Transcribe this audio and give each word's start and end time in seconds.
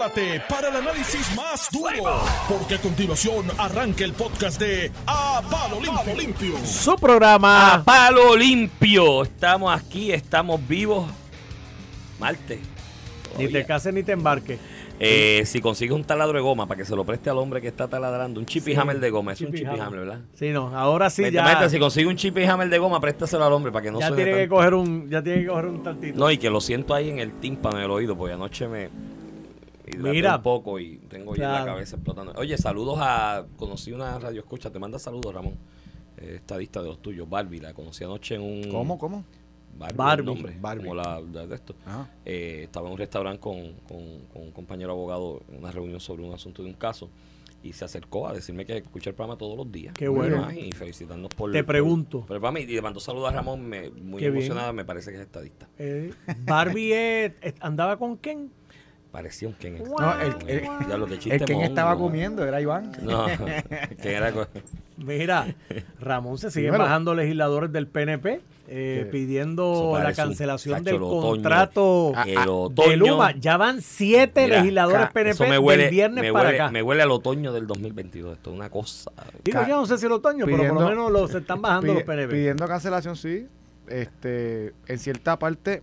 prepárate 0.00 0.40
para 0.48 0.68
el 0.68 0.76
análisis 0.76 1.36
más 1.36 1.68
duro, 1.70 2.20
porque 2.48 2.76
a 2.76 2.78
continuación 2.78 3.46
arranca 3.58 4.02
el 4.04 4.12
podcast 4.14 4.58
de 4.58 4.90
A 5.06 5.42
Palo 5.50 5.78
Limpio. 5.80 6.14
Limpio. 6.16 6.66
Su 6.66 6.96
programa. 6.96 7.74
A 7.74 7.84
palo 7.84 8.34
limpio. 8.36 9.24
Estamos 9.24 9.78
aquí, 9.78 10.10
estamos 10.10 10.66
vivos. 10.66 11.06
Marte. 12.18 12.60
Ni 13.36 13.48
te 13.48 13.64
cases 13.66 13.92
ni 13.92 14.02
te 14.02 14.12
embarques. 14.12 14.58
Eh, 15.02 15.44
si 15.46 15.60
consigues 15.60 15.94
un 15.94 16.04
taladro 16.04 16.36
de 16.36 16.42
goma 16.42 16.66
para 16.66 16.78
que 16.78 16.84
se 16.84 16.94
lo 16.94 17.04
preste 17.04 17.30
al 17.30 17.38
hombre 17.38 17.60
que 17.62 17.68
está 17.68 17.88
taladrando, 17.88 18.38
un 18.40 18.44
chip 18.46 18.68
y 18.68 18.72
Sí, 18.72 18.76
hammer 18.78 19.00
de 19.00 19.08
goma, 19.10 19.32
es 19.32 19.40
un 19.40 19.52
chip 19.52 19.62
y 19.62 19.66
hammer. 19.66 19.80
hammer, 19.80 20.00
¿verdad? 20.00 20.20
Sí, 20.34 20.50
no, 20.50 20.76
ahora 20.76 21.08
sí 21.08 21.30
ya. 21.30 21.68
si 21.70 21.78
consigue 21.78 22.06
un 22.06 22.16
chip 22.16 22.36
y 22.38 22.44
hammer 22.44 22.68
de 22.68 22.78
goma, 22.78 23.00
préstaselo 23.00 23.44
al 23.44 23.52
hombre 23.52 23.72
para 23.72 23.84
que 23.84 23.90
no 23.90 24.00
ya 24.00 24.08
suene 24.08 24.24
tiene 24.24 24.38
que 24.38 24.44
tanto. 24.46 24.56
coger 24.56 24.74
un, 24.74 25.08
ya 25.10 25.22
tiene 25.22 25.40
que 25.42 25.46
coger 25.46 25.64
un 25.66 25.82
tantito. 25.82 26.18
No, 26.18 26.30
y 26.30 26.36
que 26.36 26.50
lo 26.50 26.60
siento 26.60 26.94
ahí 26.94 27.08
en 27.08 27.18
el 27.18 27.32
tímpano, 27.32 27.78
en 27.78 27.84
el 27.84 27.90
oído, 27.90 28.14
porque 28.16 28.34
anoche 28.34 28.68
me 28.68 28.90
hidraté 29.90 30.10
Mira. 30.10 30.36
un 30.36 30.42
poco 30.42 30.78
y 30.80 30.98
tengo 31.08 31.34
ya 31.36 31.42
la 31.48 31.54
Claro. 31.58 31.72
cabeza 31.72 31.96
explotando. 31.96 32.32
Oye, 32.36 32.56
saludos 32.58 32.98
a... 33.00 33.46
Conocí 33.56 33.92
una 33.92 34.18
radio 34.18 34.40
escucha, 34.40 34.70
te 34.70 34.78
manda 34.78 34.98
saludos, 34.98 35.32
Ramón. 35.34 35.56
Eh, 36.16 36.34
estadista 36.36 36.82
de 36.82 36.88
los 36.88 37.00
tuyos, 37.00 37.28
Barbie, 37.28 37.60
la 37.60 37.72
conocí 37.74 38.04
anoche 38.04 38.34
en 38.34 38.42
un... 38.42 38.70
¿Cómo, 38.70 38.98
cómo? 38.98 39.24
Barbie, 39.78 39.96
Barbie. 39.96 40.24
nombre, 40.26 40.56
Barbie. 40.60 40.82
como 40.82 40.94
la, 40.96 41.20
la 41.20 41.46
de 41.46 41.54
esto. 41.54 41.74
Ajá. 41.86 42.10
Eh, 42.24 42.62
estaba 42.64 42.86
en 42.88 42.92
un 42.92 42.98
restaurante 42.98 43.40
con, 43.40 43.74
con- 43.88 44.26
con 44.32 44.42
un 44.42 44.50
compañero 44.52 44.92
abogado 44.92 45.42
en 45.48 45.58
una 45.58 45.70
reunión 45.70 46.00
sobre 46.00 46.24
un 46.24 46.34
asunto 46.34 46.62
de 46.62 46.68
un 46.68 46.74
caso 46.74 47.08
y 47.62 47.72
se 47.74 47.84
acercó 47.84 48.26
a 48.26 48.32
decirme 48.32 48.64
que 48.66 48.78
escucha 48.78 49.10
el 49.10 49.16
programa 49.16 49.38
todos 49.38 49.56
los 49.56 49.70
días. 49.70 49.94
Qué 49.94 50.08
bueno. 50.08 50.50
Y 50.50 50.72
felicitarnos 50.72 51.28
por... 51.36 51.52
Te 51.52 51.58
por- 51.62 51.66
pregunto. 51.66 52.18
por 52.20 52.26
programa 52.28 52.58
y 52.60 52.66
le 52.66 52.82
mandó 52.82 53.00
saludos 53.00 53.28
a 53.30 53.32
Ramón, 53.32 53.62
me- 53.66 53.90
muy 53.90 54.18
Qué 54.20 54.28
bien. 54.30 54.42
emocionada, 54.42 54.72
me 54.72 54.84
parece 54.84 55.10
que 55.12 55.16
es 55.18 55.22
estadista. 55.22 55.68
Eh, 55.78 56.12
Barbie 56.44 56.92
es- 56.92 57.54
andaba 57.60 57.96
con 57.98 58.16
Ken. 58.18 58.50
Parecía 59.10 59.48
un 59.48 59.54
Ken. 59.54 59.82
No, 59.98 60.20
el, 60.20 60.34
el, 60.46 60.62
Ya 60.88 60.96
lo 60.96 61.06
que 61.06 61.18
chiste 61.18 61.44
el 61.44 61.52
mongo. 61.52 61.64
estaba 61.64 61.96
comiendo 61.98 62.44
era 62.46 62.60
Iván. 62.60 62.92
No, 63.02 63.26
Ken 64.02 64.12
era... 64.14 64.30
co- 64.32 64.46
Mira, 64.98 65.46
Ramón 65.98 66.38
se 66.38 66.50
sigue 66.50 66.66
Dímelo. 66.66 66.84
bajando 66.84 67.14
legisladores 67.14 67.72
del 67.72 67.86
PNP 67.88 68.40
eh, 68.68 69.08
pidiendo 69.10 69.98
la 70.00 70.10
un- 70.10 70.14
cancelación 70.14 70.84
del 70.84 70.96
el 70.96 71.02
otoño. 71.02 71.20
contrato 71.22 72.12
Ah, 72.14 72.24
el 72.28 72.34
de 72.34 72.48
otoño... 72.48 72.96
Luma. 72.96 73.32
Ya 73.32 73.56
van 73.56 73.80
siete 73.80 74.44
Mira, 74.44 74.58
legisladores 74.58 75.06
ca- 75.06 75.12
PNP 75.12 75.48
me 75.48 75.58
huele, 75.58 75.82
del 75.84 75.90
viernes 75.90 76.22
me, 76.22 76.32
para 76.32 76.50
acá. 76.50 76.70
me 76.70 76.82
huele 76.82 77.02
al 77.02 77.10
otoño 77.10 77.52
del 77.52 77.66
2022. 77.66 78.34
Esto 78.36 78.50
es 78.50 78.56
una 78.56 78.70
cosa... 78.70 79.10
Digo, 79.42 79.60
yo 79.66 79.76
no 79.80 79.86
sé 79.86 79.98
si 79.98 80.06
el 80.06 80.12
otoño, 80.12 80.44
pero 80.44 80.58
por 80.72 80.82
lo 80.82 80.88
menos 80.88 81.10
los, 81.10 81.30
se 81.32 81.38
están 81.38 81.60
bajando 81.62 81.88
Pide- 81.88 81.94
los 81.94 82.02
PNP. 82.04 82.32
Pidiendo 82.32 82.68
cancelación, 82.68 83.16
sí. 83.16 83.48
Este, 83.88 84.72
en 84.86 84.98
cierta 84.98 85.36
parte, 85.38 85.82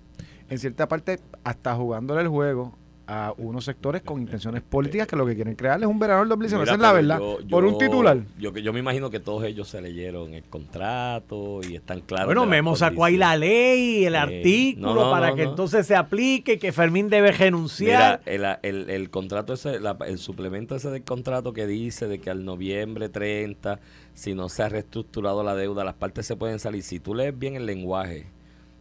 en 0.49 0.59
cierta 0.59 0.87
parte, 0.87 1.19
hasta 1.43 1.75
jugándole 1.75 2.21
el 2.21 2.27
juego 2.29 2.73
a 3.09 3.33
unos 3.37 3.63
sectores 3.63 4.01
con 4.01 4.19
intenciones 4.21 4.61
políticas 4.61 5.07
que 5.07 5.15
lo 5.15 5.25
que 5.25 5.33
quieren 5.33 5.55
crear 5.55 5.79
es 5.79 5.85
un 5.87 5.97
verano 5.97 6.19
del 6.21 6.29
2019. 6.29 6.63
Mira, 6.63 6.73
Esa 6.73 6.75
es 6.75 6.81
la 6.81 6.91
verdad. 6.93 7.19
yo- 7.19 7.47
Por 7.49 7.63
un 7.63 7.77
titular. 7.77 8.17
Yo, 8.37 8.51
yo 8.57 8.73
me 8.73 8.79
imagino 8.79 9.09
que 9.09 9.19
todos 9.21 9.45
ellos 9.45 9.69
se 9.69 9.81
leyeron 9.81 10.33
el 10.33 10.43
contrato 10.43 11.61
y 11.67 11.75
están 11.75 12.01
claros. 12.01 12.27
Bueno, 12.27 12.45
Memo 12.45 12.75
sacó 12.75 13.05
ahí 13.05 13.17
la 13.17 13.35
ley, 13.37 14.05
el 14.05 14.15
Eh, 14.15 14.17
artículo, 14.17 14.93
no, 14.93 15.05
no, 15.05 15.11
para 15.11 15.29
no, 15.29 15.35
que 15.35 15.43
no. 15.45 15.49
entonces 15.51 15.87
se 15.87 15.95
aplique 15.95 16.53
y 16.53 16.57
que 16.57 16.71
Fermín 16.71 17.09
debe 17.09 17.31
renunciar. 17.31 18.21
Mira, 18.25 18.57
el, 18.61 18.75
el- 18.75 18.89
el 18.89 19.09
contrato 19.09 19.53
ese, 19.53 19.79
la- 19.79 19.97
el 20.05 20.17
suplemento 20.17 20.75
ese 20.75 20.89
del 20.89 21.03
contrato 21.03 21.53
que 21.53 21.65
dice 21.67 22.07
de 22.07 22.19
que 22.19 22.29
al 22.29 22.43
noviembre 22.45 23.09
30, 23.09 23.79
si 24.13 24.33
no 24.33 24.49
se 24.49 24.63
ha 24.63 24.69
reestructurado 24.69 25.43
la 25.43 25.55
deuda, 25.55 25.83
las 25.83 25.95
partes 25.95 26.25
se 26.25 26.35
pueden 26.35 26.59
salir. 26.59 26.83
Si 26.83 26.99
tú 26.99 27.15
lees 27.15 27.37
bien 27.37 27.55
el 27.55 27.65
lenguaje 27.65 28.25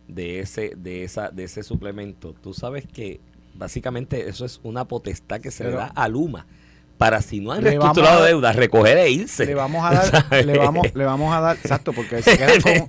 de 0.08 0.40
ese, 0.40 0.72
de 0.76 1.04
esa, 1.04 1.30
de 1.30 1.44
ese 1.44 1.62
suplemento, 1.62 2.34
tú 2.42 2.54
sabes 2.54 2.86
que 2.86 3.20
básicamente 3.58 4.28
eso 4.28 4.44
es 4.44 4.60
una 4.62 4.86
potestad 4.86 5.40
que 5.40 5.50
se 5.50 5.64
le 5.64 5.70
da 5.70 5.86
a 5.86 6.08
Luma 6.08 6.46
para 6.98 7.20
si 7.20 7.40
no 7.40 7.52
han 7.52 7.62
Le 7.62 7.70
reestructurado 7.70 8.24
deuda, 8.24 8.52
recoger 8.52 8.96
e 8.98 9.10
irse. 9.10 9.44
Le 9.46 9.54
vamos 9.54 9.84
a 9.84 9.94
dar, 9.94 10.04
¿Sabes? 10.30 10.46
le 10.46 10.58
vamos, 10.58 10.86
le 10.94 11.04
vamos 11.04 11.34
a 11.34 11.40
dar, 11.40 11.56
exacto, 11.56 11.92
porque 11.92 12.22
se 12.22 12.36
queda 12.38 12.52
con, 12.62 12.88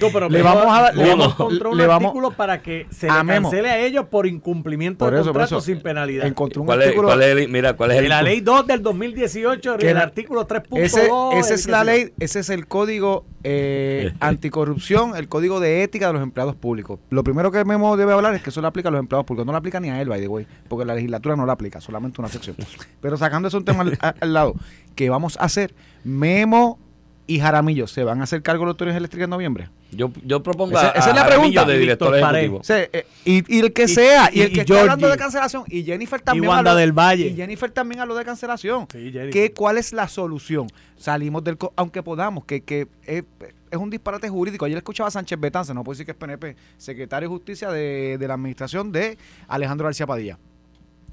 No, 0.00 0.08
pero 0.12 0.28
le 0.28 0.42
vamos 0.42 0.66
a 0.68 0.82
dar- 0.82 0.96
le 0.96 1.08
vamos 1.08 1.38
un 1.40 1.76
le 1.76 1.86
vamos- 1.86 2.06
artículo 2.10 2.30
para 2.32 2.62
que 2.62 2.86
se 2.90 3.06
le 3.08 3.12
cancele 3.26 3.70
a 3.70 3.78
ellos 3.80 4.06
por 4.10 4.26
incumplimiento 4.26 5.04
Por 5.04 5.12
de 5.14 5.20
eso, 5.20 5.26
contrato 5.32 5.56
eso. 5.56 5.60
sin 5.66 5.80
penalidad. 5.80 6.26
encontró 6.26 6.62
un 6.62 6.66
¿Cuál 6.66 6.80
es, 6.82 6.86
artículo. 6.88 7.08
cuál 7.08 7.22
es 7.22 7.28
el- 7.36 7.48
mira, 7.48 7.72
cuál 7.74 7.90
es 7.92 7.98
el 7.98 8.08
la 8.08 8.22
ley 8.22 8.40
2 8.40 8.66
del 8.66 8.82
2018, 8.82 9.76
Que 9.78 9.88
el 9.88 9.94
la- 9.96 10.02
artículo 10.02 10.46
3.2. 10.46 10.78
Ese, 10.78 11.08
esa 11.38 11.54
es 11.54 11.66
la 11.68 11.84
ley, 11.84 12.12
ese 12.20 12.40
es 12.40 12.48
el 12.50 12.66
código 12.68 13.24
eh, 13.44 14.12
anticorrupción, 14.20 15.16
el 15.16 15.28
código 15.28 15.58
de 15.58 15.82
ética 15.82 16.06
de 16.08 16.12
los 16.12 16.22
empleados 16.22 16.54
públicos. 16.54 17.00
Lo 17.10 17.24
primero 17.24 17.50
que 17.50 17.64
Memo 17.64 17.96
debe 17.96 18.12
hablar 18.12 18.34
es 18.34 18.42
que 18.42 18.50
eso 18.50 18.60
le 18.60 18.68
aplica 18.68 18.88
a 18.88 18.92
los 18.92 19.00
empleados 19.00 19.26
públicos, 19.26 19.46
no 19.46 19.52
le 19.52 19.58
aplica 19.58 19.80
ni 19.80 19.90
a 19.90 20.00
él, 20.00 20.08
by 20.08 20.20
the 20.20 20.28
way, 20.28 20.46
porque 20.68 20.84
la 20.84 20.94
legislatura 20.94 21.34
no 21.36 21.44
le 21.46 21.52
aplica, 21.52 21.80
solamente 21.80 22.20
una 22.20 22.28
sección. 22.28 22.54
Pero 23.00 23.16
sacando 23.32 23.48
ese 23.48 23.56
un 23.56 23.64
tema 23.64 23.80
al, 23.82 23.98
al 24.20 24.32
lado, 24.32 24.54
¿qué 24.94 25.08
vamos 25.08 25.38
a 25.40 25.44
hacer? 25.44 25.74
Memo 26.04 26.78
y 27.26 27.38
Jaramillo, 27.40 27.86
¿se 27.86 28.04
van 28.04 28.20
a 28.20 28.24
hacer 28.24 28.42
cargo 28.42 28.62
de 28.64 28.66
los 28.66 28.74
autoridades 28.74 28.98
eléctricas 28.98 29.24
en 29.24 29.30
noviembre? 29.30 29.68
Yo, 29.90 30.10
yo 30.24 30.42
propongo 30.42 30.76
Esa- 30.76 30.88
a, 30.88 30.92
esa 30.92 31.10
es 31.10 31.16
la 31.16 31.26
pregunta, 31.26 31.64
de 31.64 31.78
director 31.78 32.14
ejecutivo. 32.16 32.58
O 32.58 32.64
sea, 32.64 32.82
eh, 32.92 33.06
y, 33.24 33.56
y 33.56 33.60
el 33.60 33.72
que 33.72 33.84
Y- 33.84 33.88
sea, 33.88 34.28
y, 34.32 34.38
y- 34.38 34.42
el 34.42 34.48
que 34.50 34.56
y 34.56 34.60
esté 34.60 34.78
hablando 34.78 35.08
de 35.08 35.16
cancelación, 35.16 35.64
y 35.68 35.82
Jennifer 35.82 36.20
también. 36.20 36.48
Wanda 36.50 36.72
habló- 36.72 36.80
del 36.80 36.92
Valle. 36.92 37.28
Y 37.28 37.36
Jennifer 37.36 37.70
también 37.70 38.00
habló 38.02 38.14
de 38.16 38.24
cancelación. 38.24 38.86
Sí. 38.92 39.12
¿Qué, 39.32 39.52
¿Cuál 39.56 39.78
es 39.78 39.92
la 39.94 40.08
solución? 40.08 40.66
Salimos 40.98 41.42
del... 41.44 41.56
co- 41.56 41.72
Aunque 41.76 42.02
podamos, 42.02 42.44
que, 42.44 42.62
que 42.62 42.86
es, 43.06 43.24
es 43.70 43.78
un 43.78 43.88
disparate 43.90 44.28
jurídico. 44.28 44.64
Ayer 44.66 44.78
escuchaba 44.78 45.08
a 45.08 45.10
Sánchez 45.10 45.38
Betanza, 45.40 45.72
no 45.74 45.84
puedo 45.84 45.94
decir 45.94 46.04
que 46.06 46.12
es 46.12 46.18
PNP, 46.18 46.56
secretario 46.78 47.28
de 47.28 47.34
Justicia 47.34 47.70
de, 47.70 48.16
de 48.18 48.28
la 48.28 48.34
administración 48.34 48.92
de 48.92 49.16
Alejandro 49.48 49.84
García 49.86 50.06
Padilla. 50.06 50.38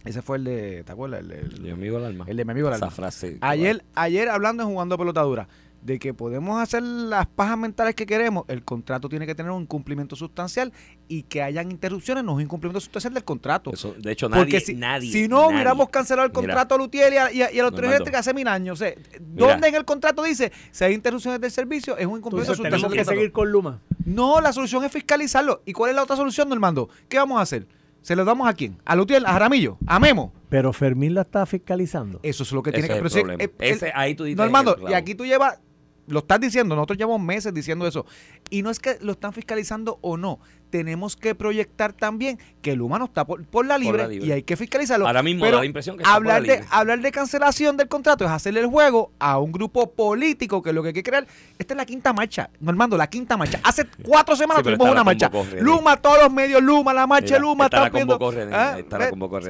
Ese 0.05 0.21
fue 0.21 0.37
el 0.37 0.43
de... 0.45 0.83
¿Te 0.83 0.91
acuerdas? 0.91 1.19
El, 1.21 1.27
de- 1.27 1.39
el- 1.39 1.61
Mi 1.61 1.69
amigo 1.71 1.97
el 1.97 2.05
alma. 2.05 2.25
el 2.27 2.37
de 2.37 2.45
mi 2.45 2.51
amigo 2.51 2.67
el 2.69 2.75
Esa 2.75 2.85
alma. 2.85 2.95
frase. 2.95 3.37
Ayer, 3.41 3.83
ayer 3.95 4.29
hablando 4.29 4.63
en 4.63 4.69
Jugando 4.69 4.97
Pelotadura, 4.97 5.47
de 5.81 5.97
que 5.97 6.13
podemos 6.13 6.61
hacer 6.61 6.83
las 6.83 7.25
pajas 7.27 7.57
mentales 7.57 7.95
que 7.95 8.05
queremos, 8.05 8.43
el 8.49 8.63
contrato 8.63 9.07
tiene 9.07 9.25
que 9.25 9.33
tener 9.33 9.49
un 9.51 9.61
incumplimiento 9.61 10.15
sustancial 10.17 10.73
y 11.07 11.23
que 11.23 11.41
hayan 11.41 11.71
interrupciones 11.71 12.23
no 12.25 12.31
es 12.33 12.35
un 12.37 12.41
incumplimiento 12.41 12.81
sustancial 12.81 13.13
del 13.13 13.23
contrato. 13.23 13.71
Eso, 13.73 13.93
de 13.97 14.11
hecho, 14.11 14.27
nadie, 14.27 14.41
Porque 14.43 14.59
si, 14.59 14.73
nadie, 14.75 15.09
si 15.11 15.27
no 15.29 15.41
nadie. 15.43 15.53
hubiéramos 15.55 15.89
cancelado 15.89 16.25
el 16.25 16.31
Mira. 16.31 16.41
contrato 16.41 16.75
a 16.75 16.77
Lutiel 16.77 17.13
y 17.13 17.17
a, 17.17 17.31
y 17.31 17.41
a, 17.43 17.51
y 17.53 17.59
a 17.59 17.61
la 17.61 17.69
autoridad 17.69 17.71
Normando. 17.71 17.95
eléctrica 17.95 18.19
hace 18.19 18.33
mil 18.33 18.47
años, 18.49 18.81
o 18.81 18.83
sea, 18.83 18.93
¿dónde 19.21 19.67
en 19.69 19.75
el 19.75 19.85
contrato 19.85 20.23
dice 20.23 20.51
si 20.71 20.83
hay 20.83 20.93
interrupciones 20.93 21.39
del 21.39 21.51
servicio 21.51 21.97
es 21.97 22.05
un 22.05 22.17
incumplimiento 22.17 22.55
sustancial 22.55 22.81
tenemos 22.81 22.93
que 23.07 23.15
seguir 23.15 23.31
con 23.31 23.49
Luma. 23.49 23.79
No, 24.05 24.41
la 24.41 24.51
solución 24.51 24.83
es 24.83 24.91
fiscalizarlo. 24.91 25.61
¿Y 25.65 25.71
cuál 25.73 25.91
es 25.91 25.95
la 25.95 26.03
otra 26.03 26.15
solución, 26.17 26.49
Normando? 26.49 26.89
¿Qué 27.07 27.17
vamos 27.17 27.39
a 27.39 27.43
hacer? 27.43 27.67
¿Se 28.01 28.15
lo 28.15 28.25
damos 28.25 28.47
a 28.47 28.53
quién? 28.53 28.77
¿A 28.85 28.95
Lutiel? 28.95 29.25
¿A 29.25 29.33
Jaramillo? 29.33 29.77
¿A 29.85 29.99
Memo? 29.99 30.33
Pero 30.49 30.73
Fermín 30.73 31.13
la 31.13 31.21
está 31.21 31.45
fiscalizando. 31.45 32.19
Eso 32.23 32.43
es 32.43 32.51
lo 32.51 32.63
que 32.63 32.71
Ese 32.71 32.79
tiene 32.81 32.87
que 32.87 32.93
es 32.93 32.97
el 32.97 33.01
pero 33.03 33.09
si- 33.09 33.19
problema. 33.19 33.43
eh, 33.43 33.53
el- 33.59 33.75
Ese, 33.75 33.91
ahí 33.93 34.15
tú 34.15 34.23
dices 34.23 34.37
No, 34.37 34.43
Armando, 34.43 34.71
el 34.71 34.77
clavo. 34.77 34.91
y 34.91 34.93
aquí 34.95 35.15
tú 35.15 35.25
llevas, 35.25 35.59
lo 36.07 36.19
estás 36.19 36.39
diciendo, 36.39 36.75
nosotros 36.75 36.97
llevamos 36.97 37.21
meses 37.21 37.53
diciendo 37.53 37.85
eso. 37.85 38.05
Y 38.49 38.61
no 38.63 38.69
es 38.71 38.79
que 38.79 38.97
lo 39.01 39.11
están 39.11 39.33
fiscalizando 39.33 39.99
o 40.01 40.17
no. 40.17 40.39
Tenemos 40.69 41.15
que 41.15 41.35
proyectar 41.35 41.93
también 41.93 42.39
que 42.61 42.71
el 42.71 42.81
humano 42.81 43.05
está 43.05 43.25
por, 43.25 43.43
por 43.45 43.65
la, 43.65 43.77
libre 43.77 44.03
la 44.03 44.07
libre. 44.07 44.27
y 44.27 44.31
hay 44.31 44.43
que 44.43 44.55
fiscalizarlo. 44.57 45.07
Ahora 45.07 45.23
mismo 45.23 45.43
Pero 45.43 45.57
da 45.57 45.61
la 45.61 45.65
impresión 45.65 45.97
que 45.97 46.03
está 46.03 46.15
por 46.15 46.25
la 46.25 46.35
hablar 46.35 46.59
de, 46.59 46.65
hablar 46.69 46.99
de 47.01 47.11
cancelación 47.11 47.77
del 47.77 47.87
contrato 47.87 48.25
es 48.25 48.31
hacerle 48.31 48.61
el 48.61 48.67
juego 48.67 49.11
a 49.19 49.39
un 49.39 49.51
grupo 49.51 49.91
político 49.91 50.61
que 50.61 50.73
lo 50.73 50.81
que 50.81 50.89
hay 50.89 50.93
que 50.93 51.03
crear. 51.03 51.27
Esta 51.57 51.73
es 51.73 51.77
la 51.77 51.85
quinta 51.85 52.13
marcha, 52.13 52.49
Normando, 52.59 52.97
la 52.97 53.07
quinta 53.07 53.37
marcha. 53.37 53.59
Hace 53.63 53.85
cuatro 54.03 54.35
semanas 54.35 54.63
Sí, 54.63 54.69
tuvimos 54.69 54.89
una 54.89 55.03
marcha. 55.03 55.29
René. 55.29 55.61
Luma, 55.61 55.97
todos 55.97 56.23
los 56.23 56.31
medios, 56.31 56.61
Luma, 56.61 56.93
la 56.93 57.07
marcha 57.07 57.35
Mira, 57.35 57.39
Luma. 57.39 57.65
está 57.65 57.89
René, 57.89 58.53
¿Ah? 58.53 58.77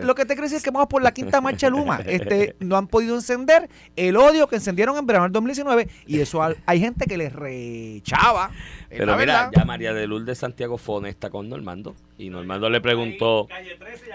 Lo 0.03 0.15
que 0.15 0.25
te 0.25 0.35
decir 0.35 0.57
es 0.57 0.63
que 0.63 0.71
vamos 0.71 0.87
por 0.87 1.01
la 1.01 1.11
quinta 1.11 1.41
marcha 1.41 1.69
Luma. 1.69 2.01
Este, 2.05 2.55
no 2.59 2.77
han 2.77 2.87
podido 2.87 3.15
encender 3.15 3.69
el 3.95 4.17
odio 4.17 4.47
que 4.47 4.55
encendieron 4.55 4.97
en 4.97 5.05
verano 5.05 5.25
del 5.25 5.31
2019 5.33 5.87
y 6.05 6.19
eso 6.19 6.41
hay 6.65 6.79
gente 6.79 7.05
que 7.05 7.17
les 7.17 7.33
rechava. 7.33 8.51
Pero 8.89 9.15
mira, 9.17 9.51
ya 9.55 9.65
María 9.65 9.93
de 9.93 10.07
Lourdes 10.07 10.37
Santiago 10.39 10.77
Fone 10.77 11.09
está 11.09 11.29
con 11.29 11.47
Normando. 11.47 11.95
Y 12.17 12.29
Normando 12.29 12.69
le 12.69 12.81
preguntó. 12.81 13.47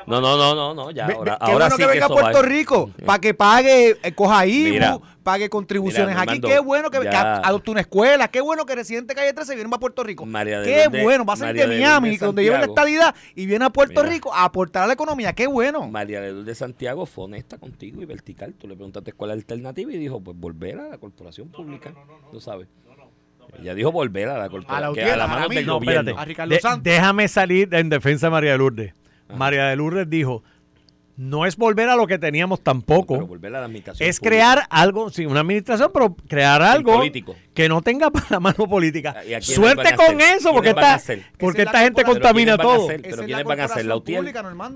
No, 0.06 0.20
no, 0.20 0.36
no, 0.36 0.54
no, 0.54 0.74
no. 0.74 0.90
Ya, 0.90 1.06
ahora, 1.06 1.38
qué 1.38 1.44
ahora 1.44 1.54
bueno 1.54 1.70
sí 1.70 1.76
que 1.82 1.86
venga 1.86 2.04
a 2.04 2.06
eso 2.06 2.14
va. 2.14 2.20
Puerto 2.22 2.42
Rico 2.42 2.90
para 3.06 3.18
que 3.20 3.34
pague, 3.34 3.96
eh, 4.02 4.12
coja 4.12 4.46
IBU, 4.46 5.02
pague 5.22 5.48
contribuciones 5.48 6.10
mira, 6.10 6.20
aquí. 6.22 6.40
Normando, 6.40 6.48
Qué 6.48 6.58
bueno 6.58 6.90
que, 6.90 7.08
adopte 7.08 7.70
una 7.70 7.80
escuela. 7.80 8.28
Qué 8.28 8.40
bueno 8.40 8.66
que 8.66 8.74
residente 8.74 9.14
calle 9.14 9.32
13 9.32 9.54
viene 9.54 9.70
para 9.70 9.80
Puerto 9.80 10.02
Rico. 10.02 10.26
María 10.26 10.60
de 10.60 10.66
Qué 10.66 10.84
Lourdes- 10.86 11.02
bueno. 11.02 11.24
Va 11.24 11.32
a 11.34 11.36
salir 11.36 11.62
de 11.62 11.66
Miami, 11.68 12.16
donde 12.18 12.42
lleva 12.42 12.58
la 12.58 12.66
estadidad, 12.66 13.14
y 13.34 13.46
viene 13.46 13.64
a 13.64 13.70
Puerto 13.70 14.02
Mira. 14.02 14.12
Rico 14.12 14.34
a 14.34 14.44
aportar 14.44 14.82
a 14.82 14.86
la 14.86 14.92
economía. 14.92 15.32
Qué 15.32 15.46
bueno. 15.46 15.88
María 15.88 16.20
de 16.20 16.32
Lourdes 16.32 16.58
Santiago 16.58 17.06
fue 17.06 17.24
honesta 17.24 17.58
contigo 17.58 18.02
y 18.02 18.04
vertical. 18.04 18.54
Tú 18.54 18.68
le 18.68 18.74
preguntaste 18.74 19.12
cuál 19.12 19.30
es 19.30 19.36
la 19.36 19.40
alternativa 19.40 19.92
y 19.92 19.96
dijo, 19.96 20.20
pues 20.20 20.36
volver 20.36 20.78
a 20.80 20.88
la 20.88 20.98
corporación 20.98 21.48
pública. 21.48 21.94
Tú 22.30 22.40
sabes. 22.40 22.68
Ella 23.60 23.74
dijo 23.74 23.92
volver 23.92 24.28
a 24.28 24.32
la 24.32 24.38
A 24.38 24.42
la 24.44 24.48
corporación. 24.50 24.94
que 24.94 25.04
a 25.04 25.16
la 25.16 25.24
a 25.24 25.28
mano 25.28 25.48
del. 25.48 25.66
No, 25.66 25.74
gobierno. 25.74 26.00
espérate. 26.00 26.20
A 26.20 26.24
Ricardo 26.24 26.54
De- 26.54 26.60
Santos. 26.60 26.82
déjame 26.84 27.28
salir 27.28 27.74
en 27.74 27.88
defensa 27.88 28.26
de 28.26 28.30
María 28.32 28.52
de 28.52 28.58
Lourdes. 28.58 28.94
María 29.36 29.64
de 29.66 29.76
Lourdes 29.76 30.08
dijo, 30.08 30.42
no 31.16 31.46
es 31.46 31.56
volver 31.56 31.88
a 31.88 31.94
lo 31.96 32.06
que 32.08 32.18
teníamos 32.18 32.60
tampoco. 32.60 33.14
Pero 33.14 33.26
volver 33.28 33.54
a 33.54 33.60
la 33.60 33.66
administración 33.66 34.08
es 34.08 34.18
pública. 34.18 34.30
crear 34.36 34.62
algo, 34.68 35.10
sí, 35.10 35.24
una 35.26 35.40
administración, 35.40 35.90
pero 35.94 36.16
crear 36.28 36.60
algo 36.60 36.94
político. 36.94 37.36
que 37.54 37.68
no 37.68 37.82
tenga 37.82 38.10
para 38.12 38.26
la 38.30 38.40
mano 38.40 38.66
política. 38.68 39.14
¿Y 39.24 39.32
a 39.34 39.38
quiénes 39.38 39.46
Suerte 39.54 39.82
van 39.84 39.92
a 39.92 39.96
con 39.96 40.20
hacer? 40.20 40.36
eso, 40.36 40.52
porque 40.52 40.70
¿Quiénes 40.70 40.74
van 40.74 40.84
a 40.84 40.96
esta, 40.96 41.12
hacer? 41.12 41.22
porque 41.38 41.62
esta 41.62 41.72
la 41.72 41.78
gente 41.80 42.02
contamina 42.04 42.56
¿quiénes 42.56 42.58
van 42.58 42.66
a 42.66 42.76
todo. 42.78 42.86
¿Pero 42.88 42.98
es 42.98 43.16
quiénes 43.18 43.30
la 43.30 43.42
van 43.44 43.60
a 43.60 43.64
hacer? 43.64 43.84
¿La 43.86 43.96
UTIEL? 43.96 44.24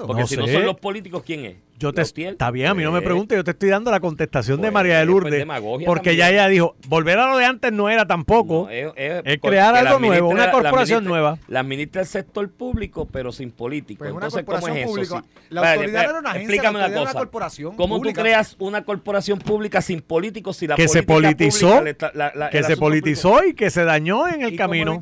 Porque 0.06 0.20
No 0.22 0.26
si 0.28 0.36
no 0.36 0.46
son 0.46 0.64
los 0.64 0.76
políticos, 0.78 1.22
¿quién 1.26 1.44
es? 1.44 1.56
Yo 1.78 1.92
te, 1.92 2.02
está 2.02 2.50
bien, 2.50 2.66
a 2.66 2.74
mí 2.74 2.82
no 2.82 2.90
me 2.90 2.98
Pues, 2.98 3.04
pregunte, 3.06 3.36
yo 3.36 3.44
te 3.44 3.52
estoy 3.52 3.68
dando 3.68 3.92
la 3.92 4.00
contestación 4.00 4.56
de 4.56 4.62
Pues, 4.62 4.72
María 4.72 4.98
de 4.98 5.04
pues, 5.06 5.14
Lourdes. 5.14 5.38
demagogia 5.38 5.86
porque 5.86 6.10
también. 6.10 6.18
ya 6.18 6.30
ella 6.30 6.48
dijo, 6.48 6.74
volver 6.88 7.18
a 7.20 7.30
lo 7.30 7.38
de 7.38 7.44
antes 7.44 7.72
no 7.72 7.88
era 7.88 8.04
tampoco. 8.04 8.64
No, 8.64 8.70
es, 8.70 8.86
es- 8.96 9.16
es 9.24 9.38
porque 9.38 9.38
crear 9.56 9.74
la 9.74 9.80
algo 9.90 10.00
nuevo, 10.00 10.28
una 10.28 10.46
la 10.46 10.50
corporación 10.52 10.98
administra- 11.04 11.08
nueva. 11.08 11.38
La 11.46 11.60
administra 11.60 12.00
el 12.02 12.08
sector 12.08 12.50
público, 12.50 13.06
pero 13.12 13.30
sin 13.30 13.52
político. 13.52 14.00
Pues 14.00 14.10
Entonces, 14.12 14.44
¿cómo 14.44 14.66
es 14.68 14.76
eso? 14.76 14.86
pública. 14.88 15.22
Sí. 15.24 15.44
La 15.50 15.60
Vale, 15.60 15.72
autoridad 15.74 16.00
pues, 16.00 16.10
era 16.10 16.18
una 16.18 16.30
agencia, 16.30 16.54
Explícame 16.54 16.78
la 16.80 16.86
una 16.86 16.94
cosa. 16.96 17.10
una 17.12 17.18
corporación 17.20 17.76
¿Cómo 17.76 17.96
pública. 17.96 18.14
tú 18.16 18.22
creas 18.22 18.56
una 18.58 18.84
corporación 18.84 19.38
pública 19.38 19.80
sin 19.80 20.00
políticos 20.00 20.56
si 20.56 20.66
la 20.66 20.74
Que 20.74 20.88
se 20.88 21.04
política 21.04 21.36
politizó, 21.36 21.76
pública 21.78 22.10
la- 22.14 22.32
la- 22.34 22.50
que 22.50 22.62
se 22.64 22.76
politizó 22.76 23.44
y 23.44 23.54
que 23.54 23.70
se 23.70 23.84
dañó 23.84 24.26
en 24.26 24.40
¿Y 24.40 24.44
el 24.44 24.56
camino. 24.56 25.00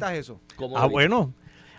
Ah, 0.76 0.86
bueno, 0.86 1.32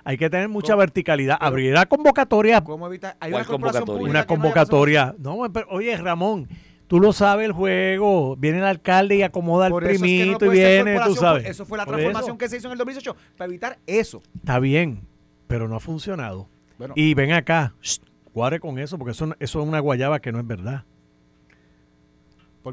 hay 0.10 0.18
que 0.18 0.30
tener 0.30 0.48
mucha 0.48 0.74
¿Cómo? 0.74 0.80
verticalidad. 0.80 1.38
Abrirá 1.40 1.86
convocatoria, 1.86 2.64
¿Cómo 2.64 2.88
evitas? 2.88 3.18
Hay 3.20 3.32
¿Cuál 3.32 3.42
una 3.44 3.52
convocatoria? 3.52 4.10
una 4.10 4.26
convocatoria. 4.26 5.16
No, 5.20 5.38
pero, 5.52 5.68
oye, 5.70 5.98
Ramón, 5.98 6.48
tú 6.88 7.02
lo 7.02 7.12
sabes 7.12 7.46
el 7.46 7.52
juego. 7.52 8.38
Viene 8.38 8.60
el 8.60 8.64
alcalde 8.64 9.18
y 9.18 9.24
acomoda 9.24 9.66
al 9.66 9.72
Por 9.74 9.84
eso 9.84 9.94
es 9.96 10.00
que 10.00 10.06
no 10.26 10.38
primito 10.38 10.46
y 10.46 10.50
viene, 10.58 10.98
tú 11.06 11.14
sabes. 11.16 11.46
Eso 11.46 11.66
fue 11.66 11.78
la 11.78 11.84
Por 11.84 11.96
transformación 11.96 12.32
eso. 12.32 12.38
que 12.38 12.48
se 12.48 12.56
hizo 12.56 12.68
en 12.68 12.72
el 12.72 12.78
2018 12.78 13.16
para 13.36 13.50
evitar 13.50 13.80
eso. 13.86 14.22
Está 14.38 14.60
bien, 14.60 15.02
pero 15.48 15.68
no 15.68 15.76
ha 15.76 15.80
funcionado. 15.82 16.48
Bueno, 16.78 16.94
Y 16.96 17.14
ven 17.14 17.34
acá, 17.34 17.76
shh, 17.82 18.00
guarde 18.34 18.62
con 18.62 18.80
eso, 18.80 18.98
porque 18.98 19.12
eso, 19.12 19.26
eso 19.40 19.62
es 19.62 19.68
una 19.68 19.80
guayaba 19.82 20.22
que 20.22 20.32
no 20.32 20.40
es 20.40 20.48
verdad. 20.48 20.86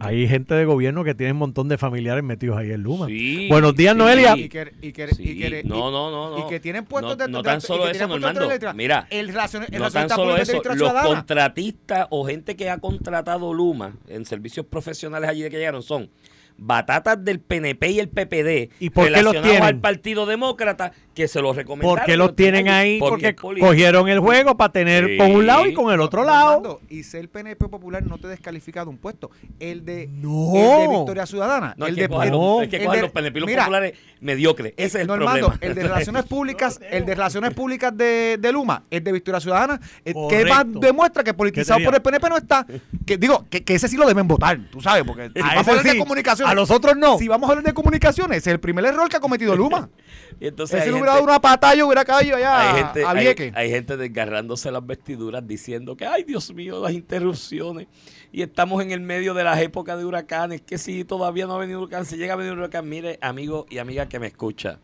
Porque- 0.00 0.06
Hay 0.14 0.28
gente 0.28 0.54
de 0.54 0.64
gobierno 0.64 1.04
que 1.04 1.14
tiene 1.14 1.32
un 1.32 1.38
montón 1.38 1.68
de 1.68 1.78
familiares 1.78 2.22
metidos 2.24 2.56
ahí 2.58 2.70
en 2.72 2.82
Luma. 2.82 3.06
Sí, 3.06 3.48
Buenos 3.48 3.74
días, 3.74 3.92
sí. 3.94 3.98
Noelia. 3.98 4.36
y 4.36 4.48
que, 4.48 4.72
y 4.82 4.92
que, 4.92 5.08
Sí, 5.08 5.22
y 5.22 5.38
que- 5.40 5.60
y- 5.60 5.68
no, 5.68 5.90
no, 5.90 6.10
no, 6.10 6.30
no. 6.30 6.38
y 6.46 6.48
que 6.50 6.60
tienen 6.60 6.84
puestos 6.84 7.16
No- 7.16 7.24
de 7.26 7.30
no 7.30 7.42
tan 7.42 7.60
solo 7.60 7.88
eso, 7.88 8.06
Normando. 8.06 8.48
Mira, 8.74 9.06
el 9.10 9.28
relacion- 9.32 9.66
el 9.70 9.80
No 9.80 9.90
tan 9.90 10.08
solo 10.08 10.36
eso, 10.36 10.60
los 10.74 10.92
contratistas 10.92 12.06
o 12.10 12.24
gente 12.26 12.56
que 12.56 12.70
ha 12.70 12.78
contratado 12.78 13.52
Luma 13.54 13.94
en 14.08 14.24
servicios 14.24 14.66
profesionales 14.66 15.28
allí 15.28 15.42
de 15.42 15.50
que 15.50 15.58
llegaron 15.58 15.82
son 15.82 16.10
batatas 16.56 17.22
del 17.24 17.40
PNP 17.40 17.90
y 17.90 17.98
el 18.00 18.08
PPD 18.08 18.70
¿Y 18.80 18.90
por 18.90 19.12
qué 19.12 19.22
los 19.22 19.32
tienen? 19.42 19.62
al 19.62 19.80
Partido 19.80 20.24
Demócrata 20.26 20.92
que 21.14 21.28
se 21.28 21.40
los 21.40 21.54
recomendaron. 21.54 21.96
¿Por 21.98 22.06
qué 22.06 22.16
los 22.16 22.34
tienen 22.34 22.68
ahí? 22.68 22.98
Porque, 22.98 23.36
cogieron 23.36 24.08
el 24.08 24.18
juego 24.18 24.56
para 24.56 24.72
tener 24.72 25.06
Sí. 25.06 25.16
con 25.16 25.30
un 25.32 25.46
lado 25.46 25.64
y 25.66 25.72
con 25.72 25.92
el 25.92 26.00
otro 26.00 26.24
lado. 26.24 26.80
Y 26.88 27.04
ser 27.04 27.28
PNP 27.28 27.68
popular 27.68 28.02
no 28.04 28.18
te 28.18 28.26
descalifica 28.26 28.82
de 28.84 28.90
un 28.90 28.98
puesto. 28.98 29.30
El 29.60 29.84
de, 29.84 30.08
No. 30.12 30.52
el 30.56 30.88
de 30.90 30.96
Victoria 30.96 31.26
Ciudadana. 31.26 31.74
No, 31.76 31.86
el 31.86 31.94
de, 31.94 32.08
cojan 32.08 32.28
el- 32.34 32.68
que 32.68 32.76
el 32.78 32.90
de- 32.90 33.00
los 33.02 33.10
PNP 33.12 33.38
y 33.38 33.40
los 33.42 33.46
mira, 33.48 33.62
populares 33.62 33.94
mediocres. 34.20 34.72
Ese 34.76 34.86
es 34.86 34.94
el 35.02 35.06
problema. 35.06 35.56
el 35.60 35.74
de 35.74 35.82
Relaciones 35.84 36.24
Públicas, 36.28 36.80
el 36.90 37.04
de 37.06 37.14
Relaciones 37.14 37.54
Públicas 37.54 37.96
de, 37.96 38.36
de 38.40 38.52
Luma, 38.52 38.82
el 38.90 39.04
de 39.04 39.12
Victoria 39.12 39.38
Ciudadana, 39.40 39.80
eh, 40.04 40.14
que 40.28 40.44
más 40.46 40.64
demuestra 40.80 41.22
que 41.22 41.32
politizado 41.34 41.80
por 41.84 41.94
el 41.94 42.02
PNP 42.02 42.28
no 42.28 42.36
está. 42.36 42.66
Que 43.06 43.16
digo, 43.18 43.46
que, 43.48 43.62
que 43.62 43.74
ese 43.76 43.86
sí 43.88 43.96
lo 43.96 44.06
deben 44.06 44.26
votar, 44.26 44.58
tú 44.70 44.80
sabes, 44.80 45.04
porque 45.04 45.30
si 45.34 45.40
A 45.42 45.46
vamos 45.54 45.68
a 45.68 45.72
ese 45.74 45.82
de 45.84 45.90
sí, 45.92 45.98
comunicaciones. 45.98 46.43
A 46.46 46.54
los 46.54 46.70
otros 46.70 46.96
no. 46.96 47.18
Si 47.18 47.28
vamos 47.28 47.48
a 47.48 47.52
hablar 47.52 47.64
de 47.64 47.72
comunicaciones, 47.74 48.38
es 48.38 48.46
el 48.46 48.60
primer 48.60 48.84
error 48.84 49.08
que 49.08 49.16
ha 49.16 49.20
cometido 49.20 49.56
Luma. 49.56 49.88
Y 50.40 50.48
entonces 50.48 50.80
Ese 50.82 50.90
hubiera 50.92 51.12
dado 51.12 51.22
una 51.22 51.40
patada, 51.40 51.84
hubiera 51.84 52.04
caído 52.04 52.36
allá 52.36 52.60
hay 52.74 52.82
gente, 52.82 53.04
a 53.04 53.10
hay- 53.10 53.52
hay 53.54 53.70
gente 53.70 53.96
desgarrándose 53.96 54.68
las 54.72 54.84
vestiduras 54.84 55.46
diciendo 55.46 55.96
que, 55.96 56.06
ay 56.06 56.24
Dios 56.24 56.52
mío, 56.52 56.82
las 56.82 56.92
interrupciones. 56.92 57.86
Y 58.32 58.42
estamos 58.42 58.82
en 58.82 58.90
el 58.90 59.00
medio 59.00 59.32
de 59.32 59.44
las 59.44 59.60
épocas 59.60 59.96
de 59.96 60.04
huracanes, 60.04 60.60
que 60.60 60.76
si 60.76 61.04
todavía 61.04 61.46
no 61.46 61.54
ha 61.54 61.58
venido 61.58 61.80
huracán, 61.82 62.04
si 62.04 62.16
llega 62.16 62.34
a 62.34 62.36
venir 62.36 62.52
huracán, 62.52 62.88
mire, 62.88 63.16
amigo 63.22 63.66
y 63.70 63.78
amiga 63.78 64.08
que 64.08 64.18
me 64.18 64.26
escucha, 64.26 64.80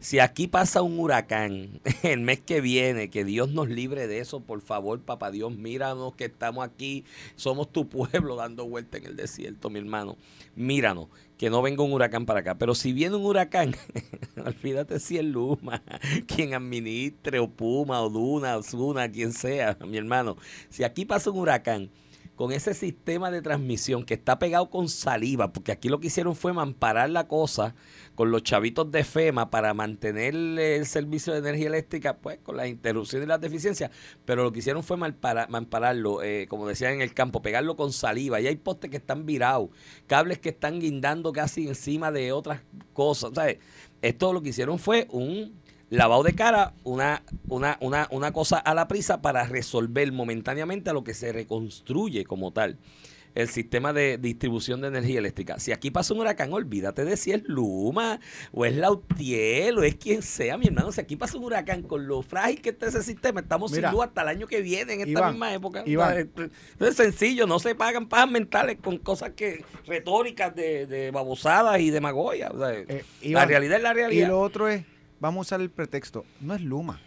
si 0.00 0.18
aquí 0.18 0.46
pasa 0.46 0.82
un 0.82 0.98
huracán 0.98 1.80
el 2.02 2.20
mes 2.20 2.40
que 2.40 2.60
viene, 2.60 3.10
que 3.10 3.24
Dios 3.24 3.50
nos 3.50 3.68
libre 3.68 4.06
de 4.06 4.20
eso, 4.20 4.40
por 4.40 4.60
favor, 4.60 5.00
papá 5.00 5.30
Dios, 5.30 5.56
míranos 5.56 6.14
que 6.14 6.26
estamos 6.26 6.64
aquí, 6.64 7.04
somos 7.36 7.70
tu 7.72 7.88
pueblo 7.88 8.36
dando 8.36 8.66
vuelta 8.66 8.98
en 8.98 9.06
el 9.06 9.16
desierto, 9.16 9.70
mi 9.70 9.78
hermano. 9.78 10.16
Míranos, 10.54 11.08
que 11.38 11.50
no 11.50 11.62
venga 11.62 11.82
un 11.82 11.92
huracán 11.92 12.26
para 12.26 12.40
acá. 12.40 12.56
Pero 12.56 12.74
si 12.74 12.92
viene 12.92 13.16
un 13.16 13.24
huracán, 13.24 13.74
olvídate 14.44 15.00
si 15.00 15.18
es 15.18 15.24
Luma, 15.24 15.82
quien 16.26 16.54
administre, 16.54 17.38
o 17.38 17.48
Puma, 17.48 18.02
o 18.02 18.10
Duna, 18.10 18.56
o 18.56 18.62
Zuna, 18.62 19.10
quien 19.10 19.32
sea, 19.32 19.76
mi 19.86 19.96
hermano. 19.96 20.36
Si 20.70 20.84
aquí 20.84 21.04
pasa 21.04 21.30
un 21.30 21.38
huracán, 21.38 21.90
con 22.36 22.52
ese 22.52 22.74
sistema 22.74 23.30
de 23.30 23.42
transmisión 23.42 24.04
que 24.04 24.14
está 24.14 24.38
pegado 24.38 24.70
con 24.70 24.88
saliva, 24.88 25.52
porque 25.52 25.72
aquí 25.72 25.88
lo 25.88 25.98
que 25.98 26.06
hicieron 26.08 26.36
fue 26.36 26.52
mamparar 26.52 27.10
la 27.10 27.26
cosa 27.26 27.74
con 28.14 28.30
los 28.30 28.42
chavitos 28.42 28.90
de 28.90 29.04
FEMA 29.04 29.50
para 29.50 29.74
mantener 29.74 30.34
el 30.34 30.86
servicio 30.86 31.32
de 31.32 31.40
energía 31.40 31.66
eléctrica, 31.66 32.18
pues 32.18 32.38
con 32.42 32.56
las 32.56 32.68
interrupciones 32.68 33.26
y 33.26 33.28
las 33.28 33.40
deficiencias, 33.40 33.90
pero 34.24 34.44
lo 34.44 34.52
que 34.52 34.60
hicieron 34.60 34.82
fue 34.82 34.96
malpara- 34.96 35.48
mampararlo, 35.48 36.22
eh, 36.22 36.46
como 36.48 36.68
decían 36.68 36.94
en 36.94 37.00
el 37.02 37.14
campo, 37.14 37.42
pegarlo 37.42 37.74
con 37.74 37.92
saliva. 37.92 38.40
Y 38.40 38.46
hay 38.46 38.56
postes 38.56 38.90
que 38.90 38.98
están 38.98 39.26
virados, 39.26 39.70
cables 40.06 40.38
que 40.38 40.50
están 40.50 40.78
guindando 40.78 41.32
casi 41.32 41.68
encima 41.68 42.12
de 42.12 42.32
otras 42.32 42.60
cosas. 42.92 43.32
¿sabes? 43.34 43.58
Esto 44.02 44.32
lo 44.32 44.42
que 44.42 44.50
hicieron 44.50 44.78
fue 44.78 45.08
un 45.10 45.54
lavado 45.90 46.22
de 46.22 46.34
cara, 46.34 46.74
una, 46.84 47.22
una, 47.48 47.78
una, 47.80 48.08
una 48.10 48.32
cosa 48.32 48.58
a 48.58 48.74
la 48.74 48.88
prisa 48.88 49.22
para 49.22 49.44
resolver 49.46 50.10
momentáneamente 50.12 50.90
a 50.90 50.92
lo 50.92 51.04
que 51.04 51.14
se 51.14 51.32
reconstruye 51.32 52.24
como 52.24 52.52
tal 52.52 52.78
el 53.34 53.48
sistema 53.50 53.92
de 53.92 54.16
distribución 54.16 54.80
de 54.80 54.88
energía 54.88 55.18
eléctrica. 55.18 55.58
Si 55.60 55.70
aquí 55.70 55.90
pasa 55.90 56.14
un 56.14 56.20
huracán, 56.20 56.50
olvídate 56.54 57.04
de 57.04 57.18
si 57.18 57.32
es 57.32 57.42
Luma 57.44 58.18
o 58.50 58.64
es 58.64 58.74
Lautiel 58.74 59.76
o 59.76 59.82
es 59.82 59.94
quien 59.96 60.22
sea, 60.22 60.56
mi 60.56 60.68
hermano. 60.68 60.90
Si 60.90 61.02
aquí 61.02 61.16
pasa 61.16 61.36
un 61.36 61.44
huracán 61.44 61.82
con 61.82 62.06
lo 62.08 62.22
frágil 62.22 62.62
que 62.62 62.70
está 62.70 62.86
ese 62.86 63.02
sistema, 63.02 63.40
estamos 63.40 63.72
Mira, 63.72 63.90
sin 63.90 63.94
luz 63.98 64.06
hasta 64.06 64.22
el 64.22 64.28
año 64.28 64.46
que 64.46 64.62
viene, 64.62 64.94
en 64.94 65.00
esta 65.00 65.10
Iván, 65.10 65.32
misma 65.32 65.52
época. 65.52 65.82
Iván. 65.84 66.30
Es, 66.80 66.96
sencillo, 66.96 67.46
no 67.46 67.58
se 67.58 67.74
pagan 67.74 68.08
pajas 68.08 68.30
mentales 68.30 68.78
con 68.82 68.96
cosas 68.96 69.32
que 69.36 69.62
retóricas 69.86 70.54
de, 70.56 70.86
de 70.86 71.10
babosadas 71.10 71.78
y 71.80 71.90
demagogia. 71.90 72.48
O 72.54 72.58
sea, 72.58 72.72
Eh, 72.72 73.04
la 73.24 73.44
realidad 73.44 73.76
es 73.76 73.82
la 73.82 73.90
Y 73.90 73.94
realidad. 73.96 74.28
lo 74.28 74.40
otro 74.40 74.66
es, 74.66 74.82
vamos 75.20 75.38
a 75.38 75.40
usar 75.48 75.60
el 75.60 75.70
pretexto, 75.70 76.24
no 76.40 76.54
es 76.54 76.62
Luma, 76.62 77.00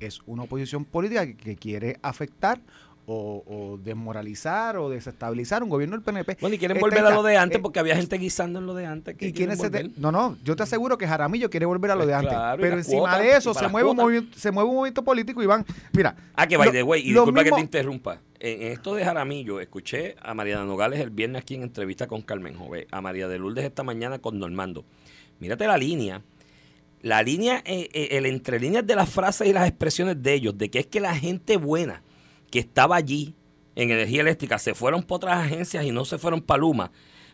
es 0.00 0.20
una 0.26 0.42
oposición 0.44 0.84
política 0.84 1.26
que, 1.26 1.36
que 1.36 1.56
quiere 1.56 1.98
afectar 2.02 2.60
o, 3.06 3.44
o 3.46 3.76
desmoralizar 3.84 4.78
o 4.78 4.88
desestabilizar 4.88 5.62
un 5.62 5.68
gobierno 5.68 5.94
del 5.94 6.02
PNP. 6.02 6.38
Bueno, 6.40 6.54
y 6.56 6.58
quieren 6.58 6.78
Esta 6.78 6.86
volver 6.86 7.04
a 7.04 7.10
lo 7.10 7.22
de 7.22 7.36
antes 7.36 7.58
eh, 7.58 7.62
porque 7.62 7.78
había 7.78 7.94
gente 7.96 8.16
guisando 8.16 8.60
en 8.60 8.66
lo 8.66 8.72
de 8.74 8.86
antes. 8.86 9.14
que 9.16 9.28
¿Y 9.28 9.32
quieren 9.32 9.34
quién 9.34 9.50
es 9.50 9.58
ese? 9.58 9.68
volver. 9.84 9.98
No, 10.00 10.10
no, 10.10 10.38
yo 10.42 10.56
te 10.56 10.62
aseguro 10.62 10.96
que 10.96 11.06
Jaramillo 11.06 11.50
quiere 11.50 11.66
volver 11.66 11.90
a 11.90 11.96
lo 11.96 12.00
Pues 12.00 12.08
de 12.08 12.14
antes. 12.14 12.32
claro, 12.32 12.60
y 12.60 12.62
pero 12.62 12.78
encima 12.78 13.00
cuotas, 13.00 13.18
de 13.20 13.26
y 13.26 13.28
eso 13.30 13.52
se 13.52 13.68
mueve, 13.68 13.88
un 13.90 13.96
cuotas. 13.96 14.04
movimiento, 14.06 14.38
se 14.38 14.50
mueve 14.50 14.70
un 14.70 14.76
movimiento 14.76 15.04
político, 15.04 15.42
Iván. 15.42 15.66
Mira. 15.92 16.16
Ah, 16.34 16.46
que 16.46 16.56
by 16.56 16.72
the 16.72 16.82
way, 16.82 17.02
y 17.02 17.12
disculpa 17.12 17.44
que 17.44 17.52
te 17.52 17.60
interrumpa. 17.60 18.20
En, 18.40 18.62
en 18.62 18.72
esto 18.72 18.94
de 18.94 19.04
Jaramillo, 19.04 19.60
escuché 19.60 20.16
a 20.22 20.32
Mariana 20.32 20.64
Nogales 20.64 20.98
el 21.00 21.10
viernes 21.10 21.42
aquí 21.42 21.56
en 21.56 21.62
entrevista 21.62 22.06
con 22.06 22.22
Carmen 22.22 22.54
Jové, 22.56 22.86
a 22.90 23.02
María 23.02 23.28
de 23.28 23.38
Lourdes 23.38 23.66
esta 23.66 23.82
mañana 23.82 24.18
con 24.18 24.38
Normando. 24.38 24.84
Mírate 25.40 25.66
la 25.66 25.76
línea. 25.76 26.22
La 27.04 27.22
línea, 27.22 27.62
eh, 27.66 27.90
eh, 27.92 28.08
el 28.12 28.24
entre 28.24 28.58
líneas 28.58 28.86
de 28.86 28.96
las 28.96 29.10
frases 29.10 29.46
y 29.46 29.52
las 29.52 29.68
expresiones 29.68 30.22
de 30.22 30.32
ellos, 30.32 30.56
de 30.56 30.70
que 30.70 30.78
es 30.78 30.86
que 30.86 31.00
la 31.00 31.14
gente 31.14 31.58
buena 31.58 32.02
que 32.50 32.58
estaba 32.58 32.96
allí 32.96 33.34
en 33.76 33.90
energía 33.90 34.22
eléctrica 34.22 34.58
se 34.58 34.72
fueron 34.72 35.02
por 35.02 35.16
otras 35.16 35.44
agencias 35.44 35.84
y 35.84 35.90
no 35.90 36.06
se 36.06 36.16
fueron 36.16 36.40
para 36.40 36.60
Luma. 36.62 36.92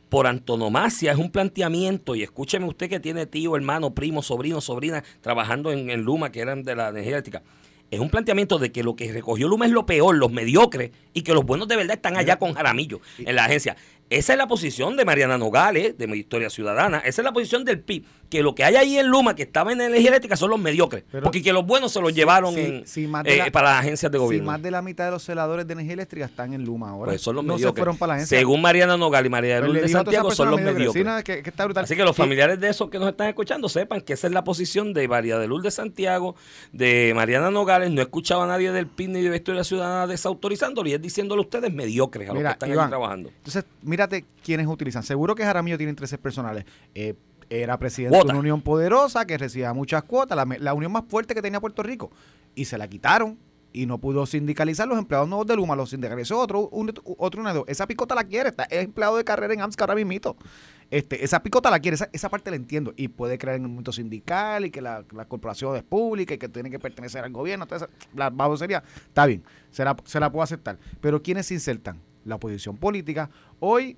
Por 0.09 0.27
antonomasia 0.27 1.13
es 1.13 1.19
un 1.19 1.31
planteamiento, 1.31 2.17
y 2.17 2.25
escúcheme 2.25 2.67
usted 2.67 2.89
que 2.89 2.99
tiene 2.99 3.27
tío, 3.27 3.55
hermano, 3.55 3.95
primo, 3.95 4.23
sobrino, 4.23 4.61
sobrina 4.61 5.05
trabajando 5.21 5.71
en, 5.71 5.89
en 5.89 6.03
Luma, 6.03 6.33
que 6.33 6.41
eran 6.41 6.65
de 6.65 6.75
la 6.75 6.89
energía 6.89 7.13
eléctrica. 7.13 7.45
Es 7.93 8.01
un 8.01 8.11
planteamiento 8.11 8.59
de 8.59 8.73
que 8.73 8.83
lo 8.83 8.97
que 8.97 9.13
recogió 9.13 9.47
Luma 9.47 9.67
es 9.67 9.73
lo 9.73 9.87
peor, 9.87 10.17
los 10.17 10.33
mediocres, 10.33 10.91
y 11.15 11.23
que 11.23 11.33
los 11.33 11.45
buenos 11.45 11.69
de 11.69 11.77
verdad 11.77 11.95
están 11.95 12.17
allá 12.17 12.41
con 12.41 12.55
Jaramillo 12.55 13.01
en 13.19 13.37
la 13.37 13.45
agencia. 13.45 13.77
Esa 14.11 14.33
es 14.33 14.39
la 14.39 14.49
posición 14.49 14.97
de 14.97 15.05
Mariana 15.05 15.39
Nogales, 15.39 15.97
de 15.97 16.17
Historia 16.17 16.51
Ciudadana. 16.51 16.99
Esa 16.99 17.23
es 17.23 17.25
la 17.25 17.33
posición 17.33 17.65
del 17.65 17.79
PIB. 17.81 18.05
Que 18.29 18.43
lo 18.45 18.55
que 18.55 18.63
hay 18.63 18.77
ahí 18.77 18.97
en 18.99 19.09
Luma, 19.09 19.35
que 19.35 19.43
estaba 19.43 19.73
en 19.73 19.81
energía 19.81 20.09
eléctrica, 20.11 20.37
son 20.37 20.51
los 20.51 20.59
mediocres. 20.61 21.03
Pero- 21.11 21.25
porque 21.25 21.43
que 21.43 21.53
los 21.53 21.67
buenos 21.67 21.91
se 21.93 22.01
los 22.01 22.15
llevaron 22.15 22.57
en, 22.57 22.85
de 22.85 23.23
eh, 23.25 23.37
la- 23.39 23.51
para 23.51 23.71
las 23.71 23.81
agencias 23.81 24.11
de 24.13 24.19
Si 24.19 24.25
gobierno. 24.25 24.47
más 24.47 24.63
de 24.63 24.71
la 24.71 24.83
mitad 24.83 25.07
de 25.07 25.11
los 25.13 25.23
celadores 25.25 25.67
de 25.67 25.73
energía 25.73 25.95
eléctrica 25.95 26.27
están 26.27 26.53
en 26.55 26.65
Luma 26.65 26.91
ahora. 26.91 27.11
Pues 27.11 27.21
son 27.23 27.35
los 27.37 27.45
no 27.45 27.55
se 27.55 27.59
mediocres. 27.59 27.81
fueron 27.81 27.97
para 27.99 28.09
la 28.11 28.15
agencia. 28.17 28.39
Según 28.39 28.63
Mariana 28.63 28.97
Nogales 28.97 29.27
y 29.27 29.31
María 29.31 29.61
de 29.61 29.67
Pues 29.69 29.79
esas 29.79 29.91
Santiago, 29.93 30.31
son 30.33 30.51
los 30.53 30.61
mediocres. 30.61 30.93
Sí, 30.93 31.03
no, 31.05 31.17
que, 31.25 31.43
que 31.43 31.51
está 31.51 31.65
brutal. 31.65 31.85
Así 31.85 31.97
que 31.97 32.05
los 32.05 32.15
familiares 32.17 32.61
de 32.61 32.69
esos 32.69 32.89
que 32.89 32.99
nos 33.01 33.09
están 33.09 33.27
escuchando 33.29 33.69
sepan 33.69 34.01
que 34.01 34.13
esa 34.13 34.29
es 34.29 34.33
la 34.33 34.45
posición 34.45 34.93
de 34.93 35.09
María 35.09 35.37
de 35.39 35.49
Lourdes 35.49 35.75
Santiago, 35.75 36.37
de 36.73 37.13
Mariana 37.17 37.51
Nogales. 37.51 37.91
No 37.91 38.01
he 38.01 38.05
escuchado 38.05 38.43
a 38.43 38.47
nadie 38.47 38.71
del 38.71 38.87
PIN 38.87 39.13
ni 39.13 39.23
de 39.23 39.37
Historia 39.37 39.65
Ciudadana 39.65 40.07
desautorizándolo 40.07 40.89
y 40.89 40.93
es 40.95 41.03
diciéndole 41.03 41.41
a 41.41 41.45
ustedes 41.45 41.73
mediocres 41.73 42.29
a 42.29 42.33
los 42.33 42.39
Mira, 42.39 42.51
que 42.51 42.53
están 42.55 42.71
Iván, 42.71 42.85
aquí 42.85 42.91
trabajando. 42.91 43.29
Entonces, 43.39 43.65
mírate 44.01 44.25
quiénes 44.43 44.67
utilizan. 44.67 45.03
Seguro 45.03 45.35
que 45.35 45.45
Jaramillo 45.45 45.77
tiene 45.77 45.91
intereses 45.91 46.19
personales. 46.19 46.65
Eh, 46.95 47.15
era 47.51 47.79
presidente 47.79 48.17
Cuota. 48.17 48.29
de 48.29 48.33
una 48.33 48.41
unión 48.41 48.63
poderosa 48.63 49.27
que 49.27 49.37
recibía 49.37 49.75
muchas 49.75 50.05
cuotas, 50.05 50.39
la, 50.61 50.73
unión 50.73 50.93
más 50.93 51.05
fuerte 51.09 51.35
que 51.35 51.43
tenía 51.43 51.61
Puerto 51.61 51.83
Rico. 51.83 52.11
Y 52.55 52.65
se 52.67 52.79
la 52.79 52.87
quitaron 52.89 53.39
y 53.73 53.87
no 53.87 53.99
pudo 53.99 54.25
sindicalizar 54.25 54.87
los 54.89 54.99
empleados 54.99 55.29
nuevos 55.29 55.47
de 55.47 55.57
Luma, 55.57 55.77
los 55.77 55.91
sindicalizó 55.91 56.39
otro, 56.39 56.69
un, 56.69 56.93
otro 57.19 57.41
UNEDO. 57.41 57.65
Esa 57.67 57.87
picota 57.87 58.15
la 58.15 58.25
quiere, 58.25 58.51
está, 58.51 58.65
es 58.65 58.85
empleado 58.85 59.17
de 59.17 59.25
carrera 59.25 59.53
en 59.53 59.61
AMSCA 59.61 59.85
ahora 59.85 59.97
mismito. 59.97 60.37
Este, 60.91 61.25
esa 61.25 61.43
picota 61.43 61.71
la 61.71 61.81
quiere, 61.81 61.97
esa, 61.97 62.09
esa 62.13 62.29
parte 62.29 62.51
la 62.51 62.57
entiendo. 62.57 62.95
Y 62.97 63.09
puede 63.09 63.37
crear 63.37 63.57
en 63.57 63.65
un 63.65 63.73
momento 63.73 63.93
sindical 63.93 64.65
y 64.65 64.71
que 64.71 64.81
la, 64.81 65.05
la 65.13 65.25
corporación 65.25 65.77
es 65.77 65.83
pública 65.83 66.35
y 66.35 66.39
que 66.39 66.49
tiene 66.49 66.71
que 66.71 66.79
pertenecer 66.79 67.25
al 67.25 67.33
gobierno. 67.33 67.67
Esa, 67.71 67.89
la 68.15 68.31
babosería, 68.31 68.83
está 69.09 69.27
bien, 69.27 69.43
se 69.71 69.85
la, 69.85 69.97
se 70.05 70.21
la 70.21 70.31
puedo 70.31 70.45
aceptar. 70.45 70.79
Pero 71.01 71.21
¿quiénes 71.21 71.47
se 71.47 71.55
insertan? 71.55 72.01
La 72.25 72.37
oposición 72.37 72.77
política. 72.77 73.31
Hoy, 73.61 73.97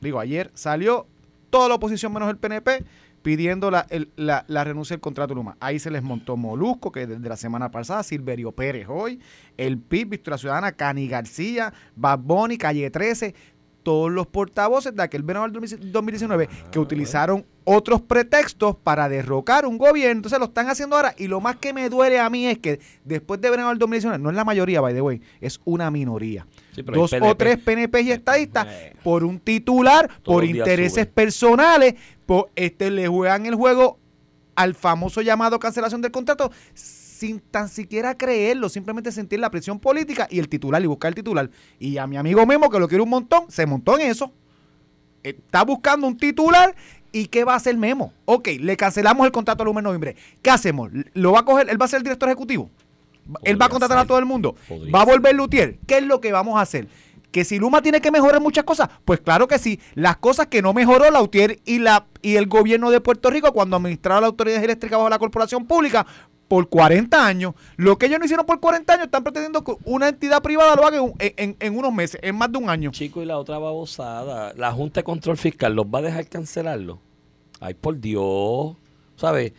digo, 0.00 0.18
ayer 0.20 0.50
salió 0.54 1.06
toda 1.50 1.68
la 1.68 1.74
oposición 1.76 2.12
menos 2.12 2.30
el 2.30 2.38
PNP 2.38 2.84
pidiendo 3.22 3.70
la, 3.70 3.86
el- 3.90 4.10
la, 4.16 4.44
la 4.48 4.64
renuncia 4.64 4.94
del 4.94 5.00
contrato 5.00 5.32
Luma. 5.34 5.56
Ahí 5.60 5.78
se 5.78 5.90
les 5.92 6.02
montó 6.02 6.36
Molusco, 6.36 6.90
que 6.90 7.06
desde 7.06 7.28
la 7.28 7.36
semana 7.36 7.70
pasada, 7.70 8.02
Silverio 8.02 8.50
Pérez 8.50 8.86
hoy, 8.88 9.20
el 9.56 9.78
PIB, 9.78 10.08
Victoria 10.08 10.38
Ciudadana, 10.38 10.72
Cani 10.72 11.06
García, 11.06 11.72
Bad 11.94 12.20
Calle 12.58 12.90
13, 12.90 13.34
todos 13.82 14.10
los 14.10 14.26
portavoces 14.26 14.94
de 14.94 15.02
aquel 15.02 15.22
verano 15.22 15.48
del 15.48 15.92
2019 15.92 16.48
que 16.70 16.78
utilizaron 16.78 17.44
otros 17.64 18.00
pretextos 18.00 18.76
para 18.76 19.08
derrocar 19.08 19.66
un 19.66 19.78
gobierno. 19.78 20.18
Entonces 20.18 20.38
lo 20.38 20.46
están 20.46 20.68
haciendo 20.68 20.96
ahora. 20.96 21.14
Y 21.16 21.28
lo 21.28 21.40
más 21.40 21.56
que 21.56 21.72
me 21.72 21.88
duele 21.88 22.18
a 22.18 22.28
mí 22.30 22.46
es 22.46 22.58
que 22.58 22.80
después 23.04 23.40
de 23.40 23.50
verano 23.50 23.68
del 23.70 23.78
2019, 23.78 24.22
no 24.22 24.30
es 24.30 24.36
la 24.36 24.44
mayoría, 24.44 24.80
by 24.80 24.94
the 24.94 25.00
way, 25.00 25.20
es 25.40 25.60
una 25.64 25.90
minoría. 25.90 26.46
Sí, 26.74 26.82
Dos 26.82 27.12
o 27.12 27.36
tres 27.36 27.58
PNP 27.58 28.02
y 28.02 28.12
estadistas 28.12 28.66
por 29.02 29.24
un 29.24 29.38
titular, 29.38 30.10
por 30.24 30.44
intereses 30.44 31.06
personales, 31.06 31.94
por, 32.26 32.50
este, 32.56 32.90
le 32.90 33.08
juegan 33.08 33.46
el 33.46 33.54
juego 33.54 33.98
al 34.54 34.74
famoso 34.74 35.22
llamado 35.22 35.58
cancelación 35.58 36.02
del 36.02 36.10
contrato 36.10 36.50
sin 37.22 37.38
tan 37.38 37.68
siquiera 37.68 38.16
creerlo, 38.16 38.68
simplemente 38.68 39.12
sentir 39.12 39.38
la 39.38 39.48
presión 39.48 39.78
política 39.78 40.26
y 40.28 40.40
el 40.40 40.48
titular 40.48 40.82
y 40.82 40.86
buscar 40.86 41.10
el 41.10 41.14
titular. 41.14 41.48
Y 41.78 41.96
a 41.98 42.06
mi 42.08 42.16
amigo 42.16 42.44
Memo, 42.46 42.68
que 42.68 42.80
lo 42.80 42.88
quiere 42.88 43.00
un 43.00 43.10
montón, 43.10 43.44
se 43.48 43.64
montó 43.64 43.96
en 43.96 44.08
eso. 44.08 44.32
Está 45.22 45.62
buscando 45.62 46.08
un 46.08 46.16
titular 46.16 46.74
y 47.12 47.26
¿qué 47.26 47.44
va 47.44 47.52
a 47.52 47.56
hacer 47.58 47.76
Memo? 47.76 48.12
Ok, 48.24 48.48
le 48.58 48.76
cancelamos 48.76 49.24
el 49.24 49.30
contrato 49.30 49.62
al 49.62 49.68
1 49.68 49.78
de 49.78 49.82
noviembre. 49.84 50.16
¿Qué 50.42 50.50
hacemos? 50.50 50.90
¿Lo 51.14 51.30
va 51.30 51.40
a 51.40 51.44
coger? 51.44 51.70
¿Él 51.70 51.80
va 51.80 51.84
a 51.84 51.88
ser 51.88 51.98
el 51.98 52.02
director 52.02 52.28
ejecutivo? 52.28 52.70
¿Él 53.44 53.60
va 53.60 53.66
a 53.66 53.68
contratar 53.68 53.98
a 53.98 54.04
todo 54.04 54.18
el 54.18 54.24
mundo? 54.24 54.56
Podría 54.66 54.90
¿Va 54.90 55.02
a 55.02 55.04
volver 55.04 55.36
Lutier? 55.36 55.78
¿Qué 55.86 55.98
es 55.98 56.04
lo 56.04 56.20
que 56.20 56.32
vamos 56.32 56.58
a 56.58 56.62
hacer? 56.62 56.88
Que 57.30 57.44
si 57.44 57.60
Luma 57.60 57.82
tiene 57.82 58.00
que 58.00 58.10
mejorar 58.10 58.40
muchas 58.40 58.64
cosas, 58.64 58.88
pues 59.04 59.20
claro 59.20 59.46
que 59.46 59.60
sí. 59.60 59.78
Las 59.94 60.16
cosas 60.16 60.48
que 60.48 60.60
no 60.60 60.72
mejoró 60.72 61.08
Lautier 61.08 61.60
y, 61.64 61.78
la, 61.78 62.06
y 62.20 62.34
el 62.34 62.46
gobierno 62.46 62.90
de 62.90 63.00
Puerto 63.00 63.30
Rico 63.30 63.52
cuando 63.52 63.76
administraba 63.76 64.22
la 64.22 64.26
autoridad 64.26 64.62
eléctrica 64.62 64.96
bajo 64.96 65.08
la 65.08 65.20
corporación 65.20 65.66
pública 65.66 66.04
por 66.52 66.68
40 66.68 67.26
años. 67.26 67.54
Lo 67.78 67.96
que 67.96 68.04
ellos 68.04 68.18
no 68.18 68.26
hicieron 68.26 68.44
por 68.44 68.60
40 68.60 68.92
años 68.92 69.06
están 69.06 69.24
pretendiendo 69.24 69.64
que 69.64 69.74
una 69.86 70.10
entidad 70.10 70.42
privada 70.42 70.76
lo 70.76 70.86
haga 70.86 70.98
en, 71.18 71.56
en- 71.58 71.74
unos 71.78 71.94
meses, 71.94 72.20
en 72.22 72.36
más 72.36 72.52
de 72.52 72.58
un 72.58 72.68
año. 72.68 72.90
Chico, 72.90 73.22
y 73.22 73.24
la 73.24 73.38
otra 73.38 73.56
babosada. 73.56 74.52
La 74.54 74.70
Junta 74.70 75.00
de 75.00 75.04
Control 75.04 75.38
Fiscal, 75.38 75.72
¿los 75.74 75.86
va 75.86 76.00
a 76.00 76.02
dejar 76.02 76.26
cancelarlo? 76.28 76.98
Ay, 77.58 77.72
por 77.72 77.98
Dios. 77.98 78.76
¿Sabes? 79.16 79.52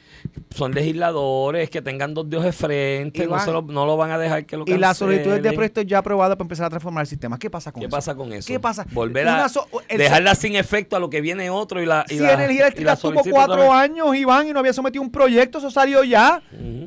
Son 0.50 0.74
legisladores 0.74 1.70
que 1.70 1.82
tengan 1.82 2.14
dos 2.14 2.30
dioses 2.30 2.56
frente, 2.56 3.26
no, 3.28 3.40
se 3.40 3.52
lo, 3.52 3.62
no 3.62 3.86
lo 3.86 3.96
van 3.96 4.12
a 4.12 4.18
dejar 4.18 4.46
que 4.46 4.58
lo 4.58 4.64
Y 4.64 4.66
cancelen. 4.66 4.82
las 4.82 4.98
solicitudes 4.98 5.42
de 5.44 5.54
proyecto 5.54 5.82
ya 5.84 6.00
aprobadas 6.00 6.36
para 6.36 6.46
empezar 6.46 6.66
a 6.66 6.70
transformar 6.70 7.04
el 7.04 7.08
sistema. 7.08 7.38
¿Qué 7.38 7.50
pasa 7.50 7.72
con 7.72 7.80
¿Qué 7.82 7.86
eso? 7.88 7.96
pasa 7.96 8.16
con 8.16 8.34
eso? 8.34 8.48
¿Qué 8.48 8.60
pasa? 8.60 8.86
Volver 8.92 9.28
a 9.28 9.48
so- 9.50 9.68
el- 9.88 9.98
dejarla 10.00 10.36
sin 10.36 10.56
efecto 10.56 10.96
a 10.96 11.00
lo 11.00 11.10
que 11.10 11.22
viene 11.22 11.50
otro 11.50 11.82
y 11.82 11.86
la. 11.86 12.04
Y 12.10 12.16
Si 12.16 12.20
la, 12.20 12.34
Energía 12.34 12.58
y 12.58 12.62
Eléctrica 12.62 12.96
solicita 12.96 13.30
cuatro 13.32 13.72
años, 13.72 14.16
Iván, 14.16 14.48
y 14.48 14.54
no 14.54 14.60
había 14.60 14.74
sometido 14.74 15.02
un 15.02 15.12
proyecto, 15.12 15.60
eso 15.60 15.72
salió 15.72 16.04
ya. 16.04 16.42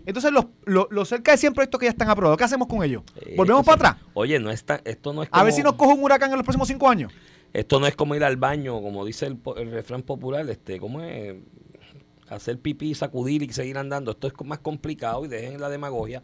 Entonces, 0.04 0.32
los, 0.32 0.46
los, 0.64 0.86
los 0.90 1.08
cerca 1.08 1.32
de 1.32 1.38
100 1.38 1.54
proyectos 1.54 1.78
que 1.80 1.86
ya 1.86 1.90
están 1.90 2.10
aprobados, 2.10 2.36
¿qué 2.36 2.44
hacemos 2.44 2.66
con 2.68 2.82
ellos? 2.84 3.02
Eh, 3.16 3.34
¿Volvemos 3.36 3.64
para 3.64 3.76
sí. 3.78 3.86
atrás? 3.86 4.04
Oye, 4.14 4.38
no 4.38 4.50
está, 4.50 4.80
esto 4.84 5.12
no 5.12 5.22
es 5.22 5.28
A 5.32 5.42
ver 5.44 5.52
como- 5.52 5.56
si 5.56 5.62
nos 5.62 5.74
coge 5.74 5.94
un 5.94 6.02
huracán 6.04 6.30
en 6.30 6.36
los 6.36 6.44
próximos 6.44 6.68
cinco 6.68 6.88
años. 6.88 7.12
Esto 7.52 7.80
no 7.80 7.86
es 7.86 7.96
como 7.96 8.14
ir 8.14 8.22
al 8.24 8.36
baño, 8.36 8.82
como 8.82 9.04
dice 9.04 9.24
el, 9.26 9.38
el 9.56 9.70
refrán 9.70 10.02
popular, 10.02 10.48
este, 10.50 10.78
¿cómo 10.78 11.00
es? 11.00 11.34
Hacer 12.28 12.58
pipí, 12.58 12.94
sacudir 12.94 13.42
y 13.42 13.52
seguir 13.52 13.78
andando. 13.78 14.10
Esto 14.12 14.26
es 14.26 14.32
más 14.44 14.58
complicado 14.58 15.24
y 15.24 15.28
dejen 15.28 15.60
la 15.60 15.68
demagogia. 15.68 16.22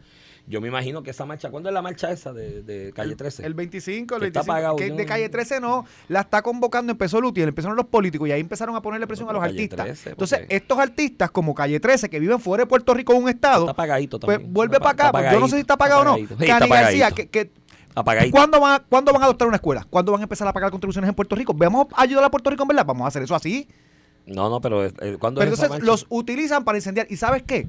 Yo 0.49 0.61
me 0.61 0.67
imagino 0.67 1.05
que 1.05 1.11
esa 1.11 1.25
marcha, 1.25 1.51
¿cuándo 1.51 1.69
es 1.69 1.73
la 1.73 1.83
marcha 1.83 2.11
esa 2.11 2.33
de, 2.33 2.63
de 2.65 2.93
calle 2.93 3.15
13? 3.15 3.47
El 3.47 3.55
25, 3.55 4.17
el 4.17 4.21
Que 4.23 4.27
está 4.27 4.41
25, 4.41 4.53
apagado, 4.53 4.77
que 4.77 4.89
yo 4.89 4.97
de 4.97 5.07
calle 5.07 5.29
13 5.29 5.61
no, 5.61 5.87
la 6.09 6.23
está 6.23 6.43
convocando, 6.43 6.91
empezó 6.91 7.21
Lutier, 7.21 7.47
empezaron 7.47 7.77
los 7.77 7.87
políticos 7.87 8.29
y 8.29 8.33
ahí 8.33 8.41
empezaron 8.41 8.75
a 8.75 8.83
ponerle 8.83 9.07
presión 9.07 9.29
a 9.29 9.33
los 9.33 9.43
artistas. 9.45 9.85
13, 9.87 10.11
Entonces, 10.11 10.39
porque- 10.41 10.57
estos 10.57 10.79
artistas 10.81 11.31
como 11.31 11.55
Calle 11.55 11.79
13, 11.79 12.11
que 12.11 12.19
viven 12.19 12.41
fuera 12.41 12.65
de 12.65 12.67
Puerto 12.67 12.93
Rico, 12.93 13.15
un 13.15 13.29
estado, 13.29 13.61
Está 13.67 13.71
apagadito 13.73 14.19
pues 14.19 14.37
también. 14.39 14.53
vuelve 14.53 14.79
Está 14.79 14.93
para 14.93 15.09
acá. 15.09 15.13
pues 15.13 15.33
yo 15.33 15.39
no 15.41 15.47
sé 15.47 15.55
si 15.55 15.61
está 15.61 15.75
apagado 15.75 16.01
o 16.01 16.05
no. 16.05 16.17
Sí, 16.17 16.27
está 16.41 16.67
García, 16.67 17.11
que, 17.13 17.29
que- 17.29 17.53
Apagadito. 17.95 18.35
¿cuándo, 18.37 18.59
van 18.59 18.75
a, 18.75 18.79
¿cuándo 18.81 19.13
van 19.13 19.23
a 19.23 19.27
adoptar 19.27 19.47
una 19.47 19.57
escuela? 19.59 19.87
¿Cuándo 19.89 20.11
van 20.11 20.23
a 20.23 20.25
empezar 20.25 20.49
a 20.49 20.53
pagar 20.53 20.71
contribuciones 20.73 21.09
en 21.09 21.15
Puerto 21.15 21.37
Rico? 21.37 21.53
¿Vamos 21.55 21.87
a 21.95 22.03
ayudar 22.03 22.25
a 22.25 22.31
Puerto 22.31 22.51
Rico 22.51 22.63
en 22.65 22.69
verdad? 22.69 22.87
Vamos 22.87 23.05
a 23.05 23.09
hacer 23.09 23.23
eso 23.23 23.35
así. 23.37 23.69
No, 24.27 24.49
no, 24.49 24.61
pero 24.61 24.85
eh, 24.85 24.93
¿cuándo 25.19 25.41
Pero 25.41 25.53
es 25.53 25.59
esa 25.59 25.67
entonces 25.67 25.87
los 25.87 26.07
utilizan 26.09 26.65
para 26.65 26.79
incendiar. 26.79 27.07
¿Y 27.11 27.17
sabes 27.17 27.43
qué? 27.43 27.69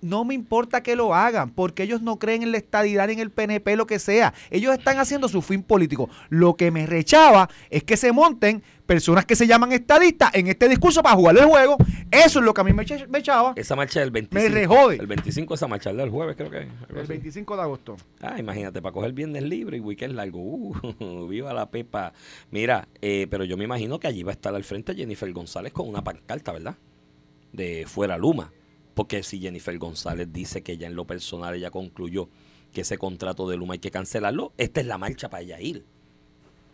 No 0.00 0.24
me 0.24 0.34
importa 0.34 0.82
que 0.82 0.96
lo 0.96 1.14
hagan, 1.14 1.50
porque 1.50 1.82
ellos 1.82 2.02
no 2.02 2.18
creen 2.18 2.42
en 2.42 2.52
la 2.52 2.58
estadidad 2.58 3.08
en 3.08 3.20
el 3.20 3.30
PNP, 3.30 3.76
lo 3.76 3.86
que 3.86 3.98
sea. 3.98 4.34
Ellos 4.50 4.76
están 4.76 4.98
haciendo 4.98 5.28
su 5.28 5.40
fin 5.40 5.62
político. 5.62 6.10
Lo 6.28 6.56
que 6.56 6.70
me 6.70 6.84
rechava 6.84 7.48
es 7.70 7.84
que 7.84 7.96
se 7.96 8.12
monten 8.12 8.62
personas 8.86 9.24
que 9.24 9.34
se 9.36 9.46
llaman 9.46 9.72
estadistas 9.72 10.34
en 10.34 10.46
este 10.48 10.68
discurso 10.68 11.02
para 11.02 11.16
jugar 11.16 11.36
el 11.38 11.44
juego. 11.46 11.76
Eso 12.10 12.38
es 12.38 12.44
lo 12.44 12.52
que 12.54 12.60
a 12.60 12.64
mí 12.64 12.72
me, 12.72 12.82
echa- 12.84 13.06
me 13.08 13.18
echaba. 13.18 13.52
Esa 13.56 13.74
marcha 13.76 14.00
del 14.00 14.10
25. 14.10 14.54
rejode. 14.54 14.96
El 14.96 15.06
25 15.06 15.54
esa 15.54 15.66
marcha, 15.66 15.90
el 15.90 16.10
jueves 16.10 16.36
creo 16.36 16.50
que 16.50 16.58
es. 16.58 16.68
El 16.90 16.98
así. 16.98 17.08
25 17.08 17.56
de 17.56 17.62
agosto. 17.62 17.96
Ah, 18.20 18.36
imagínate, 18.38 18.80
para 18.82 18.92
coger 18.92 19.12
viernes 19.12 19.42
libre 19.42 19.78
y 19.78 19.80
weekend 19.80 20.14
largo. 20.14 20.38
Uh, 20.40 21.26
viva 21.28 21.52
la 21.54 21.70
pepa. 21.70 22.12
Mira, 22.50 22.86
eh, 23.00 23.26
pero 23.30 23.44
yo 23.44 23.56
me 23.56 23.64
imagino 23.64 23.98
que 23.98 24.06
allí 24.06 24.22
va 24.22 24.32
a 24.32 24.34
estar 24.34 24.54
al 24.54 24.64
frente 24.64 24.94
Jennifer 24.94 25.32
González 25.32 25.72
con 25.72 25.88
una 25.88 26.04
pancarta, 26.04 26.52
¿verdad? 26.52 26.76
De 27.52 27.84
fuera 27.86 28.18
Luma. 28.18 28.52
Porque 28.94 29.22
si 29.22 29.40
Jennifer 29.40 29.76
González 29.78 30.28
dice 30.32 30.62
que 30.62 30.76
ya 30.78 30.86
en 30.86 30.94
lo 30.94 31.04
personal 31.06 31.54
ella 31.54 31.70
concluyó 31.70 32.28
que 32.72 32.82
ese 32.82 32.98
contrato 32.98 33.48
de 33.48 33.56
Luma 33.56 33.74
hay 33.74 33.78
que 33.80 33.90
cancelarlo, 33.90 34.52
esta 34.58 34.80
es 34.80 34.86
la 34.86 34.98
marcha 34.98 35.30
para 35.30 35.42
ella 35.42 35.60
ir. 35.60 35.84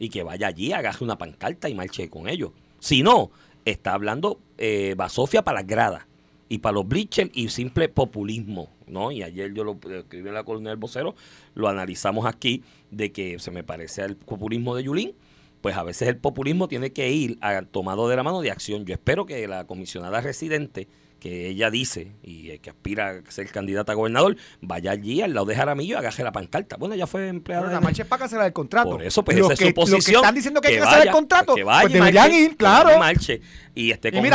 Y 0.01 0.09
que 0.09 0.25
vaya 0.25 0.49
allí, 0.49 0.73
agarre 0.73 1.05
una 1.05 1.17
pancarta 1.19 1.69
y 1.69 1.75
marche 1.75 2.09
con 2.11 2.29
ellos. 2.29 2.51
Si 2.81 3.03
no, 3.05 3.31
está 3.65 3.93
hablando 3.95 4.41
eh, 4.59 4.95
Basofia 4.97 5.43
para 5.43 5.61
las 5.61 5.67
gradas 5.69 6.07
y 6.49 6.59
para 6.59 6.73
los 6.73 6.89
bleachers 6.89 7.31
y 7.35 7.49
simple 7.51 7.89
populismo, 7.89 8.71
¿no? 8.89 9.13
Y 9.13 9.23
ayer 9.23 9.53
yo 9.55 9.63
lo 9.63 9.79
escribí 9.97 10.27
en 10.29 10.35
la 10.35 10.43
columna 10.43 10.71
del 10.71 10.79
vocero, 10.79 11.15
lo 11.55 11.69
analizamos 11.69 12.27
aquí, 12.27 12.65
de 12.91 13.13
que 13.13 13.39
se 13.39 13.53
me 13.53 13.63
parece 13.63 14.03
al 14.03 14.17
populismo 14.17 14.75
de 14.75 14.83
Yulín, 14.83 15.13
pues 15.61 15.77
a 15.77 15.83
veces 15.85 16.09
el 16.09 16.17
populismo 16.17 16.67
tiene 16.67 16.91
que 16.93 17.11
ir 17.13 17.39
a- 17.43 17.63
tomado 17.63 18.09
de 18.09 18.17
la 18.17 18.23
mano 18.23 18.41
de 18.41 18.51
acción. 18.51 18.87
Yo 18.87 18.95
espero 18.95 19.27
que 19.27 19.47
la 19.47 19.67
comisionada 19.67 20.21
residente, 20.23 20.89
que 21.21 21.49
ella 21.49 21.71
dice 21.71 22.13
y 22.23 22.51
eh, 22.51 22.59
que 22.59 22.71
aspira 22.71 23.23
a 23.27 23.31
ser 23.31 23.49
candidata 23.51 23.93
a 23.93 23.95
gobernador, 23.95 24.37
vaya 24.61 24.91
allí 24.91 25.23
al 25.23 25.35
lado 25.35 25.47
de 25.47 25.55
Jaramillo 25.55 25.95
y 25.95 25.99
agaje 25.99 26.25
la 26.25 26.33
pancarta. 26.33 26.77
Bueno, 26.77 26.95
ella 26.95 27.07
fue 27.07 27.29
empleada 27.29 27.63
Pero 27.63 27.75
la 27.75 27.81
marcha 27.81 28.03
es 28.03 28.09
para 28.09 28.21
cancelar 28.21 28.47
el 28.47 28.53
contrato. 28.53 28.91
por 28.91 29.03
eso, 29.03 29.23
pues 29.23 29.39
los 29.39 29.47
esa 29.47 29.53
es 29.53 29.59
que, 29.61 29.67
su 29.67 29.75
posición. 29.75 29.99
Los 29.99 30.05
que 30.05 30.13
están 30.13 30.35
diciendo 30.35 30.61
que, 30.61 30.69
hay 30.69 30.75
que 30.75 30.81
cancelar 30.81 31.07
el 31.07 31.13
contrato, 31.13 31.55
que 31.55 31.63
vaya 31.63 31.83
pues 31.83 31.91
y 31.93 31.99
deberían 31.99 32.25
marche, 32.25 32.41
ir, 32.41 32.51
que 32.51 32.57
claro. 32.57 32.99
marche 32.99 33.41
y 33.75 33.91
esté 33.91 34.09
Y 34.09 34.13
con 34.13 34.27
y 34.27 34.31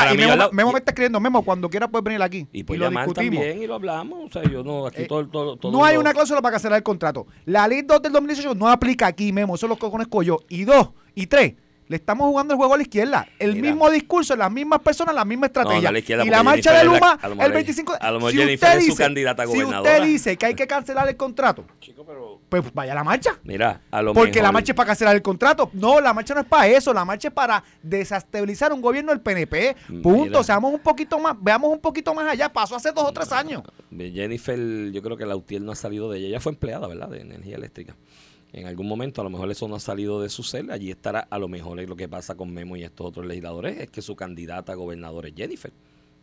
Memo, 0.53 0.71
me 0.71 0.79
está 0.79 0.91
escribiendo, 0.91 1.19
Memo, 1.19 1.43
cuando 1.43 1.69
quiera 1.69 1.87
puedes 1.87 2.03
venir 2.03 2.21
aquí. 2.21 2.47
y 2.53 2.63
pues 2.63 2.79
lo 2.79 2.89
discutimos. 2.89 3.15
también 3.15 3.61
y 3.61 3.67
lo 3.67 3.75
hablamos. 3.75 4.25
O 4.25 4.31
sea, 4.31 4.49
yo 4.49 4.63
no, 4.63 4.87
aquí 4.87 5.03
Eh, 5.03 5.07
todo, 5.07 5.27
todo, 5.27 5.57
todo 5.57 5.71
no 5.71 5.83
hay 5.83 5.97
una 5.97 6.13
cláusula 6.13 6.41
para 6.41 6.53
cancelar 6.53 6.77
el 6.77 6.83
contrato. 6.83 7.27
La 7.45 7.67
ley 7.67 7.81
2 7.81 8.01
del 8.01 8.11
2018 8.13 8.55
no 8.55 8.69
aplica 8.69 9.07
aquí, 9.07 9.31
Memo. 9.33 9.55
Eso 9.55 9.67
lo 9.67 9.77
conozco 9.77 10.23
yo. 10.23 10.39
Y 10.49 10.63
dos, 10.63 10.89
y 11.15 11.27
tres, 11.27 11.53
le 11.87 11.95
estamos 11.97 12.27
jugando 12.27 12.53
el 12.53 12.57
juego 12.57 12.73
a 12.73 12.77
la 12.77 12.83
izquierda. 12.83 13.27
El 13.37 13.53
Mira. 13.55 13.69
mismo 13.69 13.89
discurso, 13.91 14.35
las 14.35 14.51
mismas 14.51 14.79
personas, 14.79 15.13
la 15.13 15.23
misma 15.25 15.45
estrategia. 15.47 15.91
No, 15.91 15.91
la 15.91 15.99
y 16.25 16.29
la 16.29 16.43
marcha 16.43 16.71
Jennifer 16.71 16.73
de 16.73 16.83
la- 16.83 16.83
Luma, 16.83 17.19
a 17.21 17.27
lo 17.29 17.35
mejor 17.35 17.45
el 17.45 17.51
es- 17.51 17.55
25 17.65 17.93
a 17.99 18.11
lo 18.11 18.17
mejor 18.19 18.31
si 18.31 18.37
Jennifer 18.37 18.67
usted 18.69 18.77
es 18.79 18.85
su 18.85 18.91
dice- 18.91 19.03
candidata 19.03 19.43
a 19.43 19.45
Si 19.45 19.51
gobernadora. 19.51 19.91
usted 19.93 20.03
dice 20.05 20.37
que 20.37 20.45
hay 20.47 20.55
que 20.55 20.65
cancelar 20.67 21.07
el 21.07 21.15
contrato, 21.17 21.65
pues 22.49 22.63
vaya 22.73 22.91
a 22.93 22.95
la 22.95 23.03
marcha. 23.03 23.37
Mira, 23.43 23.81
a 23.91 24.01
lo 24.01 24.13
Porque 24.13 24.41
la 24.41 24.51
marcha 24.51 24.71
es 24.71 24.75
para 24.75 24.87
cancelar 24.87 25.15
el 25.15 25.21
contrato. 25.21 25.69
No, 25.73 25.99
la 26.01 26.13
marcha 26.13 26.33
no 26.33 26.41
es 26.41 26.47
para 26.47 26.67
eso. 26.67 26.93
La 26.93 27.05
marcha 27.05 27.27
es 27.27 27.33
para 27.33 27.63
desestabilizar 27.83 28.71
un 28.73 28.81
gobierno 28.81 29.11
del 29.11 29.21
PNP. 29.21 29.75
Punto. 30.01 30.09
Mira. 30.25 30.43
Seamos 30.43 30.73
un 30.73 30.79
poquito 30.79 31.19
más, 31.19 31.35
veamos 31.39 31.71
un 31.71 31.79
poquito 31.79 32.13
más 32.13 32.27
allá. 32.27 32.51
Pasó 32.51 32.75
hace 32.75 32.91
dos 32.91 33.05
o 33.05 33.11
tres 33.11 33.31
años. 33.31 33.63
De 33.89 34.11
Jennifer, 34.11 34.57
yo 34.91 35.01
creo 35.01 35.17
que 35.17 35.25
la 35.25 35.35
UTIEL 35.35 35.65
no 35.65 35.71
ha 35.71 35.75
salido 35.75 36.09
de 36.11 36.19
ella. 36.19 36.27
Ella 36.27 36.39
fue 36.39 36.51
empleada, 36.51 36.87
¿verdad? 36.87 37.09
De 37.09 37.21
energía 37.21 37.55
eléctrica. 37.57 37.95
En 38.55 38.67
algún 38.67 38.87
momento, 38.87 39.19
a 39.19 39.25
lo 39.25 39.29
mejor 39.29 39.51
eso 39.51 39.67
no 39.67 39.75
ha 39.75 39.81
salido 39.81 40.21
de 40.21 40.29
su 40.29 40.41
cel. 40.41 40.71
Allí 40.71 40.89
estará, 40.89 41.27
a 41.29 41.37
lo 41.39 41.49
mejor 41.49 41.77
lo 41.89 41.95
que 41.97 42.07
pasa 42.07 42.35
con 42.35 42.53
Memo 42.53 42.77
y 42.77 42.83
estos 42.83 43.05
otros 43.07 43.25
legisladores, 43.25 43.77
es 43.77 43.89
que 43.89 44.01
su 44.01 44.15
candidata 44.15 44.71
a 44.71 44.75
gobernador 44.75 45.25
es 45.25 45.33
Jennifer. 45.35 45.73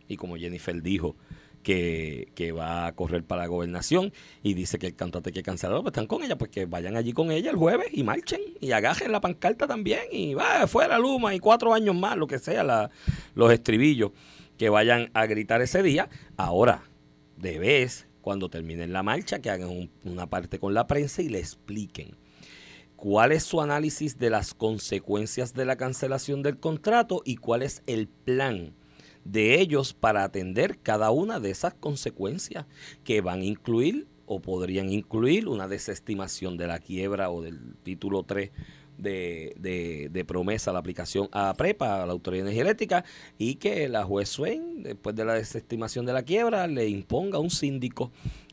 Y 0.09 0.17
como 0.17 0.37
Jennifer 0.37 0.81
dijo 0.81 1.15
que, 1.63 2.55
va 2.59 2.87
a 2.87 2.93
correr 2.93 3.23
para 3.23 3.43
la 3.43 3.49
gobernación 3.49 4.15
y 4.43 4.55
dice 4.55 4.79
que 4.79 4.87
el 4.87 4.95
cantate 4.95 5.29
hay 5.29 5.35
que 5.35 5.43
cancelarlo, 5.43 5.83
pues 5.83 5.93
están 5.93 6.07
con 6.07 6.23
ella, 6.23 6.39
pues 6.39 6.51
que 6.51 6.65
vayan 6.65 6.97
allí 6.97 7.13
con 7.13 7.31
ella 7.31 7.51
el 7.51 7.57
jueves 7.57 7.89
y 7.93 8.03
marchen 8.03 8.41
y 8.63 8.73
agajen 8.73 9.13
la 9.13 9.21
pancarta 9.21 9.67
también 9.67 10.01
y 10.11 10.33
va, 10.33 10.67
fuera 10.67 10.99
Luma 10.99 11.35
y 11.35 11.39
cuatro 11.39 11.75
años 11.75 11.95
más, 11.95 12.17
lo 12.17 12.27
que 12.27 12.39
sea, 12.39 12.91
los 13.35 13.53
estribillos 13.53 14.13
que 14.57 14.71
vayan 14.71 15.11
a 15.13 15.27
gritar 15.27 15.61
ese 15.61 15.83
día. 15.83 16.09
Ahora, 16.39 16.83
de 17.37 17.59
vez, 17.59 18.07
cuando 18.23 18.49
terminen 18.49 18.95
la 18.95 19.03
marcha, 19.03 19.41
que 19.41 19.51
hagan 19.51 19.69
un- 19.69 19.91
una 20.05 20.31
parte 20.31 20.59
con 20.59 20.73
la 20.73 20.87
prensa 20.87 21.21
y 21.21 21.29
le 21.29 21.39
expliquen 21.41 22.22
cuál 23.03 23.33
es 23.33 23.43
su 23.43 23.61
análisis 23.61 24.17
de 24.17 24.31
las 24.31 24.55
consecuencias 24.55 25.55
de 25.55 25.65
la 25.65 25.75
cancelación 25.75 26.41
del 26.41 26.61
contrato 26.61 27.21
y 27.25 27.35
cuál 27.35 27.65
es 27.65 27.83
el 27.89 28.07
plan 28.07 28.75
de 29.25 29.59
ellos 29.61 29.93
para 29.93 30.23
atender 30.23 30.79
cada 30.79 31.11
una 31.11 31.41
de 31.41 31.51
esas 31.51 31.75
consecuencias 31.75 32.65
que 33.03 33.21
van 33.21 33.41
a 33.41 33.45
incluir 33.45 34.07
o 34.27 34.39
podrían 34.39 34.93
incluir 34.93 35.49
una 35.49 35.67
desestimación 35.67 36.57
de 36.57 36.69
la 36.69 36.79
quiebra 36.79 37.29
o 37.31 37.43
del 37.43 37.75
título 37.83 38.23
3 38.23 38.53
de, 38.99 39.53
de, 39.59 40.09
de, 40.13 40.25
promesa 40.25 40.73
la 40.73 40.79
aplicación 40.79 41.29
a 41.33 41.55
PREPA, 41.55 42.05
a 42.05 42.07
la 42.07 42.13
Autoridad 42.13 42.45
de 42.45 42.51
Energía 42.51 42.63
Eléctrica, 42.63 43.05
y 43.37 43.57
que 43.57 43.89
la 43.89 44.05
juez 44.05 44.29
Swain, 44.29 44.85
después 44.85 45.17
de 45.17 45.25
la 45.25 45.35
desestimación 45.35 46.07
de 46.07 46.13
la 46.13 46.23
quiebra, 46.23 46.69
le 46.69 46.89
imponga 46.89 47.41
un 47.41 47.51
síndico 47.51 48.13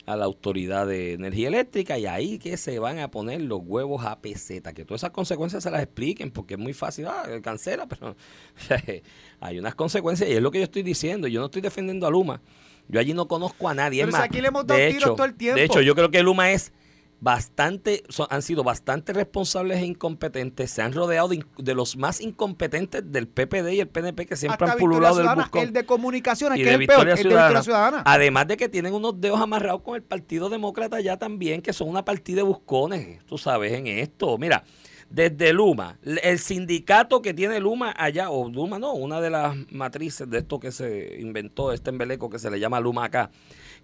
a 0.10 0.16
la 0.16 0.26
Autoridad 0.26 0.88
de 0.88 1.14
Energía 1.14 1.50
Eléctrica 1.50 2.00
y 2.00 2.08
ahí 2.08 2.40
que 2.40 2.58
se 2.58 2.80
van 2.80 2.98
a 2.98 3.12
poner 3.12 3.42
los 3.42 3.62
huevos 3.64 4.04
a 4.06 4.20
peseta, 4.20 4.74
que 4.74 4.84
todas 4.84 5.02
esas 5.02 5.12
consecuencias 5.12 5.62
se 5.62 5.70
las 5.70 5.84
expliquen, 5.84 6.32
porque 6.32 6.56
es 6.56 6.60
muy 6.60 6.74
fácil, 6.74 7.06
ah, 7.06 7.28
cancela, 7.44 7.86
pero 7.88 8.16
hay 9.40 9.60
unas 9.60 9.76
consecuencias 9.76 10.28
y 10.28 10.34
es 10.34 10.42
lo 10.42 10.50
que 10.50 10.58
yo 10.58 10.64
estoy 10.64 10.82
diciendo, 10.82 11.28
yo 11.28 11.40
no 11.40 11.46
estoy 11.46 11.62
defendiendo 11.62 12.08
a 12.08 12.10
Luma, 12.10 12.42
yo 12.88 13.00
allí 13.00 13.14
no 13.14 13.28
conozco 13.28 13.70
a 13.70 13.76
nadie. 13.76 14.02
Pero 14.02 14.10
es 14.10 14.14
más, 14.14 14.22
si 14.22 14.26
aquí 14.26 14.42
le 14.42 14.48
hemos 14.48 14.66
dado 14.66 14.80
de 14.80 14.88
tiros 14.88 15.04
hecho, 15.04 15.16
todo 15.16 15.28
el 15.28 15.36
tiempo. 15.36 15.60
De 15.60 15.66
hecho, 15.66 15.82
yo 15.82 15.94
creo 15.94 16.10
que 16.10 16.24
Luma 16.24 16.52
es 16.52 16.74
bastante, 17.22 18.04
son- 18.10 18.28
han 18.30 18.42
sido 18.42 18.64
bastante 18.64 19.14
responsables 19.14 19.80
e 19.80 19.86
incompetentes, 19.86 20.72
se 20.72 20.82
han 20.82 20.94
rodeado 20.94 21.28
de, 21.28 21.46
de 21.58 21.74
los 21.76 21.98
más 21.98 22.22
incompetentes 22.22 23.04
del 23.12 23.28
PPD 23.28 23.74
y 23.74 23.80
el 23.82 23.88
PNP 23.88 24.26
que 24.26 24.36
siempre 24.36 24.66
Hasta 24.66 24.74
han 24.74 24.80
pululado 24.80 25.18
del 25.18 25.28
buscón. 25.36 25.64
el 25.64 25.74
de 25.74 25.86
comunicaciones, 25.86 26.58
y 26.60 26.64
que 26.64 26.70
de 26.70 26.76
es 26.76 26.80
el 26.82 26.88
peor, 26.88 26.98
Victoria 27.06 27.12
el 27.14 27.18
de 27.18 27.24
Ciudadana. 27.24 27.48
Victoria 27.50 27.64
Ciudadana. 27.64 28.04
Además 28.06 28.48
de 28.48 28.58
que 28.58 28.70
tienen 28.70 28.94
unos 28.94 29.20
dedos 29.20 29.40
amarrados 29.42 29.82
con 29.82 29.96
el 29.96 30.04
Partido 30.04 30.50
Demócrata 30.50 31.00
ya 31.02 31.18
también, 31.18 31.62
que 31.62 31.74
son 31.74 31.90
una 31.90 32.06
partida 32.06 32.38
de 32.38 32.44
buscones, 32.44 33.24
tú 33.26 33.38
sabes, 33.38 33.74
en 33.74 33.88
esto. 33.88 34.38
Mira, 34.38 34.64
desde 35.10 35.54
Luma, 35.54 35.98
el 36.04 36.40
sindicato 36.40 37.22
que 37.22 37.34
tiene 37.34 37.60
Luma 37.60 37.94
allá, 37.98 38.30
o 38.30 38.48
Luma 38.50 38.78
no, 38.80 38.94
una 38.94 39.20
de 39.20 39.30
las 39.32 39.56
matrices 39.72 40.30
de 40.30 40.38
esto 40.38 40.60
que 40.60 40.72
se 40.72 41.18
inventó, 41.20 41.74
este 41.74 41.90
embeleco 41.90 42.30
que 42.30 42.38
se 42.40 42.50
le 42.52 42.60
llama 42.60 42.80
Luma 42.80 43.06
acá, 43.06 43.32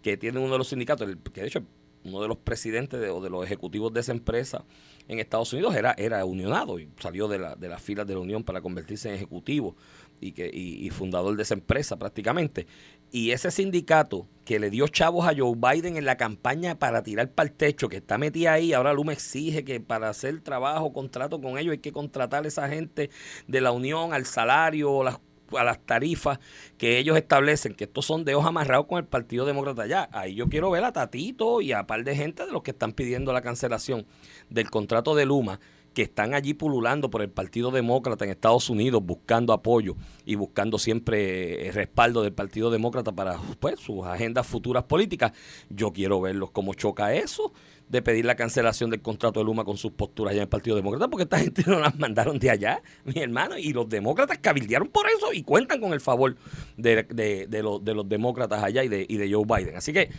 que 0.04 0.18
tiene 0.18 0.40
uno 0.40 0.52
de 0.54 0.58
los 0.60 0.68
sindicatos, 0.68 1.10
el- 1.10 1.18
que 1.18 1.42
de 1.42 1.48
hecho 1.48 1.64
uno 2.06 2.22
de 2.22 2.28
los 2.28 2.38
presidentes 2.38 3.00
de- 3.02 3.10
o 3.10 3.20
de 3.20 3.30
los 3.30 3.44
ejecutivos 3.44 3.92
de 3.94 4.00
esa 4.00 4.12
empresa 4.12 4.64
en 5.08 5.20
Estados 5.20 5.52
Unidos 5.54 5.76
era, 5.76 5.94
era 5.98 6.24
unionado 6.26 6.80
y 6.80 6.90
salió 7.00 7.28
de, 7.28 7.40
la, 7.40 7.56
de 7.56 7.68
las 7.68 7.82
filas 7.82 8.08
de 8.08 8.14
la 8.14 8.20
Unión 8.22 8.44
para 8.44 8.62
convertirse 8.62 9.10
en 9.10 9.16
ejecutivo 9.16 9.76
y, 10.22 10.32
que, 10.32 10.50
y, 10.52 10.90
fundador 10.92 11.36
de 11.36 11.44
esa 11.44 11.54
empresa 11.56 11.98
prácticamente. 11.98 12.68
Y 13.12 13.32
ese 13.32 13.52
sindicato 13.52 14.28
que 14.46 14.60
le 14.60 14.70
dio 14.70 14.88
chavos 14.88 15.28
a 15.28 15.34
Joe 15.36 15.56
Biden 15.56 15.98
en 15.98 16.06
la 16.06 16.18
campaña 16.18 16.80
para 16.80 17.04
tirar 17.04 17.32
para 17.32 17.50
el 17.50 17.56
techo, 17.56 17.90
que 17.90 17.98
está 17.98 18.18
metida 18.18 18.54
ahí, 18.54 18.74
ahora 18.74 18.94
Luma 18.94 19.14
exige 19.14 19.64
que 19.64 19.80
para 19.80 20.10
hacer 20.10 20.42
trabajo, 20.42 20.94
contrato 20.94 21.40
con 21.42 21.58
ellos, 21.58 21.74
hay 21.74 21.78
que 21.80 21.92
contratar 21.92 22.46
a 22.46 22.48
esa 22.48 22.68
gente 22.70 23.10
de 23.48 23.62
la 23.62 23.72
Unión 23.72 24.14
al 24.14 24.26
salario, 24.26 25.04
las 25.04 25.20
a 25.58 25.64
las 25.64 25.80
tarifas 25.80 26.40
que 26.78 26.98
ellos 26.98 27.18
establecen, 27.18 27.76
que 27.76 27.86
estos 27.86 28.06
son 28.06 28.26
dedos 28.26 28.46
amarrados 28.46 28.88
con 28.88 28.98
el 28.98 29.06
Partido 29.06 29.46
Demócrata 29.46 29.86
ya. 29.86 30.10
Ahí 30.12 30.36
yo 30.36 30.48
quiero 30.48 30.72
ver 30.72 30.84
a 30.84 30.92
Tatito 30.92 31.62
y 31.62 31.72
a 31.72 31.88
par 31.88 32.04
de 32.04 32.16
gente 32.16 32.46
de 32.46 32.52
los 32.52 32.64
que 32.64 32.72
están 32.72 32.94
pidiendo 32.94 33.34
la 33.34 33.42
cancelación 33.42 34.06
del 34.50 34.70
contrato 34.70 35.16
de 35.16 35.26
Luma, 35.26 35.60
que 35.94 36.04
están 36.04 36.34
allí 36.34 36.54
pululando 36.54 37.10
por 37.10 37.22
el 37.22 37.30
Partido 37.30 37.72
Demócrata 37.72 38.26
en 38.26 38.32
Estados 38.32 38.70
Unidos, 38.70 39.02
buscando 39.04 39.54
apoyo 39.54 39.96
y 40.26 40.36
buscando 40.36 40.78
siempre 40.78 41.68
eh, 41.68 41.72
respaldo 41.72 42.22
del 42.22 42.34
Partido 42.34 42.70
Demócrata 42.70 43.14
para 43.14 43.40
pues, 43.60 43.80
sus 43.80 44.06
agendas 44.06 44.46
futuras 44.46 44.84
políticas. 44.84 45.32
Yo 45.70 45.94
quiero 45.94 46.20
verlos 46.20 46.52
cómo 46.52 46.74
choca 46.74 47.14
eso 47.14 47.54
de 47.90 48.02
pedir 48.02 48.26
la 48.26 48.36
cancelación 48.36 48.90
del 48.90 49.02
contrato 49.02 49.40
de 49.40 49.46
Luma 49.46 49.64
con 49.64 49.78
sus 49.78 49.92
posturas 49.92 50.32
allá 50.32 50.40
en 50.40 50.44
el 50.44 50.50
Partido 50.50 50.76
Demócrata, 50.76 51.08
porque 51.08 51.24
esta 51.24 51.40
gente 51.44 51.64
no 51.68 51.80
las 51.80 51.98
mandaron 51.98 52.40
de 52.40 52.50
allá, 52.50 52.82
mi 53.04 53.22
hermano, 53.22 53.58
y 53.58 53.74
los 53.74 53.88
demócratas 53.88 54.40
cabildearon 54.40 54.88
por 54.88 55.06
eso 55.08 55.32
y 55.34 55.44
cuentan 55.44 55.80
con 55.80 55.94
el 55.94 56.02
favor 56.02 56.36
de, 56.78 57.04
de- 57.04 57.48
de 57.48 57.48
de 57.48 57.94
los 57.94 58.10
demócratas 58.10 58.64
allá 58.64 58.84
y 58.84 58.88
de, 58.88 59.06
y 59.08 59.18
de 59.18 59.32
Joe 59.32 59.44
Biden. 59.46 59.76
Así 59.78 59.94
que 59.94 60.10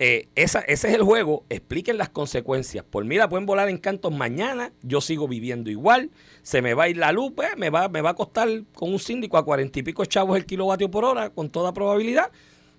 eh, 0.00 0.28
esa, 0.36 0.60
ese 0.60 0.88
es 0.88 0.94
el 0.94 1.02
juego, 1.02 1.44
expliquen 1.48 1.98
las 1.98 2.08
consecuencias. 2.08 2.84
Por 2.84 3.04
mira, 3.04 3.28
pueden 3.28 3.46
volar 3.46 3.68
en 3.68 3.78
cantos 3.78 4.12
mañana, 4.12 4.70
yo 4.82 5.00
sigo 5.00 5.26
viviendo 5.26 5.70
igual, 5.70 6.10
se 6.42 6.62
me 6.62 6.74
va 6.74 6.84
a 6.84 6.88
ir 6.88 6.98
la 6.98 7.10
luz, 7.10 7.32
pues, 7.34 7.48
me, 7.56 7.68
va, 7.70 7.88
me 7.88 8.00
va 8.00 8.10
a 8.10 8.14
costar 8.14 8.48
con 8.74 8.92
un 8.92 9.00
síndico 9.00 9.38
a 9.38 9.44
cuarenta 9.44 9.78
y 9.80 9.82
pico 9.82 10.04
chavos 10.04 10.36
el 10.36 10.46
kilovatio 10.46 10.88
por 10.90 11.04
hora, 11.04 11.30
con 11.30 11.50
toda 11.50 11.72
probabilidad. 11.72 12.30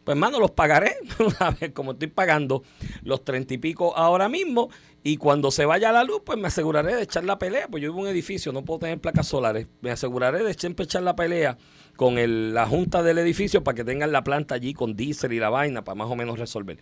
Pues 0.10 0.16
hermano, 0.16 0.40
los 0.40 0.50
pagaré, 0.50 0.96
como 1.76 1.92
estoy 1.92 2.08
pagando 2.08 2.64
los 3.04 3.24
treinta 3.24 3.54
y 3.54 3.60
pico 3.60 3.96
ahora 3.96 4.28
mismo, 4.28 4.72
y 5.04 5.18
cuando 5.18 5.52
se 5.52 5.66
vaya 5.66 5.92
la 5.92 6.04
luz, 6.04 6.24
pues 6.26 6.40
me 6.40 6.48
aseguraré 6.48 6.96
de 6.96 7.04
echar 7.04 7.26
la 7.26 7.38
pelea, 7.38 7.68
pues 7.68 7.84
yo 7.84 7.92
vivo 7.92 8.00
en 8.00 8.06
un 8.06 8.12
edificio, 8.12 8.52
no 8.52 8.66
puedo 8.66 8.80
tener 8.80 9.00
placas 9.00 9.28
solares, 9.28 9.68
me 9.82 9.92
aseguraré 9.92 10.44
de 10.44 10.56
siempre 10.56 10.86
echar 10.86 11.04
la 11.04 11.16
pelea 11.16 11.60
con 11.96 12.16
la 12.56 12.66
junta 12.66 13.04
del 13.04 13.20
edificio 13.20 13.64
para 13.64 13.76
que 13.76 13.84
tengan 13.84 14.12
la 14.12 14.24
planta 14.24 14.56
allí 14.56 14.74
con 14.74 14.96
diésel 14.96 15.32
y 15.34 15.40
la 15.40 15.52
vaina 15.52 15.84
para 15.84 15.94
más 15.94 16.10
o 16.10 16.16
menos 16.16 16.40
resolver. 16.40 16.80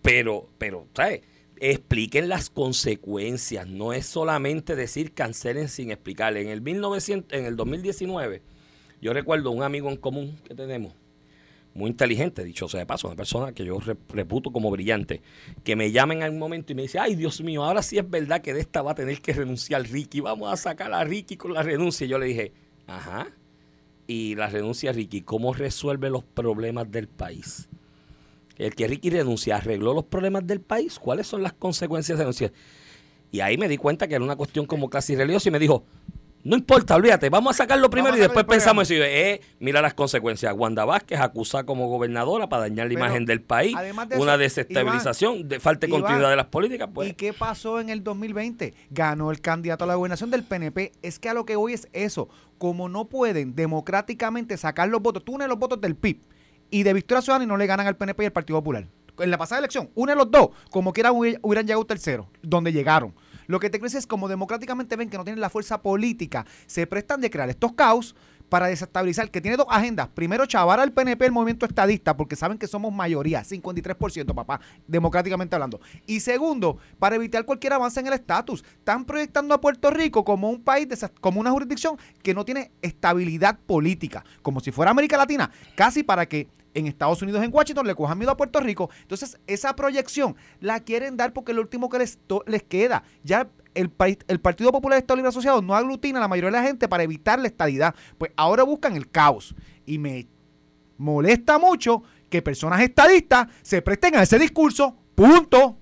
Pero, 0.00 0.48
pero, 0.58 0.86
¿sabes? 0.94 1.22
Expliquen 1.56 2.28
las 2.28 2.48
consecuencias, 2.48 3.66
no 3.66 3.92
es 3.92 4.06
solamente 4.06 4.76
decir 4.76 5.14
cancelen 5.14 5.68
sin 5.68 5.90
explicarle. 5.90 6.42
En 6.42 6.48
el 6.48 6.60
1900, 6.60 7.36
en 7.36 7.44
el 7.44 7.56
2019, 7.56 8.40
yo 9.00 9.12
recuerdo 9.12 9.50
un 9.50 9.64
amigo 9.64 9.90
en 9.90 9.96
común 9.96 10.38
que 10.44 10.54
tenemos, 10.54 10.94
muy 11.78 11.90
inteligente, 11.90 12.44
dicho 12.44 12.68
sea 12.68 12.80
de 12.80 12.86
paso, 12.86 13.06
una 13.06 13.16
persona 13.16 13.52
que 13.52 13.64
yo 13.64 13.78
re- 13.78 13.96
reputo 14.10 14.50
como 14.50 14.70
brillante, 14.70 15.22
que 15.64 15.76
me 15.76 15.90
llama 15.92 16.12
en 16.14 16.22
algún 16.22 16.38
momento 16.38 16.72
y 16.72 16.74
me 16.74 16.82
dice, 16.82 16.98
ay 16.98 17.14
Dios 17.14 17.40
mío, 17.40 17.64
ahora 17.64 17.82
sí 17.82 17.96
es 17.96 18.08
verdad 18.08 18.42
que 18.42 18.52
de 18.52 18.60
esta 18.60 18.82
va 18.82 18.90
a 18.90 18.94
tener 18.94 19.20
que 19.22 19.32
renunciar 19.32 19.82
Ricky, 19.82 20.20
vamos 20.20 20.52
a 20.52 20.56
sacar 20.56 20.92
a 20.92 21.04
Ricky 21.04 21.36
con 21.36 21.54
la 21.54 21.62
renuncia. 21.62 22.04
Y 22.04 22.08
yo 22.08 22.18
le 22.18 22.26
dije, 22.26 22.52
ajá, 22.86 23.28
y 24.06 24.34
la 24.34 24.48
renuncia 24.48 24.92
Ricky, 24.92 25.22
¿cómo 25.22 25.54
resuelve 25.54 26.10
los 26.10 26.24
problemas 26.24 26.90
del 26.90 27.08
país? 27.08 27.68
El 28.56 28.74
que 28.74 28.88
Ricky 28.88 29.10
renuncia, 29.10 29.56
¿arregló 29.56 29.94
los 29.94 30.04
problemas 30.04 30.46
del 30.46 30.60
país? 30.60 30.98
¿Cuáles 30.98 31.26
son 31.28 31.42
las 31.42 31.52
consecuencias 31.52 32.18
de 32.18 32.24
renunciar? 32.24 32.52
Y 33.30 33.40
ahí 33.40 33.56
me 33.56 33.68
di 33.68 33.76
cuenta 33.76 34.08
que 34.08 34.14
era 34.16 34.24
una 34.24 34.34
cuestión 34.36 34.66
como 34.66 34.90
casi 34.90 35.14
religiosa 35.14 35.48
y 35.48 35.52
me 35.52 35.58
dijo, 35.58 35.84
no 36.44 36.56
importa, 36.56 36.94
olvídate, 36.96 37.28
vamos 37.30 37.54
a 37.54 37.58
sacarlo 37.64 37.90
primero 37.90 38.12
Vamos 38.12 38.18
y 38.18 38.22
después 38.22 38.46
pensamos 38.46 38.90
y 38.90 38.96
yo, 38.96 39.04
eh, 39.04 39.40
mira 39.60 39.82
las 39.82 39.92
consecuencias. 39.94 40.54
Wanda 40.56 40.84
Vázquez 40.84 41.20
acusa 41.20 41.64
como 41.64 41.88
gobernadora 41.88 42.48
para 42.48 42.62
dañar 42.62 42.86
la 42.86 42.94
Pero, 42.94 43.00
imagen 43.06 43.26
del 43.26 43.40
país, 43.42 43.76
de 43.76 44.16
una 44.16 44.32
eso, 44.34 44.38
desestabilización, 44.38 45.48
de 45.48 45.60
falta 45.60 45.86
de 45.86 45.90
Iván, 45.90 46.00
continuidad 46.02 46.30
de 46.30 46.36
las 46.36 46.46
políticas, 46.46 46.88
pues. 46.94 47.10
¿Y 47.10 47.14
qué 47.14 47.32
pasó 47.32 47.80
en 47.80 47.90
el 47.90 48.02
2020? 48.04 48.72
Ganó 48.90 49.30
el 49.30 49.40
candidato 49.40 49.84
a 49.84 49.86
la 49.88 49.94
gobernación 49.96 50.30
del 50.30 50.44
PNP. 50.44 50.92
Es 51.02 51.18
que 51.18 51.28
a 51.28 51.34
lo 51.34 51.44
que 51.44 51.56
voy 51.56 51.72
es 51.74 51.88
eso. 51.92 52.28
Como 52.58 52.88
no 52.88 53.06
pueden 53.06 53.54
democráticamente 53.54 54.56
sacar 54.56 54.88
los 54.88 55.00
votos, 55.02 55.24
tú 55.24 55.34
unes 55.34 55.48
los 55.48 55.58
votos 55.58 55.80
del 55.80 55.96
PIB 55.96 56.20
y 56.70 56.82
de 56.82 56.92
Victoria 56.92 57.22
Ciudadana 57.22 57.44
y 57.44 57.48
no 57.48 57.56
le 57.56 57.66
ganan 57.66 57.86
al 57.86 57.96
PNP 57.96 58.22
y 58.22 58.26
al 58.26 58.32
Partido 58.32 58.58
Popular. 58.58 58.86
En 59.18 59.30
la 59.30 59.38
pasada 59.38 59.58
elección, 59.58 59.90
une 59.94 60.14
los 60.14 60.30
dos, 60.30 60.50
como 60.70 60.92
quiera 60.92 61.10
hubi- 61.12 61.38
hubieran 61.42 61.66
llegado 61.66 61.84
tercero, 61.84 62.28
donde 62.42 62.72
llegaron. 62.72 63.14
Lo 63.48 63.58
que 63.58 63.70
te 63.70 63.80
crees 63.80 63.94
es 63.94 64.06
como 64.06 64.28
democráticamente 64.28 64.94
ven 64.94 65.08
que 65.08 65.16
no 65.16 65.24
tienen 65.24 65.40
la 65.40 65.50
fuerza 65.50 65.82
política, 65.82 66.46
se 66.66 66.86
prestan 66.86 67.20
de 67.20 67.30
crear 67.30 67.48
estos 67.48 67.72
caos 67.72 68.14
para 68.48 68.66
desestabilizar, 68.66 69.30
que 69.30 69.40
tiene 69.40 69.56
dos 69.56 69.66
agendas. 69.70 70.08
Primero, 70.08 70.46
chavar 70.46 70.80
al 70.80 70.92
PNP 70.92 71.26
el 71.26 71.32
movimiento 71.32 71.66
estadista, 71.66 72.16
porque 72.16 72.36
saben 72.36 72.58
que 72.58 72.66
somos 72.66 72.92
mayoría, 72.92 73.42
53%, 73.42 74.34
papá, 74.34 74.60
democráticamente 74.86 75.54
hablando. 75.54 75.80
Y 76.06 76.20
segundo, 76.20 76.78
para 76.98 77.16
evitar 77.16 77.44
cualquier 77.44 77.74
avance 77.74 78.00
en 78.00 78.06
el 78.06 78.12
estatus. 78.14 78.64
Están 78.78 79.04
proyectando 79.04 79.54
a 79.54 79.60
Puerto 79.60 79.90
Rico 79.90 80.24
como 80.24 80.50
un 80.50 80.62
país, 80.62 80.88
como 81.20 81.40
una 81.40 81.50
jurisdicción 81.50 81.96
que 82.22 82.34
no 82.34 82.44
tiene 82.44 82.70
estabilidad 82.82 83.58
política, 83.58 84.24
como 84.42 84.60
si 84.60 84.72
fuera 84.72 84.90
América 84.90 85.16
Latina, 85.16 85.50
casi 85.74 86.02
para 86.02 86.26
que 86.26 86.48
en 86.78 86.86
Estados 86.86 87.20
Unidos, 87.22 87.42
en 87.42 87.50
Washington, 87.52 87.86
le 87.86 87.94
cojan 87.94 88.18
miedo 88.18 88.30
a 88.30 88.36
Puerto 88.36 88.60
Rico. 88.60 88.90
Entonces, 89.02 89.38
esa 89.46 89.74
proyección 89.74 90.36
la 90.60 90.80
quieren 90.80 91.16
dar 91.16 91.32
porque 91.32 91.52
es 91.52 91.56
lo 91.56 91.62
último 91.62 91.88
que 91.88 91.98
les, 91.98 92.18
les 92.46 92.62
queda. 92.62 93.02
Ya 93.24 93.48
el, 93.74 93.92
el 94.28 94.40
Partido 94.40 94.72
Popular 94.72 94.96
de 94.96 95.00
Estado 95.00 95.16
Libre 95.16 95.28
Asociado 95.28 95.62
no 95.62 95.74
aglutina 95.74 96.18
a 96.18 96.22
la 96.22 96.28
mayoría 96.28 96.50
de 96.50 96.62
la 96.62 96.66
gente 96.66 96.88
para 96.88 97.02
evitar 97.02 97.38
la 97.38 97.48
estadidad. 97.48 97.94
Pues 98.16 98.32
ahora 98.36 98.62
buscan 98.62 98.96
el 98.96 99.10
caos. 99.10 99.54
Y 99.86 99.98
me 99.98 100.26
molesta 100.96 101.58
mucho 101.58 102.02
que 102.28 102.42
personas 102.42 102.80
estadistas 102.80 103.48
se 103.62 103.82
presten 103.82 104.16
a 104.16 104.22
ese 104.22 104.38
discurso. 104.38 104.96
Punto. 105.14 105.78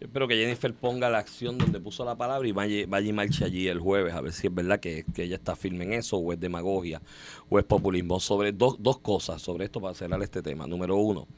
Espero 0.00 0.26
que 0.26 0.34
Jennifer 0.34 0.72
ponga 0.72 1.10
la 1.10 1.18
acción 1.18 1.58
donde 1.58 1.78
puso 1.78 2.06
la 2.06 2.16
palabra 2.16 2.48
y 2.48 2.52
vaya, 2.52 2.86
vaya 2.88 3.08
y 3.08 3.12
marche 3.12 3.44
allí 3.44 3.68
el 3.68 3.78
jueves 3.78 4.14
a 4.14 4.22
ver 4.22 4.32
si 4.32 4.46
es 4.46 4.54
verdad 4.54 4.80
que, 4.80 5.04
que 5.14 5.24
ella 5.24 5.36
está 5.36 5.54
firme 5.54 5.84
en 5.84 5.92
eso 5.92 6.16
o 6.16 6.32
es 6.32 6.40
demagogia 6.40 7.02
o 7.50 7.58
es 7.58 7.66
populismo. 7.66 8.18
Sobre 8.18 8.52
dos, 8.52 8.76
dos 8.78 8.98
cosas 9.00 9.42
sobre 9.42 9.66
esto 9.66 9.78
para 9.78 9.92
cerrar 9.94 10.22
este 10.22 10.40
tema. 10.42 10.66
Número 10.66 10.96
uno, 10.96 11.28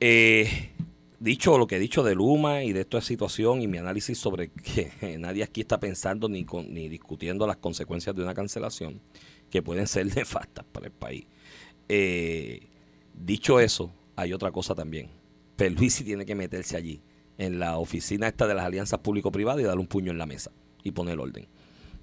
eh, 0.00 0.70
dicho 1.20 1.58
lo 1.58 1.66
que 1.66 1.76
he 1.76 1.78
dicho 1.78 2.02
de 2.02 2.14
Luma 2.14 2.64
y 2.64 2.72
de 2.72 2.80
esta 2.80 3.02
situación 3.02 3.60
y 3.60 3.68
mi 3.68 3.76
análisis 3.76 4.16
sobre 4.16 4.48
que 4.48 4.90
nadie 5.18 5.42
aquí 5.42 5.60
está 5.60 5.78
pensando 5.78 6.30
ni, 6.30 6.44
con- 6.46 6.72
ni 6.72 6.88
discutiendo 6.88 7.46
las 7.46 7.58
consecuencias 7.58 8.16
de 8.16 8.22
una 8.22 8.32
cancelación 8.32 8.98
que 9.50 9.60
pueden 9.62 9.86
ser 9.86 10.06
nefastas 10.16 10.64
para 10.72 10.86
el 10.86 10.92
país. 10.92 11.26
Eh, 11.86 12.66
dicho 13.12 13.60
eso, 13.60 13.92
hay 14.16 14.32
otra 14.32 14.50
cosa 14.50 14.74
también. 14.74 15.10
Perluisi 15.56 16.02
tiene 16.02 16.24
que 16.24 16.34
meterse 16.34 16.78
allí 16.78 17.02
en 17.38 17.58
la 17.58 17.78
oficina 17.78 18.28
esta 18.28 18.46
de 18.46 18.54
las 18.54 18.64
alianzas 18.64 19.00
público-privadas 19.00 19.60
y 19.60 19.64
darle 19.64 19.80
un 19.80 19.86
puño 19.86 20.10
en 20.10 20.18
la 20.18 20.26
mesa 20.26 20.50
y 20.82 20.92
poner 20.92 21.18
orden. 21.18 21.46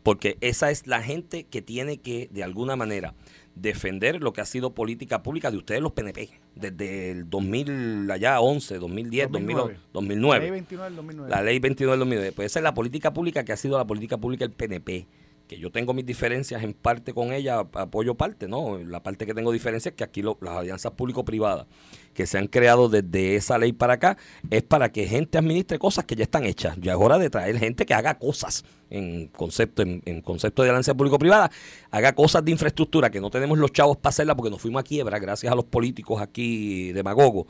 Porque 0.03 0.37
esa 0.41 0.71
es 0.71 0.87
la 0.87 1.01
gente 1.01 1.43
que 1.43 1.61
tiene 1.61 1.97
que, 1.97 2.29
de 2.31 2.43
alguna 2.43 2.75
manera, 2.75 3.13
defender 3.55 4.21
lo 4.21 4.33
que 4.33 4.41
ha 4.41 4.45
sido 4.45 4.73
política 4.73 5.21
pública 5.23 5.51
de 5.51 5.57
ustedes 5.57 5.81
los 5.81 5.91
PNP, 5.91 6.29
desde 6.55 7.11
el 7.11 7.29
2000, 7.29 8.09
allá 8.09 8.39
11, 8.39 8.79
2010, 8.79 9.31
2009. 9.31 9.77
2009. 9.93 10.39
La 10.39 10.41
ley 10.41 10.51
29 10.51 10.89
del 10.89 10.95
2009. 10.95 11.29
La 11.29 11.41
ley 11.41 11.59
29 11.59 11.91
del 11.91 11.99
2009. 11.99 12.31
Pues 12.33 12.45
esa 12.45 12.59
es 12.59 12.63
la 12.63 12.73
política 12.73 13.13
pública 13.13 13.43
que 13.43 13.51
ha 13.51 13.57
sido 13.57 13.77
la 13.77 13.85
política 13.85 14.17
pública 14.17 14.45
del 14.45 14.55
PNP. 14.55 15.07
Que 15.49 15.57
yo 15.57 15.71
tengo 15.71 15.95
mis 15.95 16.05
diferencias 16.05 16.61
en 16.61 16.73
parte 16.73 17.11
con 17.11 17.33
ella, 17.33 17.61
apoyo 17.73 18.13
parte, 18.13 18.47
¿no? 18.47 18.77
La 18.77 19.01
parte 19.01 19.25
que 19.25 19.33
tengo 19.33 19.51
diferencias 19.51 19.93
es 19.93 19.97
que 19.97 20.03
aquí 20.03 20.21
las 20.21 20.55
alianzas 20.55 20.91
público-privadas 20.91 21.65
que 22.13 22.27
se 22.27 22.37
han 22.37 22.45
creado 22.45 22.87
desde 22.87 23.35
esa 23.35 23.57
ley 23.57 23.73
para 23.73 23.93
acá 23.93 24.15
es 24.51 24.61
para 24.61 24.91
que 24.91 25.07
gente 25.07 25.39
administre 25.39 25.79
cosas 25.79 26.05
que 26.05 26.15
ya 26.15 26.23
están 26.23 26.45
hechas. 26.45 26.77
Ya 26.79 26.91
es 26.91 26.99
hora 27.01 27.17
de 27.17 27.31
traer 27.31 27.57
gente 27.57 27.87
que 27.87 27.95
haga 27.95 28.19
cosas 28.19 28.63
en 28.91 29.27
concepto, 29.29 29.81
en 29.81 30.21
concepto 30.21 30.61
de 30.61 30.69
alianza 30.69 30.93
público-privada, 30.93 31.49
haga 31.89 32.13
cosas 32.13 32.45
de 32.45 32.51
infraestructura 32.51 33.09
que 33.09 33.19
no 33.19 33.31
tenemos 33.31 33.57
los 33.57 33.71
chavos 33.71 33.97
para 33.97 34.11
hacerla 34.11 34.35
porque 34.35 34.51
nos 34.51 34.61
fuimos 34.61 34.81
a 34.81 34.83
quiebra 34.83 35.17
gracias 35.17 35.51
a 35.51 35.55
los 35.55 35.65
políticos 35.65 36.21
aquí 36.21 36.91
demagogos 36.91 37.47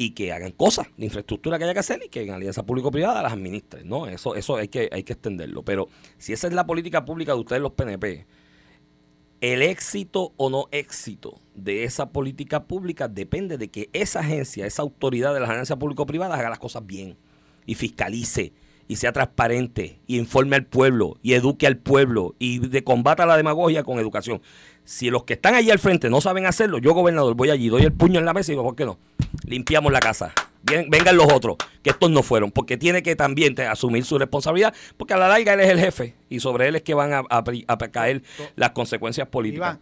y 0.00 0.10
que 0.10 0.32
hagan 0.32 0.52
cosas 0.52 0.86
de 0.96 1.06
infraestructura 1.06 1.58
que 1.58 1.64
haya 1.64 1.74
que 1.74 1.80
hacer 1.80 2.00
y 2.06 2.08
que 2.08 2.22
en 2.22 2.30
alianza 2.30 2.64
público-privada 2.64 3.20
las 3.20 3.32
administren, 3.32 3.88
¿no? 3.88 4.06
Eso, 4.06 4.36
eso 4.36 4.56
hay 4.56 4.68
que, 4.68 4.88
hay 4.92 5.02
que 5.02 5.14
extenderlo. 5.14 5.64
Pero 5.64 5.88
si 6.18 6.32
esa 6.32 6.46
es 6.46 6.52
la 6.54 6.68
política 6.68 7.04
pública 7.04 7.34
de 7.34 7.40
ustedes 7.40 7.60
los 7.60 7.72
PNP, 7.72 8.24
el 9.40 9.60
éxito 9.60 10.34
o 10.36 10.50
no 10.50 10.68
éxito 10.70 11.40
de 11.56 11.82
esa 11.82 12.10
política 12.10 12.68
pública 12.68 13.08
depende 13.08 13.58
de 13.58 13.72
que 13.72 13.90
esa 13.92 14.20
agencia, 14.20 14.66
esa 14.66 14.82
autoridad 14.82 15.34
de 15.34 15.40
las 15.40 15.50
agencias 15.50 15.80
público-privadas 15.80 16.38
haga 16.38 16.50
las 16.50 16.60
cosas 16.60 16.86
bien 16.86 17.16
y 17.66 17.74
fiscalice 17.74 18.52
y 18.86 18.96
sea 18.96 19.12
transparente 19.12 20.00
y 20.06 20.16
informe 20.16 20.54
al 20.54 20.64
pueblo 20.64 21.18
y 21.22 21.34
eduque 21.34 21.66
al 21.66 21.76
pueblo 21.76 22.36
y 22.38 22.60
de 22.60 22.84
combata 22.84 23.26
la 23.26 23.36
demagogia 23.36 23.82
con 23.82 23.98
educación. 23.98 24.42
Si 24.88 25.10
los 25.10 25.24
que 25.24 25.34
están 25.34 25.54
allí 25.54 25.70
al 25.70 25.78
frente 25.78 26.08
no 26.08 26.22
saben 26.22 26.46
hacerlo, 26.46 26.78
yo 26.78 26.94
gobernador 26.94 27.34
voy 27.34 27.50
allí, 27.50 27.68
doy 27.68 27.82
el 27.82 27.92
puño 27.92 28.18
en 28.18 28.24
la 28.24 28.32
mesa 28.32 28.50
y 28.50 28.54
digo, 28.54 28.64
¿por 28.64 28.74
qué 28.74 28.86
no? 28.86 28.98
Limpiamos 29.44 29.92
la 29.92 30.00
casa. 30.00 30.32
Bien, 30.62 30.88
vengan 30.88 31.14
los 31.14 31.30
otros, 31.30 31.56
que 31.82 31.90
estos 31.90 32.10
no 32.10 32.22
fueron, 32.22 32.50
porque 32.50 32.78
tiene 32.78 33.02
que 33.02 33.14
también 33.14 33.54
te- 33.54 33.66
asumir 33.66 34.04
su 34.06 34.16
responsabilidad, 34.18 34.72
porque 34.96 35.12
a 35.12 35.18
la 35.18 35.28
larga 35.28 35.52
él 35.52 35.60
es 35.60 35.68
el 35.68 35.78
jefe 35.78 36.14
y 36.30 36.40
sobre 36.40 36.68
él 36.68 36.76
es 36.76 36.82
que 36.82 36.94
van 36.94 37.12
a, 37.12 37.18
a- 37.28 37.44
a 37.68 37.76
caer 37.90 38.22
las 38.56 38.70
consecuencias 38.70 39.28
políticas. 39.28 39.74
Iván, 39.76 39.80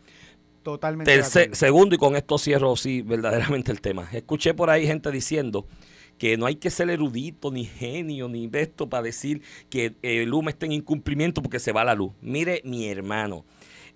totalmente. 0.64 1.16
Tercer- 1.21 1.55
segundo, 1.55 1.95
y 1.95 1.99
con 1.99 2.16
esto 2.16 2.37
cierro 2.37 2.75
sí 2.75 3.03
verdaderamente 3.03 3.71
el 3.71 3.81
tema. 3.81 4.09
Escuché 4.12 4.55
por 4.55 4.71
ahí 4.71 4.88
gente 4.88 5.12
diciendo 5.12 5.69
que 6.19 6.37
no 6.37 6.47
hay 6.47 6.57
que 6.57 6.71
ser 6.71 6.90
erudito, 6.90 7.53
ni 7.53 7.64
genio, 7.64 8.29
ni 8.29 8.49
de 8.49 8.62
esto 8.62 8.88
para 8.88 9.05
decir 9.05 9.40
que 9.71 9.95
eh, 10.03 10.23
el 10.25 10.31
Luma 10.31 10.51
está 10.51 10.66
en 10.66 10.73
incumplimiento 10.73 11.42
porque 11.42 11.61
se 11.61 11.71
va 11.71 11.85
la 11.85 11.95
luz. 11.95 12.12
Mire, 12.23 12.61
mi 12.64 12.88
hermano, 12.88 13.45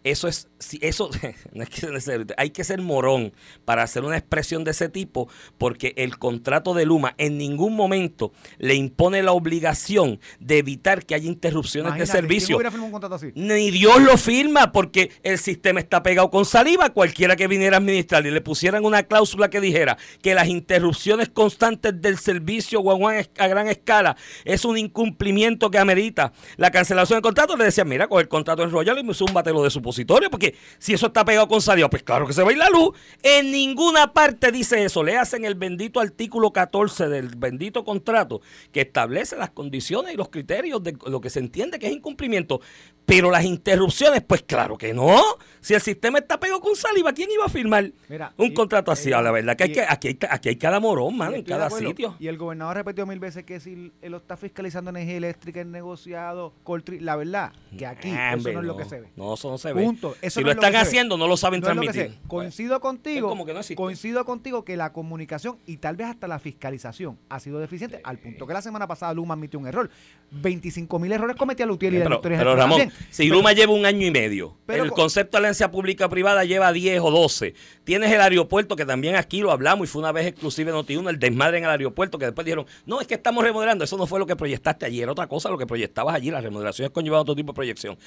eso 0.05 0.29
es, 0.29 0.49
si 0.59 0.79
eso, 0.83 1.11
no 1.53 1.63
es 1.63 1.69
que 1.69 1.87
erudito, 1.87 2.35
hay 2.37 2.51
que 2.51 2.65
ser 2.65 2.81
morón 2.81 3.33
para 3.65 3.83
hacer 3.83 4.05
una 4.05 4.17
expresión 4.17 4.65
de 4.65 4.71
ese 4.71 4.89
tipo, 4.89 5.29
porque 5.59 5.95
el 5.97 6.19
contrato 6.19 6.75
de 6.75 6.87
Luma 6.87 7.15
en 7.19 7.39
ningún 7.39 7.77
momento 7.77 8.33
le 8.59 8.75
impone 8.75 9.23
la 9.23 9.33
obligación 9.33 10.21
de 10.39 10.59
evitar 10.59 11.05
que 11.05 11.15
haya 11.15 11.27
interrupciones 11.27 11.91
Imagínate, 11.91 12.13
de 12.13 12.13
¿quién 12.13 12.29
servicio. 12.29 12.57
hubiera 12.57 12.71
firmado 12.71 12.87
un 12.87 12.93
contrato 12.93 13.15
así? 13.15 13.33
Ni 13.35 13.71
Dios 13.71 14.01
lo 14.01 14.17
firma 14.17 14.73
porque 14.73 15.11
el 15.23 15.39
sistema 15.39 15.81
está 15.81 16.03
pegado 16.03 16.31
con 16.31 16.45
saliva. 16.45 16.91
Cualquiera 16.91 17.37
que 17.37 17.47
viniera 17.47 17.77
a 17.77 17.81
administrar 17.81 18.27
y 18.27 18.31
le 18.31 18.41
pusieran 18.41 18.85
una 18.85 19.03
cláusula 19.03 19.51
que 19.51 19.61
dijera 19.61 19.97
que 20.23 20.35
las 20.35 20.49
interrupciones 20.49 21.29
constantes 21.29 22.01
del 22.01 22.19
servicio 22.19 22.81
a, 22.91 23.49
gran 23.49 23.69
escala 23.69 24.17
es 24.45 24.65
un 24.65 24.79
incumplimiento 24.79 25.71
que 25.71 25.79
amerita 25.79 26.33
la 26.57 26.71
cancelación 26.71 27.19
del 27.19 27.23
contrato, 27.23 27.57
le 27.57 27.65
decían, 27.65 27.89
mira, 27.89 28.09
con 28.09 28.21
el 28.21 28.29
contrato 28.29 28.63
en 28.63 28.71
Royal 28.71 28.99
y 28.99 29.15
zúmbatelo 29.15 29.63
de 29.63 29.71
supositorio, 29.93 30.31
porque 30.31 30.55
si 30.79 30.93
eso 30.95 31.07
está 31.09 31.25
pegado 31.25 31.49
con 31.49 31.61
saliva, 31.61 31.91
pues 31.91 32.03
claro 32.03 32.27
que 32.27 32.33
se 32.33 32.43
va 32.43 32.51
a 32.51 32.53
ir 32.53 32.59
la 32.59 32.69
luz. 32.71 32.95
En 33.23 33.51
ninguna 33.51 34.13
parte 34.13 34.53
dice 34.53 34.85
eso. 34.85 35.03
Le 35.03 35.17
hacen 35.17 35.45
el 35.45 35.55
bendito 35.55 36.01
artículo 36.01 36.53
14 36.53 37.09
del 37.09 37.29
bendito 37.37 37.85
contrato 37.85 38.41
que 38.73 38.83
establece 38.83 39.37
las 39.37 39.51
condiciones 39.51 40.15
y 40.15 40.17
los 40.17 40.29
criterios 40.29 40.83
de 40.83 40.97
lo 41.07 41.21
que 41.21 41.31
se 41.31 41.41
entiende 41.41 41.79
que 41.79 41.87
es 41.87 41.93
incumplimiento. 41.93 42.61
Pero 43.07 43.31
las 43.33 43.45
interrupciones, 43.45 44.23
pues 44.23 44.43
claro 44.43 44.79
que 44.79 44.95
no. 44.95 45.21
Si 45.61 45.75
el 45.75 45.81
sistema 45.81 46.19
está 46.19 46.39
pegado 46.39 46.61
con 46.61 46.77
saliva, 46.77 47.13
¿quién 47.13 47.29
iba 47.33 47.45
a 47.45 47.49
firmar 47.49 47.91
Mira, 48.09 48.33
un 48.37 48.47
y- 48.47 48.55
contrato 48.55 48.93
así? 48.93 49.09
y- 49.11 49.13
A 49.13 49.21
la 49.21 49.33
verdad 49.33 49.57
que, 49.57 49.65
hay 49.65 49.73
que 49.73 49.83
aquí, 49.83 50.09
hay, 50.09 50.19
aquí 50.31 50.49
hay 50.51 50.57
cada 50.57 50.79
morón, 50.79 51.17
mano, 51.17 51.35
en 51.35 51.43
cada 51.43 51.69
sitio. 51.71 52.15
Y 52.21 52.29
el 52.29 52.39
gobernador 52.39 52.77
repetió 52.77 53.07
mil 53.07 53.19
veces 53.19 53.43
que 53.45 53.59
si 53.59 53.91
él 54.01 54.13
lo 54.13 54.19
está 54.19 54.37
fiscalizando 54.37 54.91
energía 54.91 55.17
eléctrica, 55.17 55.61
el 55.61 55.73
negociado, 55.73 56.53
Coltri, 56.63 57.01
la 57.01 57.17
verdad, 57.17 57.53
que 57.77 57.85
aquí 57.87 58.11
Ah, 58.11 58.29
eso 58.31 58.37
hombre, 58.37 58.53
no 58.55 58.61
es 58.61 58.67
lo 58.67 58.77
que 58.77 58.85
se 58.85 59.01
ve. 59.01 59.09
No, 59.17 59.35
eso 59.35 59.51
no 59.51 59.59
se 59.59 59.73
ve. 59.73 59.80
Punto. 59.85 60.17
Eso 60.23 60.41
si 60.41 60.41
no 60.41 60.47
lo 60.47 60.51
es 60.53 60.57
lo 60.57 60.63
están 60.63 60.81
haciendo, 60.83 61.17
no 61.17 61.27
lo 61.27 61.37
saben 61.37 61.61
No 61.61 61.69
lo 61.75 61.83
transmitir. 61.83 62.19
Coincido 62.29 62.81
contigo. 62.81 63.29
es 63.29 63.31
como 63.31 63.45
que 63.47 63.53
no 63.53 63.61
existe. 63.61 63.77
coincido 63.77 64.25
contigo 64.25 64.65
que 64.65 64.77
la 64.77 64.93
comunicación 64.93 65.59
y 65.67 65.77
tal 65.79 65.97
vez 65.97 66.09
hasta 66.09 66.29
la 66.29 66.39
fiscalización 66.39 67.19
ha 67.29 67.41
sido 67.41 67.59
deficiente 67.59 68.01
al 68.05 68.19
punto 68.19 68.47
que 68.47 68.53
la 68.53 68.63
semana 68.63 68.87
pasada 68.87 69.13
Luma 69.15 69.35
admitió 69.35 69.59
un 69.59 69.67
error. 69.67 69.91
25 70.31 70.99
mil 70.99 71.11
errores 71.13 71.37
cometía 71.37 71.67
Lutier 71.67 71.93
y 71.93 71.99
la 71.99 72.05
pero, 72.05 72.17
Victoria 72.17 72.39
pero, 72.39 72.55
Ramón, 72.57 72.79
también. 72.79 72.99
si 73.11 73.25
Pero- 73.25 73.35
Luma 73.37 73.53
lleva 73.53 73.73
un 73.73 73.85
año 73.85 74.07
y 74.07 74.11
medio, 74.11 74.57
Pero 74.67 74.85
el 74.85 74.91
co- 74.91 74.97
concepto 74.97 75.37
de 75.37 75.39
alianza 75.39 75.71
pública-privada 75.71 76.45
lleva 76.45 76.73
10 76.73 77.01
o 77.03 77.11
12, 77.11 77.55
tienes 77.85 78.13
el 78.13 78.21
aeropuerto, 78.21 78.77
que 78.77 78.87
también 78.87 79.17
aquí 79.17 79.41
lo 79.41 79.51
hablamos 79.51 79.89
y 79.89 79.91
fue 79.91 80.01
una 80.03 80.13
vez 80.13 80.27
exclusive 80.29 80.73
Noti1, 80.73 81.09
el 81.11 81.19
desmadre 81.19 81.59
en 81.59 81.65
el 81.65 81.71
aeropuerto, 81.71 82.19
que 82.19 82.27
después 82.27 82.45
dijeron, 82.45 82.67
no, 82.87 83.01
es 83.01 83.07
que 83.09 83.15
estamos 83.15 83.43
remodelando, 83.43 83.85
eso 83.85 83.97
no 83.97 84.07
fue 84.07 84.19
lo 84.21 84.27
que 84.27 84.37
proyectaste 84.37 84.87
ayer, 84.87 85.09
otra 85.09 85.27
cosa 85.27 85.49
lo 85.49 85.59
que 85.59 85.67
proyectabas 85.67 86.15
allí, 86.15 86.31
las 86.31 86.45
remodelaciones 86.45 86.93
conllevaban 86.93 87.23
otro 87.23 87.35
tipo 87.35 87.53
de 87.53 87.57
proyección. 87.57 87.99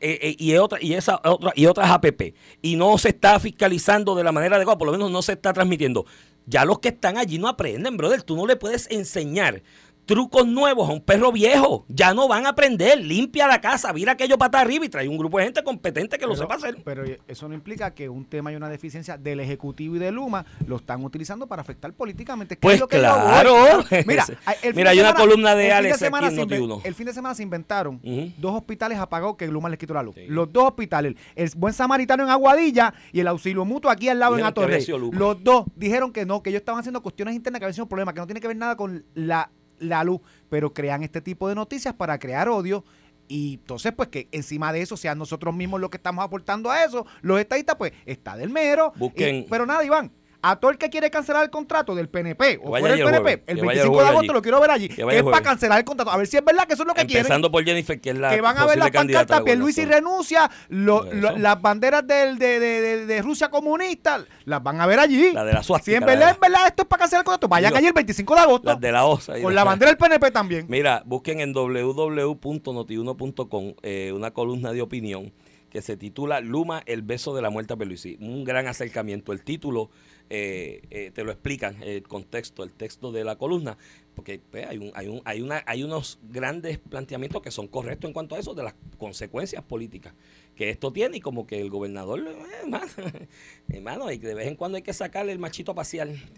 Eh, 0.00 0.18
eh, 0.22 0.36
y, 0.38 0.54
otra, 0.56 0.78
y, 0.80 0.94
esa, 0.94 1.13
y 1.54 1.66
otras 1.66 1.90
APP, 1.90 2.34
y 2.62 2.76
no 2.76 2.96
se 2.98 3.10
está 3.10 3.38
fiscalizando 3.40 4.14
de 4.14 4.24
la 4.24 4.32
manera 4.32 4.56
adecuada, 4.56 4.78
por 4.78 4.86
lo 4.86 4.92
menos 4.92 5.10
no 5.10 5.22
se 5.22 5.32
está 5.32 5.52
transmitiendo. 5.52 6.06
Ya 6.46 6.64
los 6.64 6.78
que 6.78 6.88
están 6.88 7.16
allí 7.16 7.38
no 7.38 7.48
aprenden, 7.48 7.96
brother, 7.96 8.22
tú 8.22 8.36
no 8.36 8.46
le 8.46 8.56
puedes 8.56 8.90
enseñar 8.90 9.62
trucos 10.06 10.46
nuevos 10.46 10.88
a 10.88 10.92
un 10.92 11.00
perro 11.00 11.32
viejo. 11.32 11.84
Ya 11.88 12.14
no 12.14 12.28
van 12.28 12.46
a 12.46 12.50
aprender. 12.50 12.98
Limpia 12.98 13.46
la 13.46 13.60
casa, 13.60 13.92
vira 13.92 14.12
aquello 14.12 14.38
para 14.38 14.60
arriba 14.60 14.84
y 14.84 14.88
trae 14.88 15.08
un 15.08 15.18
grupo 15.18 15.38
de 15.38 15.44
gente 15.44 15.62
competente 15.64 16.18
que 16.18 16.26
lo 16.26 16.36
sepa 16.36 16.54
hacer. 16.54 16.78
Pero 16.84 17.04
eso 17.26 17.48
no 17.48 17.54
implica 17.54 17.92
que 17.94 18.08
un 18.08 18.24
tema 18.24 18.52
y 18.52 18.56
una 18.56 18.68
deficiencia 18.68 19.16
del 19.16 19.40
Ejecutivo 19.40 19.96
y 19.96 19.98
de 19.98 20.12
Luma 20.12 20.44
lo 20.66 20.76
están 20.76 21.04
utilizando 21.04 21.46
para 21.46 21.62
afectar 21.62 21.92
políticamente. 21.92 22.56
Pues 22.56 22.80
lo 22.80 22.88
que 22.88 22.98
claro. 22.98 23.84
Mira, 24.06 24.24
el 24.62 24.74
Mira, 24.74 24.90
hay 24.90 25.00
una 25.00 25.14
columna 25.14 25.54
de 25.54 25.72
Alex 25.72 25.98
semana 25.98 26.28
aquí 26.28 26.40
en 26.40 26.48
se 26.48 26.56
inven- 26.56 26.68
Noti1. 26.68 26.80
El 26.84 26.94
fin 26.94 27.06
de 27.06 27.12
semana 27.12 27.34
se 27.34 27.42
inventaron 27.42 28.00
dos 28.38 28.54
hospitales 28.54 28.98
apagados 28.98 29.36
que 29.36 29.46
Luma 29.46 29.68
les 29.68 29.78
quitó 29.78 29.94
la 29.94 30.02
luz. 30.02 30.14
Sí. 30.14 30.26
Los 30.28 30.52
dos 30.52 30.64
hospitales, 30.64 31.14
el 31.34 31.50
Buen 31.56 31.72
Samaritano 31.74 32.22
en 32.24 32.30
Aguadilla 32.30 32.94
y 33.12 33.20
el 33.20 33.28
Auxilio 33.28 33.64
Mutuo 33.64 33.90
aquí 33.90 34.08
al 34.08 34.18
lado 34.18 34.38
en 34.38 34.44
Atorrey. 34.44 34.84
Los 35.12 35.42
dos 35.42 35.64
dijeron 35.76 36.12
que 36.12 36.24
no, 36.26 36.42
que 36.42 36.50
ellos 36.50 36.60
estaban 36.60 36.80
haciendo 36.80 37.02
cuestiones 37.02 37.34
internas, 37.34 37.60
que 37.60 37.66
había 37.66 37.74
sido 37.74 37.84
un 37.84 37.88
problema, 37.88 38.12
que 38.12 38.20
no 38.20 38.26
tiene 38.26 38.40
que 38.40 38.48
ver 38.48 38.56
nada 38.56 38.76
con 38.76 39.04
la, 39.14 39.50
la 39.84 40.04
luz, 40.04 40.20
pero 40.48 40.72
crean 40.72 41.02
este 41.02 41.20
tipo 41.20 41.48
de 41.48 41.54
noticias 41.54 41.94
para 41.94 42.18
crear 42.18 42.48
odio. 42.48 42.84
Y 43.26 43.54
entonces, 43.54 43.92
pues 43.96 44.08
que 44.10 44.28
encima 44.32 44.72
de 44.72 44.82
eso 44.82 44.96
sean 44.98 45.18
nosotros 45.18 45.54
mismos 45.54 45.80
los 45.80 45.88
que 45.90 45.96
estamos 45.96 46.22
aportando 46.24 46.70
a 46.70 46.84
eso, 46.84 47.06
los 47.22 47.40
estadistas, 47.40 47.76
pues 47.76 47.92
está 48.04 48.36
del 48.36 48.50
mero. 48.50 48.92
Busquen- 48.98 49.44
Y- 49.44 49.46
pero 49.48 49.64
nada, 49.64 49.82
Iván, 49.84 50.12
a 50.46 50.56
todo 50.56 50.70
el 50.70 50.76
que 50.78 50.90
quiere 50.90 51.10
cancelar 51.10 51.42
el 51.44 51.50
contrato 51.50 51.94
del 51.94 52.08
PNP 52.08 52.60
o 52.62 52.68
fuera 52.68 52.94
el 52.94 53.00
PNP, 53.02 53.20
jueves, 53.22 53.40
el 53.46 53.56
que 53.58 53.64
vaya 53.66 53.82
el 53.82 53.88
25 53.88 54.02
de 54.02 54.08
agosto 54.08 54.20
allí. 54.20 54.28
lo 54.34 54.42
quiero 54.42 54.60
ver 54.60 54.70
allí, 54.70 54.88
Que 54.88 55.02
es 55.16 55.22
para 55.22 55.40
cancelar 55.42 55.78
el 55.78 55.84
contrato. 55.84 56.10
A 56.10 56.16
ver 56.18 56.26
si 56.26 56.36
es 56.36 56.44
verdad 56.44 56.66
que 56.66 56.74
eso 56.74 56.82
es 56.82 56.86
lo 56.86 56.92
que 56.94 57.06
quieren 57.06 57.24
Empezando 57.24 57.50
por 57.50 57.64
Jennifer, 57.64 57.98
que 58.00 58.10
es 58.10 58.18
la 58.18 58.30
que 58.30 58.40
van 58.42 58.58
a 58.58 58.66
ver 58.66 58.76
las 58.78 58.90
pancartas, 58.90 59.40
Pierluisi 59.40 59.84
renuncia, 59.86 60.50
lo- 60.68 61.04
Por 61.06 61.14
lo- 61.14 61.28
eso. 61.30 61.38
las 61.38 61.60
banderas 61.62 62.06
del- 62.06 62.38
de, 62.38 62.60
de- 62.60 62.80
de- 62.80 63.06
de 63.06 63.22
Rusia 63.22 63.48
comunista, 63.48 64.22
las 64.44 64.62
van 64.62 64.80
a 64.80 64.86
ver 64.86 64.98
allí. 64.98 65.32
La 65.32 65.44
de 65.44 65.52
la 65.54 65.62
suástica, 65.62 65.96
Si 65.98 66.02
en 66.02 66.06
verdad, 66.06 66.26
la- 66.26 66.30
en 66.34 66.40
verdad 66.40 66.66
esto 66.66 66.82
es 66.82 66.88
para 66.88 67.00
cancelar 67.00 67.20
el 67.22 67.24
contrato, 67.24 67.48
vayan 67.48 67.74
allí 67.76 67.86
el 67.86 67.92
25 67.94 68.34
de 68.34 68.40
agosto 68.40 68.68
Las 68.68 68.80
de 68.80 68.92
la 68.92 69.04
OSA. 69.06 69.40
con 69.40 69.54
la 69.54 69.64
bandera 69.64 69.90
del 69.92 69.98
PNP 69.98 70.30
también. 70.30 70.66
Mira, 70.68 71.02
busquen 71.06 71.40
en 71.40 71.52
www.notiuno.com 71.54 73.74
eh, 73.82 74.12
una 74.14 74.30
columna 74.32 74.72
de 74.72 74.82
opinión 74.82 75.32
que 75.70 75.82
se 75.82 75.96
titula 75.96 76.40
Luma, 76.40 76.82
el 76.86 77.02
beso 77.02 77.34
de 77.34 77.42
la 77.42 77.50
muerte 77.50 77.74
a 77.74 77.76
Peluisi. 77.76 78.16
Un 78.20 78.44
gran 78.44 78.68
acercamiento. 78.68 79.32
El 79.32 79.42
título 79.42 79.90
eh, 80.30 80.82
eh, 80.90 81.10
te 81.12 81.22
lo 81.22 81.30
explican, 81.30 81.82
el 81.82 82.02
contexto, 82.02 82.64
el 82.64 82.72
texto 82.72 83.12
de 83.12 83.24
la 83.24 83.36
columna, 83.36 83.76
porque 84.14 84.40
pues, 84.50 84.66
hay, 84.66 84.78
un, 84.78 84.90
hay, 84.94 85.08
un, 85.08 85.22
hay, 85.24 85.40
una, 85.42 85.62
hay 85.66 85.82
unos 85.82 86.18
grandes 86.22 86.78
planteamientos 86.78 87.42
que 87.42 87.50
son 87.50 87.68
correctos 87.68 88.08
en 88.08 88.14
cuanto 88.14 88.34
a 88.34 88.38
eso, 88.38 88.54
de 88.54 88.62
las 88.62 88.74
consecuencias 88.98 89.62
políticas 89.64 90.14
que 90.54 90.70
esto 90.70 90.92
tiene 90.92 91.18
y 91.18 91.20
como 91.20 91.46
que 91.46 91.60
el 91.60 91.68
gobernador, 91.68 92.20
eh, 92.20 92.34
hermano, 92.62 92.86
hermano, 93.68 94.10
y 94.10 94.18
de 94.18 94.34
vez 94.34 94.46
en 94.46 94.56
cuando 94.56 94.76
hay 94.76 94.82
que 94.82 94.92
sacarle 94.92 95.32
el 95.32 95.38
machito 95.38 95.74
a 95.76 95.84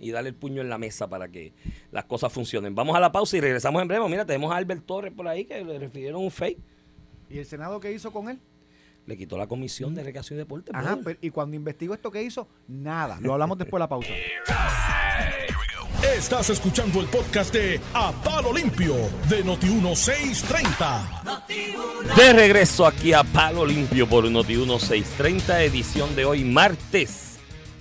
y 0.01 0.11
darle 0.11 0.31
el 0.31 0.35
puño 0.35 0.63
en 0.63 0.69
la 0.69 0.79
mesa 0.79 1.09
para 1.09 1.29
que 1.29 1.53
las 1.93 2.05
cosas 2.05 2.33
funcionen. 2.33 2.75
Vamos 2.75 2.97
a 2.97 3.01
la 3.01 3.13
pausa 3.13 3.37
y 3.37 3.41
regresamos 3.41 3.81
en 3.83 3.89
breve. 3.89 4.09
Mira, 4.09 4.27
tenemos 4.27 4.53
a 4.53 4.57
Albert 4.57 4.85
Torres 4.85 5.13
por 5.13 5.29
ahí 5.29 5.45
que 5.45 5.63
le 5.65 5.79
refirieron 5.79 6.23
un 6.23 6.31
fake. 6.31 6.59
¿Y 7.31 7.39
el 7.39 7.47
Senado 7.47 7.81
qué 7.81 7.93
hizo 7.93 8.13
con 8.13 8.29
él? 8.29 8.41
Le 9.07 9.17
quitó 9.17 9.39
la 9.39 9.47
comisión 9.47 9.95
de 9.95 10.03
recreación 10.03 10.37
y 10.37 10.41
deporte. 10.41 10.73
Ajá, 10.75 10.99
pero- 11.05 11.19
y 11.23 11.31
cuando 11.31 11.55
investigó 11.57 11.95
esto, 11.95 12.11
¿qué 12.11 12.23
hizo? 12.23 12.49
Nada. 12.69 13.19
Lo 13.21 13.33
hablamos 13.35 13.57
después 13.59 13.79
de 13.79 13.85
la 13.85 13.89
pausa. 13.89 14.09
Estás 16.17 16.51
escuchando 16.51 17.01
el 17.01 17.07
podcast 17.07 17.53
de 17.53 17.81
A 17.95 18.11
Palo 18.25 18.53
Limpio 18.53 18.95
de 19.29 19.45
Noti1630. 19.45 21.23
De 22.17 22.33
regreso 22.33 22.87
aquí 22.87 23.13
a 23.13 23.23
Palo 23.23 23.65
Limpio 23.67 24.09
por 24.09 24.29
Noti 24.31 24.57
1630, 24.57 25.63
edición 25.63 26.15
de 26.17 26.25
hoy, 26.25 26.45
martes 26.45 27.39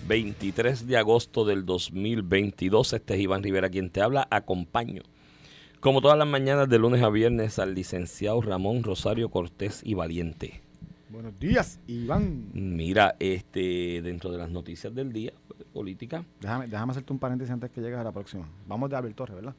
23 0.07 0.85
de 0.87 0.97
agosto 0.97 1.45
del 1.45 1.65
2022. 1.65 2.93
Este 2.93 3.15
es 3.15 3.19
Iván 3.21 3.41
Rivera 3.43 3.69
quien 3.69 3.89
te 3.89 4.01
habla. 4.01 4.27
Acompaño, 4.29 5.01
como 5.79 6.01
todas 6.01 6.17
las 6.17 6.27
mañanas 6.27 6.69
de 6.69 6.77
lunes 6.79 7.01
a 7.03 7.09
viernes, 7.09 7.57
al 7.59 7.73
licenciado 7.73 8.41
Ramón 8.41 8.83
Rosario 8.83 9.29
Cortés 9.29 9.81
y 9.83 9.93
Valiente. 9.93 10.61
Buenos 11.09 11.39
días, 11.39 11.79
Iván. 11.87 12.49
Mira, 12.53 13.15
este, 13.19 14.01
dentro 14.01 14.31
de 14.31 14.37
las 14.39 14.49
noticias 14.49 14.93
del 14.93 15.13
día, 15.13 15.33
política. 15.71 16.25
Déjame, 16.41 16.67
déjame 16.67 16.91
hacerte 16.91 17.13
un 17.13 17.19
paréntesis 17.19 17.51
antes 17.53 17.69
que 17.69 17.79
llegues 17.81 17.99
a 17.99 18.03
la 18.03 18.11
próxima. 18.11 18.47
Vamos 18.67 18.89
de 18.89 18.95
Abel 18.95 19.13
Torres, 19.13 19.35
¿verdad? 19.35 19.55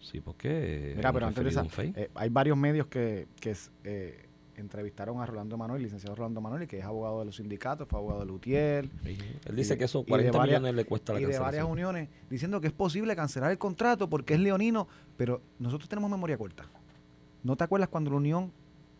Sí, 0.00 0.20
porque. 0.20 0.92
Mira, 0.96 1.12
pero 1.12 1.26
antes 1.26 1.42
de 1.42 1.50
esa, 1.50 1.66
eh, 1.96 2.10
hay 2.14 2.28
varios 2.28 2.56
medios 2.56 2.86
que, 2.86 3.26
eh, 3.84 4.24
entrevistaron 4.54 5.20
a 5.20 5.26
Rolando 5.26 5.56
Manuel, 5.56 5.82
licenciado 5.82 6.14
Rolando 6.16 6.40
Manuel, 6.40 6.66
que 6.68 6.78
es 6.78 6.84
abogado 6.84 7.20
de 7.20 7.26
los 7.26 7.36
sindicatos, 7.36 7.86
fue 7.88 7.98
abogado 7.98 8.20
de 8.20 8.26
Lutiel. 8.26 8.90
Él 9.46 9.56
dice 9.56 9.76
que 9.78 9.86
de 9.86 10.04
40 10.04 10.36
varias- 10.38 10.60
millones 10.60 10.74
le 10.76 10.84
cuesta 10.84 11.12
la 11.12 11.20
y 11.20 11.24
de 11.24 11.38
varias 11.38 11.64
uniones 11.64 12.08
diciendo 12.28 12.60
que 12.60 12.66
es 12.68 12.72
posible 12.72 13.14
cancelar 13.14 13.50
el 13.52 13.58
contrato 13.58 14.08
porque 14.10 14.34
es 14.34 14.40
leonino, 14.40 14.88
pero 15.16 15.40
nosotros 15.60 15.88
tenemos 15.88 16.10
memoria 16.10 16.36
corta. 16.36 16.66
¿No 17.44 17.56
te 17.56 17.62
acuerdas 17.64 17.88
cuando 17.88 18.10
la 18.10 18.16
unión 18.16 18.52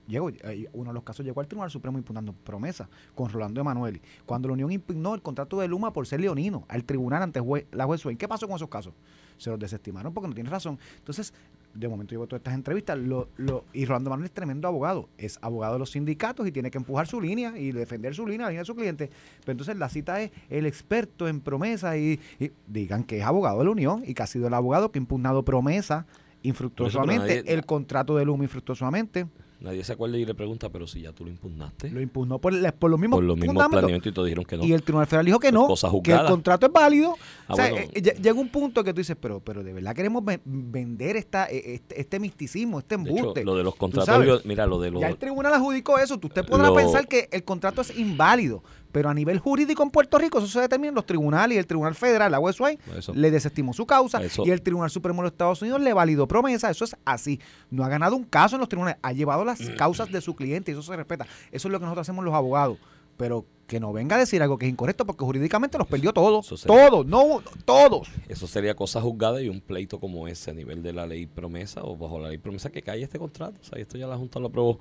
llegó, 0.09 0.31
uno 0.73 0.90
de 0.90 0.94
los 0.94 1.03
casos 1.05 1.25
llegó 1.25 1.40
al 1.40 1.47
Tribunal 1.47 1.71
Supremo 1.71 1.99
impugnando 1.99 2.33
promesa 2.33 2.88
con 3.14 3.31
Rolando 3.31 3.61
Emanueli? 3.61 4.01
Cuando 4.27 4.49
la 4.49 4.55
unión 4.55 4.73
impugnó 4.73 5.14
el 5.14 5.23
contrato 5.23 5.61
de 5.61 5.68
Luma 5.68 5.92
por 5.92 6.07
ser 6.07 6.21
leonino 6.21 6.64
al 6.68 6.85
tribunal 6.85 7.23
ante 7.23 7.40
la 7.73 7.85
juez 7.85 8.01
Swain. 8.01 8.16
¿Qué 8.18 8.27
pasó 8.27 8.47
con 8.49 8.57
esos 8.57 8.68
casos? 8.68 8.94
Se 9.37 9.51
los 9.51 9.59
desestimaron 9.59 10.12
porque 10.12 10.29
no 10.29 10.35
tiene 10.35 10.51
razón. 10.51 10.79
Entonces, 10.97 11.33
de 11.75 11.87
momento 11.87 12.11
llevo 12.12 12.27
todas 12.27 12.40
estas 12.40 12.55
entrevistas 12.55 12.99
lo, 12.99 13.29
lo, 13.37 13.64
y 13.73 13.85
Rolando 13.85 14.11
Manuel 14.11 14.25
es 14.27 14.33
tremendo 14.33 14.66
abogado. 14.66 15.09
Es 15.16 15.38
abogado 15.42 15.75
de 15.75 15.79
los 15.79 15.90
sindicatos 15.92 16.49
y 16.49 16.51
tiene 16.51 16.71
que 16.73 16.79
empujar 16.79 17.07
su 17.07 17.21
línea 17.21 17.57
y 17.57 17.71
defender 17.71 18.16
su 18.16 18.27
línea, 18.27 18.47
la 18.47 18.51
línea 18.51 18.62
de 18.62 18.66
su 18.66 18.75
cliente. 18.75 19.11
Pero 19.40 19.53
entonces 19.53 19.77
la 19.77 19.88
cita 19.88 20.21
es 20.21 20.33
el 20.51 20.66
experto 20.66 21.29
en 21.29 21.40
promesa 21.40 21.97
y, 21.97 22.18
y 22.40 22.51
digan 22.66 23.05
que 23.05 23.18
es 23.18 23.25
abogado 23.25 23.59
de 23.61 23.66
la 23.66 23.71
Unión 23.71 24.03
y 24.05 24.14
que 24.14 24.23
ha 24.25 24.27
sido 24.27 24.49
el 24.49 24.55
abogado 24.55 24.90
que 24.90 24.99
ha 24.99 25.03
impugnado 25.03 25.44
promesa 25.44 26.07
infructuosamente, 26.42 27.42
nadie- 27.44 27.53
el 27.53 27.64
contrato 27.66 28.16
de 28.16 28.25
Luma 28.25 28.44
infructuosamente. 28.44 29.27
Nadie 29.61 29.83
se 29.83 29.92
acuerda 29.92 30.16
y 30.16 30.25
le 30.25 30.35
pregunta, 30.37 30.68
pero 30.71 30.87
si 30.87 31.01
ya 31.01 31.12
tú 31.12 31.25
lo 31.25 31.31
impugnaste. 31.31 31.90
Lo 31.90 32.01
impugnó 32.01 32.38
por, 32.38 32.53
por 32.75 32.90
los 32.90 33.01
mismos 33.01 33.16
por 33.18 33.25
los 33.25 33.37
mismos 33.37 34.07
y 34.07 34.12
todos 34.12 34.27
dijeron 34.27 34.44
que 34.44 34.57
no. 34.57 34.64
Y 34.64 34.73
el 34.73 34.83
Tribunal 34.85 35.09
Federal 35.09 35.27
dijo 35.27 35.40
que 35.40 35.51
no, 35.51 35.66
que 36.05 36.12
el 36.12 36.25
contrato 36.27 36.66
es 36.66 36.73
válido. 36.73 37.16
Ah, 37.49 37.55
o 37.55 37.57
sea, 37.57 37.71
bueno. 37.71 37.87
eh, 37.92 38.01
lle- 38.03 38.16
llega 38.23 38.38
un 38.38 38.51
punto 38.51 38.85
que 38.85 38.92
tú 38.94 38.99
dices, 39.01 39.16
pero, 39.21 39.40
pero 39.40 39.64
de 39.64 39.73
verdad 39.73 39.97
queremos 39.97 40.25
ve- 40.25 40.40
vender 40.44 41.16
esta, 41.16 41.47
eh, 41.51 41.75
este, 41.75 42.01
este 42.01 42.21
misticismo, 42.21 42.79
este 42.79 42.97
de 42.97 43.03
hecho, 43.03 43.16
embuste. 43.18 43.44
lo 43.44 43.57
de 43.57 43.64
los 43.64 43.75
¿Tú 43.75 43.79
contratos, 43.81 44.25
yo- 44.27 44.40
mira, 44.44 44.64
lo 44.66 44.79
de 44.81 44.92
los... 44.92 45.01
Ya 45.01 45.09
el 45.09 45.16
tribunal 45.16 45.53
adjudicó 45.55 45.99
eso. 45.99 46.14
Usted 46.23 46.44
podrá 46.47 46.68
Lo- 46.68 46.75
pensar 46.75 47.09
que 47.09 47.29
el 47.33 47.42
contrato 47.42 47.81
es 47.81 47.97
inválido, 47.99 48.62
pero 48.92 49.09
a 49.11 49.14
nivel 49.14 49.38
jurídico 49.38 49.83
en 49.83 49.90
Puerto 49.90 50.18
Rico 50.18 50.38
eso 50.38 50.46
se 50.46 50.61
determina 50.61 50.88
en 50.90 50.94
los 50.94 51.07
tribunales 51.07 51.57
y 51.57 51.59
el 51.59 51.66
Tribunal 51.66 51.94
Federal, 51.94 52.31
la 52.33 52.38
Eso. 52.96 53.12
le 53.14 53.31
desestimó 53.31 53.72
su 53.72 53.87
causa 53.87 54.22
Eso. 54.22 54.44
y 54.46 54.51
el 54.51 54.62
Tribunal 54.62 54.90
Supremo 54.90 55.22
de 55.22 55.24
los 55.27 55.33
Estados 55.33 55.61
Unidos 55.62 55.81
le 55.81 55.92
validó 55.92 56.27
promesa. 56.27 56.70
Eso 56.70 56.85
es 56.85 56.96
así. 57.05 57.40
No 57.70 57.85
ha 57.85 57.88
ganado 57.88 58.16
un 58.16 58.24
caso 58.24 58.57
en 58.57 58.61
los 58.61 58.68
tribunales, 58.68 58.98
ha 59.03 59.12
llevado 59.12 59.44
las 59.44 59.61
causas 59.77 60.11
de 60.11 60.20
su 60.20 60.35
cliente 60.35 60.70
y 60.70 60.74
eso 60.74 60.83
se 60.83 60.96
respeta. 60.96 61.27
Eso 61.53 61.68
es 61.68 61.72
lo 61.72 61.79
que 61.79 61.85
nosotros 61.85 62.05
hacemos 62.07 62.24
los 62.24 62.35
abogados. 62.35 62.79
Pero 63.18 63.44
que 63.66 63.78
no 63.81 63.92
venga 63.92 64.16
a 64.16 64.18
decir 64.18 64.40
algo 64.40 64.57
que 64.57 64.64
es 64.64 64.72
incorrecto 64.72 65.04
porque 65.04 65.22
jurídicamente 65.26 65.76
los 65.76 65.87
perdió 65.87 66.14
todos. 66.14 66.46
Sería- 66.46 66.88
Todos, 66.88 67.04
no 67.04 67.22
uno, 67.22 67.42
todos. 67.66 68.09
Eso 68.26 68.46
sería 68.46 68.74
cosa 68.74 69.02
juzgada 69.02 69.42
y 69.42 69.50
un 69.50 69.61
pleito 69.61 70.00
como 70.00 70.26
ese 70.26 70.52
a 70.52 70.54
nivel 70.54 70.83
de 70.83 70.94
la 70.94 71.07
ley 71.07 71.26
promesa 71.26 71.83
o 71.85 71.94
bajo 71.94 72.18
la 72.18 72.28
ley 72.31 72.38
promesa 72.38 72.70
que 72.70 72.81
cae 72.81 73.02
este 73.02 73.18
contrato. 73.18 73.59
O 73.61 73.64
sea, 73.64 73.78
esto 73.78 73.98
ya 73.98 74.07
la 74.07 74.16
Junta 74.16 74.40
lo 74.40 74.46
aprobó. 74.46 74.78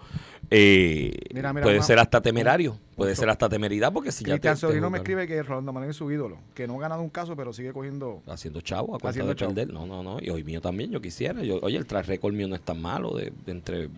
Eh, 0.50 1.12
Mira, 1.34 1.52
mira, 1.52 1.64
puede 1.64 1.78
una- 1.80 1.86
ser 1.86 2.00
hasta 2.00 2.22
temerario, 2.22 2.78
puede 2.96 3.14
ser 3.16 3.30
hasta 3.30 3.50
temeridad 3.50 3.92
porque 3.92 4.14
si 4.14 4.24
ya 4.24 4.28
te, 4.36 4.40
Cristian 4.40 4.56
te 4.56 4.62
Sobrino 4.62 4.90
me 4.90 5.00
escribe 5.00 5.28
que 5.28 5.44
Rolando 5.44 5.74
Manuel 5.74 5.90
es 5.90 5.98
su 5.98 6.10
ídolo, 6.10 6.38
que 6.54 6.66
no 6.68 6.78
ha 6.78 6.82
ganado 6.82 7.02
un 7.02 7.10
caso, 7.10 7.36
pero 7.36 7.52
sigue 7.52 7.74
cogiendo 7.74 8.22
haciendo 8.28 8.62
chavo 8.62 8.96
a 8.96 9.00
cuenta 9.00 9.26
de 9.26 9.36
chavo. 9.36 9.54
perder. 9.54 9.74
No, 9.74 9.86
no, 9.86 10.02
no. 10.02 10.20
Y 10.22 10.30
hoy 10.30 10.46
mío 10.46 10.62
también, 10.62 10.92
yo 10.92 11.02
quisiera. 11.02 11.44
Yo, 11.44 11.60
oye, 11.62 11.76
el 11.76 11.86
track 11.86 12.06
record 12.08 12.34
mío 12.34 12.48
no 12.48 12.56
es 12.56 12.62
tan 12.62 12.82
malo 12.82 13.12
de, 13.18 13.34
de 13.46 13.52
entre 13.52 13.90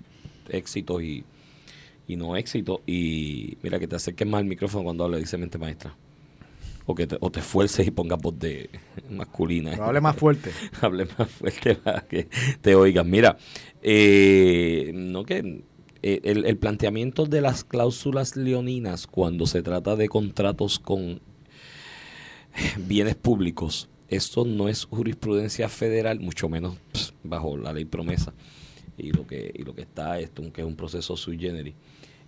éxitos 0.50 1.04
y, 1.04 1.24
y 2.10 2.16
no 2.16 2.36
éxitos. 2.36 2.82
Y 2.88 3.58
mira, 3.62 3.80
que 3.80 3.88
te 3.88 3.96
acerques 3.96 4.28
más 4.28 4.40
al 4.40 4.46
micrófono 4.46 4.84
cuando 4.84 5.06
hable, 5.06 5.20
dice 5.20 5.38
mente 5.38 5.60
maestra. 5.60 5.96
O 6.88 6.96
que 6.96 7.06
te, 7.06 7.18
o 7.22 7.30
te 7.30 7.40
esfuerces 7.40 7.86
y 7.86 7.92
pongas 7.92 8.20
voz 8.20 8.38
de 8.40 8.68
masculina. 9.12 9.72
Pero 9.72 9.86
hable 9.86 10.02
más 10.02 10.16
fuerte. 10.16 10.52
hable 10.82 11.08
más 11.18 11.30
fuerte 11.30 11.76
para 11.76 12.02
que 12.02 12.28
te 12.62 12.74
oigan. 12.74 13.08
Mira, 13.08 13.38
eh, 13.84 14.92
no 14.96 15.24
que 15.24 15.64
eh, 16.02 16.22
el, 16.24 16.46
el 16.46 16.58
planteamiento 16.58 17.28
de 17.28 17.42
las 17.42 17.64
cláusulas 17.64 18.36
leoninas 18.36 19.06
cuando 19.06 19.46
se 19.46 19.62
trata 19.62 19.96
de 19.96 20.10
contratos 20.10 20.80
con 20.80 21.22
bienes 22.88 23.18
públicos, 23.18 23.88
esto 24.08 24.46
no 24.46 24.68
es 24.68 24.86
jurisprudencia 24.86 25.70
federal, 25.70 26.20
mucho 26.20 26.50
menos 26.50 26.76
pss, 26.92 27.14
bajo 27.24 27.56
la 27.56 27.72
ley 27.72 27.86
promesa 27.86 28.34
y 28.98 29.12
lo 29.12 29.28
que 29.28 29.52
y 29.54 29.64
lo 29.64 29.76
que 29.76 29.82
está 29.84 30.20
esto, 30.20 30.42
que 30.52 30.62
es 30.62 30.68
un 30.68 30.76
proceso 30.76 31.16
sui 31.16 31.38
generis. 31.38 31.76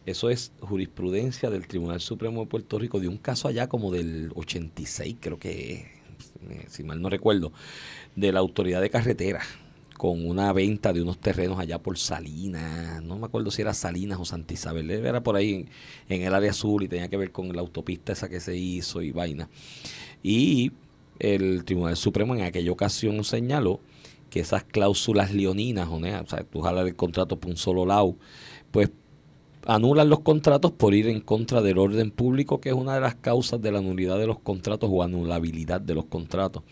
Eso 0.05 0.29
es 0.29 0.51
jurisprudencia 0.61 1.49
del 1.49 1.67
Tribunal 1.67 2.01
Supremo 2.01 2.41
de 2.41 2.47
Puerto 2.47 2.79
Rico 2.79 2.99
de 2.99 3.07
un 3.07 3.17
caso 3.17 3.47
allá 3.47 3.67
como 3.67 3.91
del 3.91 4.31
86, 4.35 5.17
creo 5.19 5.37
que 5.37 5.85
es, 6.65 6.73
si 6.73 6.83
mal 6.83 7.01
no 7.01 7.09
recuerdo, 7.09 7.53
de 8.15 8.31
la 8.31 8.39
autoridad 8.39 8.81
de 8.81 8.89
carretera 8.89 9.41
con 9.97 10.27
una 10.27 10.51
venta 10.51 10.93
de 10.93 11.03
unos 11.03 11.19
terrenos 11.19 11.59
allá 11.59 11.77
por 11.77 11.99
Salinas, 11.99 13.03
no 13.03 13.19
me 13.19 13.27
acuerdo 13.27 13.51
si 13.51 13.61
era 13.61 13.75
Salinas 13.75 14.19
o 14.19 14.25
Santa 14.25 14.55
Isabel, 14.55 14.89
era 14.89 15.21
por 15.21 15.35
ahí 15.35 15.53
en, 15.53 15.69
en 16.09 16.23
el 16.23 16.33
área 16.33 16.49
azul 16.49 16.81
y 16.81 16.87
tenía 16.87 17.07
que 17.07 17.17
ver 17.17 17.31
con 17.31 17.55
la 17.55 17.61
autopista 17.61 18.11
esa 18.11 18.27
que 18.27 18.39
se 18.39 18.57
hizo 18.57 19.03
y 19.03 19.11
vaina. 19.11 19.47
Y 20.23 20.71
el 21.19 21.63
Tribunal 21.65 21.97
Supremo 21.97 22.33
en 22.35 22.41
aquella 22.41 22.71
ocasión 22.71 23.23
señaló 23.23 23.79
que 24.31 24.39
esas 24.39 24.63
cláusulas 24.63 25.35
leoninas, 25.35 25.87
o 25.87 25.99
sea, 26.27 26.43
tú 26.45 26.61
jalas 26.61 26.87
el 26.87 26.95
contrato 26.95 27.39
por 27.39 27.51
un 27.51 27.57
solo 27.57 27.85
lado, 27.85 28.15
pues 28.71 28.89
anulan 29.65 30.09
los 30.09 30.21
contratos 30.21 30.71
por 30.71 30.93
ir 30.93 31.07
en 31.07 31.21
contra 31.21 31.61
del 31.61 31.77
orden 31.77 32.11
público, 32.11 32.61
que 32.61 32.69
es 32.69 32.75
una 32.75 32.95
de 32.95 33.01
las 33.01 33.15
causas 33.15 33.61
de 33.61 33.71
la 33.71 33.81
nulidad 33.81 34.17
de 34.17 34.27
los 34.27 34.39
contratos 34.39 34.89
o 34.91 35.03
anulabilidad 35.03 35.81
de 35.81 35.95
los 35.95 36.05
contratos 36.05 36.63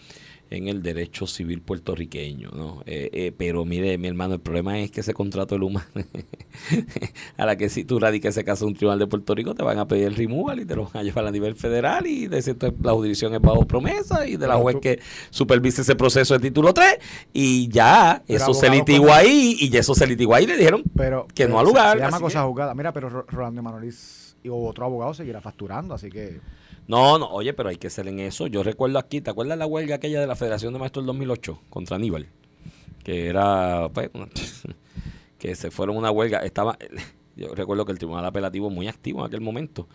en 0.51 0.67
el 0.67 0.81
derecho 0.81 1.27
civil 1.27 1.61
puertorriqueño, 1.61 2.49
¿no? 2.51 2.81
Eh, 2.85 3.09
eh, 3.13 3.31
pero 3.37 3.65
mire, 3.65 3.97
mi 3.97 4.07
hermano, 4.07 4.33
el 4.35 4.39
problema 4.39 4.79
es 4.79 4.89
que 4.91 5.01
ese 5.01 5.13
contrato 5.13 5.53
de 5.55 5.59
Luma, 5.59 5.85
a 7.37 7.45
la 7.45 7.55
que 7.55 7.69
si 7.69 7.83
tú 7.85 7.99
radiques 7.99 8.31
ese 8.35 8.43
caso 8.43 8.65
en 8.65 8.69
un 8.69 8.75
tribunal 8.75 8.99
de 8.99 9.07
Puerto 9.07 9.35
Rico, 9.35 9.53
te 9.55 9.63
van 9.63 9.77
a 9.79 9.87
pedir 9.87 10.05
el 10.07 10.15
removal 10.15 10.59
y 10.61 10.65
te 10.65 10.75
lo 10.75 10.85
van 10.85 10.97
a 10.97 11.03
llevar 11.03 11.25
a 11.27 11.31
nivel 11.31 11.55
federal 11.55 12.07
y 12.07 12.27
de 12.27 12.41
cierto 12.41 12.73
la 12.81 12.93
jurisdicción 12.93 13.33
es 13.35 13.41
bajo 13.41 13.65
promesa 13.67 14.27
y 14.27 14.37
de 14.37 14.47
la 14.47 14.55
juez 14.57 14.77
que 14.81 14.99
supervise 15.29 15.81
ese 15.81 15.95
proceso 15.95 16.33
de 16.33 16.39
título 16.39 16.73
3 16.73 16.97
y 17.33 17.67
ya 17.69 18.23
Pero 18.27 18.43
eso 18.43 18.53
se 18.53 18.69
litigó 18.69 19.13
ahí 19.13 19.55
y 19.59 19.69
ya 19.69 19.79
eso 19.81 19.93
se 19.95 20.07
litigó 20.07 20.33
ahí 20.35 20.45
y 20.45 20.47
le 20.47 20.57
dijeron 20.57 20.83
pero 20.95 21.27
que 21.33 21.47
no 21.47 21.55
pero 21.55 21.59
ha 21.59 21.61
se- 21.61 21.67
lugar. 21.67 21.97
Se 21.97 22.03
llama 22.03 22.19
cosa 22.19 22.41
que- 22.41 22.47
juzgada. 22.47 22.73
Mira, 22.75 22.91
pero 22.93 23.09
Ro- 23.09 23.25
Rolando 23.27 23.59
Emanuelis 23.61 24.35
y 24.43 24.49
otro 24.49 24.85
abogado 24.85 25.13
seguirá 25.13 25.41
facturando, 25.41 25.93
así 25.93 26.09
que 26.09 26.39
No, 26.89 27.19
no, 27.19 27.29
oye, 27.29 27.53
pero 27.53 27.69
hay 27.69 27.77
que 27.77 27.89
ser 27.89 28.07
en 28.07 28.19
eso. 28.19 28.47
Yo 28.47 28.63
recuerdo 28.63 28.97
aquí, 28.97 29.21
¿te 29.21 29.29
acuerdas 29.29 29.57
la 29.57 29.67
huelga 29.67 29.95
aquella 29.95 30.19
de 30.19 30.27
la 30.27 30.35
Federación 30.35 30.73
de 30.73 30.79
Maestros 30.79 31.03
del 31.03 31.07
2008 31.07 31.61
contra 31.69 31.95
Aníbal? 31.97 32.27
Que 33.03 33.27
era, 33.27 33.89
pues, 33.93 34.09
que 35.37 35.55
se 35.55 35.69
fueron 35.71 35.97
una 35.97 36.09
huelga. 36.09 36.39
Estaba, 36.39 36.77
yo 37.37 37.53
recuerdo 37.53 37.85
que 37.85 37.91
el 37.91 37.99
Tribunal 37.99 38.25
Apelativo 38.25 38.71
muy 38.71 38.87
activo 38.87 39.19
en 39.19 39.27
aquel 39.27 39.41
momento, 39.41 39.87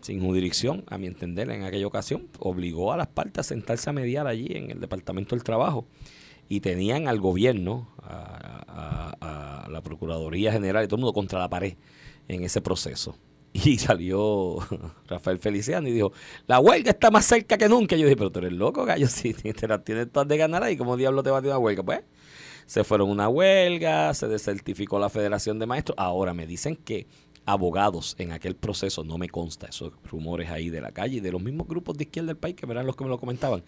sin 0.00 0.20
jurisdicción, 0.22 0.84
a 0.88 0.96
mi 0.96 1.06
entender, 1.06 1.50
en 1.50 1.64
aquella 1.64 1.86
ocasión, 1.86 2.28
obligó 2.38 2.92
a 2.92 2.96
las 2.96 3.08
partes 3.08 3.40
a 3.40 3.42
sentarse 3.42 3.90
a 3.90 3.92
mediar 3.92 4.26
allí 4.26 4.48
en 4.50 4.70
el 4.70 4.80
Departamento 4.80 5.36
del 5.36 5.44
Trabajo 5.44 5.86
y 6.48 6.60
tenían 6.60 7.08
al 7.08 7.20
gobierno, 7.20 7.90
a, 8.02 8.64
a- 9.20 9.64
a 9.66 9.68
la 9.68 9.82
Procuraduría 9.82 10.50
General 10.52 10.82
y 10.84 10.86
todo 10.88 10.96
el 10.96 11.00
mundo 11.02 11.12
contra 11.12 11.38
la 11.40 11.50
pared 11.50 11.74
en 12.28 12.42
ese 12.42 12.62
proceso. 12.62 13.16
Y 13.64 13.78
salió 13.78 14.58
Rafael 15.08 15.38
Feliciano 15.38 15.88
y 15.88 15.92
dijo, 15.92 16.12
la 16.46 16.60
huelga 16.60 16.90
está 16.90 17.10
más 17.10 17.24
cerca 17.24 17.56
que 17.56 17.68
nunca. 17.68 17.96
Yo 17.96 18.04
dije, 18.04 18.16
pero 18.16 18.30
tú 18.30 18.40
eres 18.40 18.52
loco, 18.52 18.84
gallo, 18.84 19.06
si 19.08 19.32
te 19.32 19.66
la 19.66 19.82
tienes 19.82 20.10
todas 20.10 20.28
de 20.28 20.36
ganar 20.36 20.62
ahí, 20.62 20.76
¿cómo 20.76 20.96
diablo 20.96 21.22
te 21.22 21.30
va 21.30 21.38
a 21.38 21.42
tirar 21.42 21.56
una 21.56 21.64
huelga? 21.64 21.82
Pues 21.82 22.00
se 22.66 22.84
fueron 22.84 23.08
una 23.10 23.28
huelga, 23.28 24.12
se 24.12 24.26
desertificó 24.28 24.98
la 24.98 25.08
Federación 25.08 25.58
de 25.58 25.66
Maestros. 25.66 25.96
Ahora 25.98 26.34
me 26.34 26.46
dicen 26.46 26.76
que 26.76 27.06
abogados 27.46 28.16
en 28.18 28.32
aquel 28.32 28.56
proceso, 28.56 29.04
no 29.04 29.18
me 29.18 29.28
consta, 29.28 29.68
esos 29.68 29.92
rumores 30.10 30.50
ahí 30.50 30.68
de 30.68 30.80
la 30.80 30.90
calle 30.90 31.18
y 31.18 31.20
de 31.20 31.30
los 31.30 31.40
mismos 31.40 31.68
grupos 31.68 31.96
de 31.96 32.04
izquierda 32.04 32.28
del 32.28 32.36
país 32.36 32.56
que 32.56 32.66
eran 32.66 32.86
los 32.86 32.96
que 32.96 33.04
me 33.04 33.10
lo 33.10 33.18
comentaban, 33.18 33.62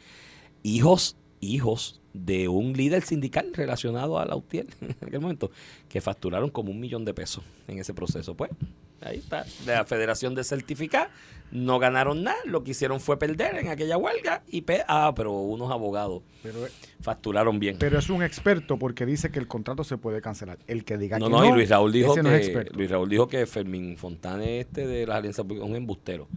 hijos, 0.64 1.16
hijos 1.40 2.00
de 2.12 2.48
un 2.48 2.72
líder 2.72 3.02
sindical 3.02 3.52
relacionado 3.54 4.18
a 4.18 4.26
la 4.26 4.34
UTIEL 4.34 4.66
en 4.80 4.96
aquel 5.00 5.20
momento, 5.20 5.52
que 5.88 6.00
facturaron 6.00 6.50
como 6.50 6.72
un 6.72 6.80
millón 6.80 7.04
de 7.04 7.14
pesos 7.14 7.44
en 7.68 7.78
ese 7.78 7.94
proceso. 7.94 8.34
Pues 8.34 8.50
Ahí 9.00 9.18
está. 9.18 9.44
De 9.64 9.72
la 9.74 9.84
Federación 9.84 10.34
de 10.34 10.44
Certificar. 10.44 11.10
No 11.50 11.78
ganaron 11.78 12.22
nada. 12.24 12.36
Lo 12.44 12.62
que 12.62 12.72
hicieron 12.72 13.00
fue 13.00 13.18
perder 13.18 13.56
en 13.56 13.68
aquella 13.68 13.96
huelga. 13.96 14.42
Y 14.48 14.62
pe- 14.62 14.84
ah, 14.86 15.12
pero 15.16 15.32
unos 15.32 15.70
abogados 15.70 16.22
Pero, 16.42 16.58
facturaron 17.00 17.58
bien. 17.58 17.76
pero 17.78 17.98
es 17.98 18.10
un 18.10 18.22
experto 18.22 18.78
porque 18.78 19.06
dice 19.06 19.30
que 19.30 19.38
el 19.38 19.46
contrato 19.46 19.82
se 19.84 19.96
puede 19.96 20.20
cancelar. 20.20 20.58
El 20.66 20.84
que 20.84 20.98
diga 20.98 21.18
no, 21.18 21.26
que 21.26 21.32
no, 21.32 21.44
y 21.46 21.52
Luis 21.52 21.68
Raúl 21.70 21.92
dijo 21.92 22.14
no 22.16 22.28
que. 22.30 22.66
Luis 22.74 22.90
Raúl 22.90 23.08
dijo 23.08 23.28
que 23.28 23.46
Fermín 23.46 23.96
Fontane 23.96 24.60
este 24.60 24.86
de 24.86 25.06
la 25.06 25.16
Alianza 25.16 25.42
Pública 25.42 25.64
es 25.64 25.70
un 25.70 25.76
embustero. 25.76 26.28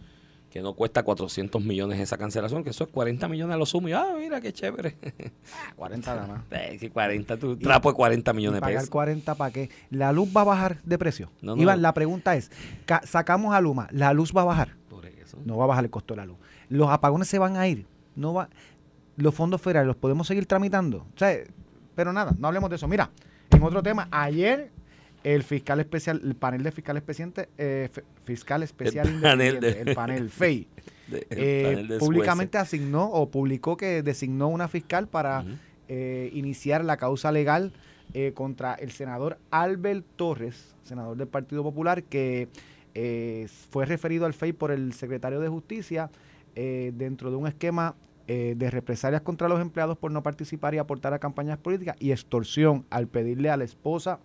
Que 0.52 0.60
no 0.60 0.74
cuesta 0.74 1.02
400 1.02 1.64
millones 1.64 1.98
esa 1.98 2.18
cancelación, 2.18 2.62
que 2.62 2.70
eso 2.70 2.84
es 2.84 2.90
40 2.90 3.26
millones 3.28 3.54
a 3.54 3.56
lo 3.56 3.64
sumo. 3.64 3.88
Y, 3.88 3.92
ah, 3.92 4.14
mira 4.18 4.38
qué 4.40 4.52
chévere. 4.52 4.96
40 5.76 6.14
nada 6.14 6.26
más. 6.26 6.78
Que 6.78 6.90
40, 6.90 7.36
tu 7.38 7.56
trapo 7.56 7.90
de 7.90 7.96
40 7.96 8.32
millones 8.34 8.52
¿Y 8.52 8.56
de 8.56 8.60
pagar 8.60 8.76
pesos. 8.76 8.90
40 8.90 9.34
para 9.34 9.50
qué? 9.50 9.70
¿La 9.90 10.12
luz 10.12 10.28
va 10.36 10.42
a 10.42 10.44
bajar 10.44 10.76
de 10.84 10.98
precio? 10.98 11.30
No, 11.40 11.56
no. 11.56 11.62
Iván, 11.62 11.80
la 11.80 11.94
pregunta 11.94 12.36
es, 12.36 12.50
ca- 12.84 13.00
sacamos 13.06 13.54
a 13.54 13.60
Luma, 13.62 13.88
¿la 13.92 14.12
luz 14.12 14.32
va 14.36 14.42
a 14.42 14.44
bajar? 14.44 14.76
Por 14.90 15.06
eso. 15.06 15.38
No 15.44 15.56
va 15.56 15.64
a 15.64 15.68
bajar 15.68 15.84
el 15.84 15.90
costo 15.90 16.12
de 16.14 16.18
la 16.18 16.26
luz. 16.26 16.36
Los 16.68 16.90
apagones 16.90 17.28
se 17.28 17.38
van 17.38 17.56
a 17.56 17.66
ir. 17.66 17.86
No 18.14 18.34
va, 18.34 18.50
los 19.16 19.34
fondos 19.34 19.60
federales 19.62 19.86
los 19.86 19.96
podemos 19.96 20.26
seguir 20.26 20.44
tramitando. 20.46 20.98
O 21.14 21.18
sea, 21.18 21.34
pero 21.94 22.12
nada, 22.12 22.34
no 22.38 22.46
hablemos 22.48 22.68
de 22.68 22.76
eso. 22.76 22.86
Mira, 22.88 23.10
en 23.50 23.62
otro 23.62 23.82
tema, 23.82 24.06
ayer 24.10 24.70
el 25.24 25.42
fiscal 25.42 25.80
especial, 25.80 26.20
el 26.24 26.34
panel 26.34 26.62
de 26.62 26.72
fiscal 26.72 26.96
especial, 26.96 27.32
eh, 27.58 27.88
fiscal 28.24 28.62
especial 28.62 29.06
El 29.08 29.20
panel 29.20 29.60
de- 29.60 29.80
el 29.82 29.94
panel 29.94 30.30
FEI, 30.30 30.66
De- 31.08 31.26
el 31.30 31.38
eh, 31.38 31.62
panel 31.64 31.88
de 31.88 31.98
públicamente 31.98 32.58
asignó 32.58 33.04
o 33.10 33.30
publicó 33.30 33.76
que 33.76 34.02
designó 34.02 34.48
una 34.48 34.68
fiscal 34.68 35.08
para 35.08 35.44
eh, 35.88 36.30
iniciar 36.32 36.84
la 36.84 36.96
causa 36.96 37.30
legal 37.32 37.72
eh, 38.14 38.32
contra 38.34 38.74
el 38.74 38.90
senador 38.90 39.38
Albert 39.50 40.04
Torres, 40.16 40.74
senador 40.84 41.16
del 41.16 41.28
Partido 41.28 41.62
Popular, 41.62 42.02
que 42.02 42.48
eh, 42.94 43.46
fue 43.70 43.86
referido 43.86 44.26
al 44.26 44.34
FEI 44.34 44.52
por 44.52 44.70
el 44.70 44.92
secretario 44.92 45.40
de 45.40 45.48
Justicia 45.48 46.10
dentro 46.54 47.30
de 47.30 47.36
un 47.36 47.46
esquema 47.46 47.94
de 48.26 48.70
represalias 48.70 49.22
contra 49.22 49.48
los 49.48 49.58
empleados 49.60 49.96
por 49.96 50.10
no 50.10 50.22
participar 50.22 50.74
y 50.74 50.78
aportar 50.78 51.14
a 51.14 51.18
campañas 51.18 51.56
políticas 51.58 51.96
y 51.98 52.12
extorsión 52.12 52.84
al 52.90 53.08
pedirle 53.08 53.48
a 53.48 53.56
la 53.56 53.64
esposa 53.64 54.20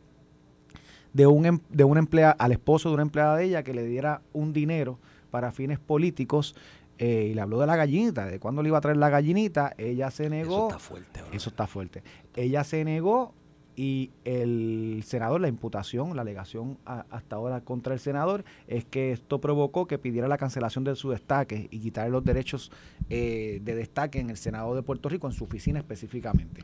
de 1.17 1.25
un, 1.25 1.45
em- 1.47 1.60
de 1.69 1.84
una 1.84 1.99
emplea, 1.99 2.30
al 2.32 2.51
esposo 2.51 2.89
de 2.89 2.93
una 2.93 3.01
empleada 3.03 3.36
de 3.38 3.45
ella 3.45 3.63
que 3.63 3.73
le 3.73 3.84
diera 3.84 4.21
un 4.34 4.53
dinero 4.53 4.99
para 5.32 5.51
fines 5.51 5.80
políticos 5.80 6.56
eh, 6.99 7.30
y 7.32 7.34
le 7.34 7.41
habló 7.41 7.60
de 7.60 7.65
la 7.67 7.75
gallinita, 7.75 8.25
de 8.27 8.39
cuándo 8.39 8.62
le 8.62 8.69
iba 8.69 8.77
a 8.77 8.82
traer 8.82 8.97
la 8.97 9.10
gallinita, 9.10 9.73
ella 9.77 10.12
se 10.12 10.30
negó. 10.30 10.67
Eso 10.67 10.67
está 10.67 10.80
fuerte. 10.80 11.21
bro. 11.21 11.32
Eso 11.34 11.49
está 11.49 11.67
fuerte. 11.67 12.03
Ella 12.36 12.63
se 12.63 12.84
negó 12.86 13.34
y 13.75 14.10
el 14.25 15.03
senador, 15.06 15.39
la 15.41 15.47
imputación, 15.47 16.15
la 16.15 16.21
alegación 16.23 16.77
a- 16.86 17.06
hasta 17.12 17.36
ahora 17.36 17.62
contra 17.62 17.93
el 17.95 17.99
senador 17.99 18.43
es 18.67 18.86
que 18.86 19.12
esto 19.12 19.39
provocó 19.41 19.86
que 19.88 19.97
pidiera 19.97 20.27
la 20.27 20.38
cancelación 20.38 20.84
de 20.84 20.95
su 20.95 21.10
destaque 21.12 21.67
y 21.71 21.80
quitarle 21.80 22.12
los 22.12 22.23
derechos 22.23 22.71
eh, 23.10 23.60
de 23.63 23.75
destaque 23.75 24.19
en 24.19 24.30
el 24.30 24.38
Senado 24.38 24.75
de 24.75 24.82
Puerto 24.84 25.10
Rico, 25.10 25.25
en 25.27 25.34
su 25.34 25.43
oficina 25.45 25.80
específicamente. 25.80 26.62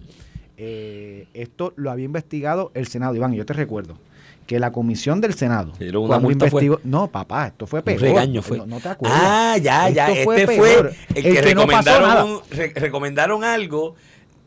Eh, 0.58 1.28
esto 1.34 1.74
lo 1.76 1.90
había 1.92 2.06
investigado 2.06 2.72
el 2.76 2.86
Senado, 2.88 3.16
Iván, 3.16 3.34
y 3.34 3.38
yo 3.38 3.46
te 3.46 3.54
recuerdo 3.54 3.98
que 4.46 4.60
la 4.60 4.72
comisión 4.72 5.22
del 5.22 5.34
Senado, 5.34 5.72
¿Le 5.80 5.86
dieron 5.86 6.04
una 6.04 6.08
cuando 6.10 6.30
multa, 6.30 6.50
fue? 6.50 6.64
investigó, 6.66 6.90
no, 6.90 7.08
papá, 7.08 7.48
esto 7.48 7.66
fue 7.68 7.82
peor. 7.82 8.02
regaño 8.02 8.42
fue. 8.42 8.58
No, 8.58 8.66
no 8.66 8.80
te 8.80 8.90
acuerdas. 8.90 9.20
Ah, 9.24 9.58
ya, 9.62 9.90
ya. 9.90 10.12
Esto 10.12 10.34
este 10.34 10.56
fue 10.58 10.74
el, 10.80 10.88
El 11.16 11.24
que, 11.24 11.42
que 11.42 11.56
no 11.56 11.68
pasó 11.68 12.00
nada. 12.00 12.24
recomendaron, 12.24 12.30
un- 12.32 12.42
re- 12.52 12.74
recomendaron 12.76 13.44
algo, 13.44 13.96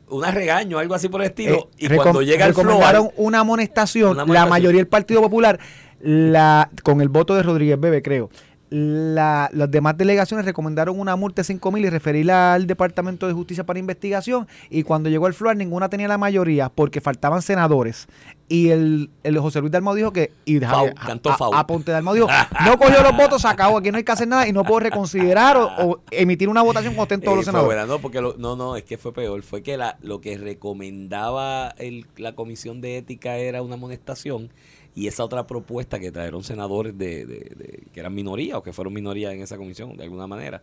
una 0.09 0.30
regaño, 0.30 0.78
algo 0.78 0.94
así 0.94 1.09
por 1.09 1.20
el 1.22 1.28
estilo. 1.28 1.68
Eh, 1.78 1.87
y 1.87 1.96
cuando 1.96 2.22
llega 2.22 2.44
el 2.46 2.50
recomendaron 2.54 3.11
floor, 3.11 3.14
una 3.16 3.40
amonestación, 3.40 4.11
Una 4.20 4.24
la 4.26 4.46
mayoría 4.46 4.78
del 4.78 4.88
Partido 4.88 5.20
Popular, 5.22 5.59
la 6.00 6.70
con 6.82 7.00
el 7.00 7.09
voto 7.09 7.35
de 7.35 7.42
Rodríguez 7.42 7.80
Bebe, 7.80 8.02
creo. 8.02 8.30
La- 8.68 9.48
las 9.52 9.70
demás 9.70 9.96
delegaciones 9.96 10.44
recomendaron 10.44 10.98
una 10.98 11.14
multa 11.14 11.42
de 11.42 11.44
5 11.46 11.70
mil 11.70 11.85
y 11.85 11.88
referirla 11.88 12.52
al 12.54 12.66
Departamento 12.66 13.28
de 13.28 13.32
Justicia 13.32 13.64
para 13.64 13.78
investigación. 13.78 14.48
Y 14.70 14.82
cuando 14.82 15.09
llegó 15.09 15.28
el 15.28 15.35
FLOAR, 15.35 15.56
ninguna 15.56 15.88
tenía 15.88 16.09
la 16.09 16.18
mayoría 16.18 16.68
porque 16.68 17.00
faltaban 17.00 17.42
senadores. 17.42 18.09
Y 18.48 18.68
el, 18.68 19.11
el 19.24 19.38
José 19.40 19.61
Luis 19.61 19.72
Dalmau 19.72 19.94
dijo 19.96 20.12
que. 20.12 20.30
Y 20.44 20.61
Fau, 20.61 20.87
a- 20.87 20.92
cantó 20.94 21.30
a- 21.30 21.37
Fau. 21.37 21.52
a 21.52 21.66
Ponte 21.66 21.90
Dalmau 21.90 22.14
dijo: 22.14 22.28
No 22.64 22.78
cogió 22.78 23.02
los 23.02 23.16
votos, 23.16 23.42
se 23.42 23.48
acabó. 23.48 23.78
Aquí 23.78 23.90
no 23.90 23.98
hay 23.98 24.04
que 24.04 24.12
hacer 24.12 24.28
nada 24.28 24.46
y 24.46 24.52
no 24.52 24.62
puedo 24.62 24.78
reconsiderar 24.80 25.56
o, 25.56 25.66
o 25.85 26.00
emitir 26.12 26.48
una 26.48 26.62
votación 26.62 26.94
cuando 26.94 27.14
estén 27.14 27.20
todos 27.22 27.35
eh, 27.35 27.37
los 27.38 27.44
fue 27.46 27.52
senadores. 27.52 27.76
buena, 27.76 27.87
no, 27.92 28.00
porque 28.00 28.20
lo- 28.20 28.37
no, 28.38 28.54
no, 28.54 28.76
es 28.76 28.85
que 28.85 28.98
fue 28.98 29.12
peor. 29.12 29.42
Fue 29.42 29.62
que 29.62 29.76
la, 29.76 29.98
lo 30.00 30.20
que 30.20 30.38
recomendaba 30.38 31.70
el- 31.78 32.06
la 32.16 32.35
Comisión 32.35 32.80
de 32.80 32.98
Ética 32.98 33.37
era 33.37 33.62
una 33.62 33.74
amonestación 33.74 34.50
y 34.94 35.09
esa 35.09 35.24
otra 35.24 35.46
propuesta 35.46 35.98
que 35.98 36.11
trajeron 36.12 36.42
senadores 36.44 36.96
de, 36.96 37.26
de- 37.26 37.52
de- 37.56 37.82
que 37.92 38.00
eran 38.00 38.14
minoría 38.14 38.56
o 38.59 38.62
que 38.62 38.72
fueron 38.72 38.94
minoría 38.94 39.32
en 39.32 39.42
esa 39.42 39.56
comisión, 39.56 39.96
de 39.96 40.04
alguna 40.04 40.26
manera, 40.26 40.62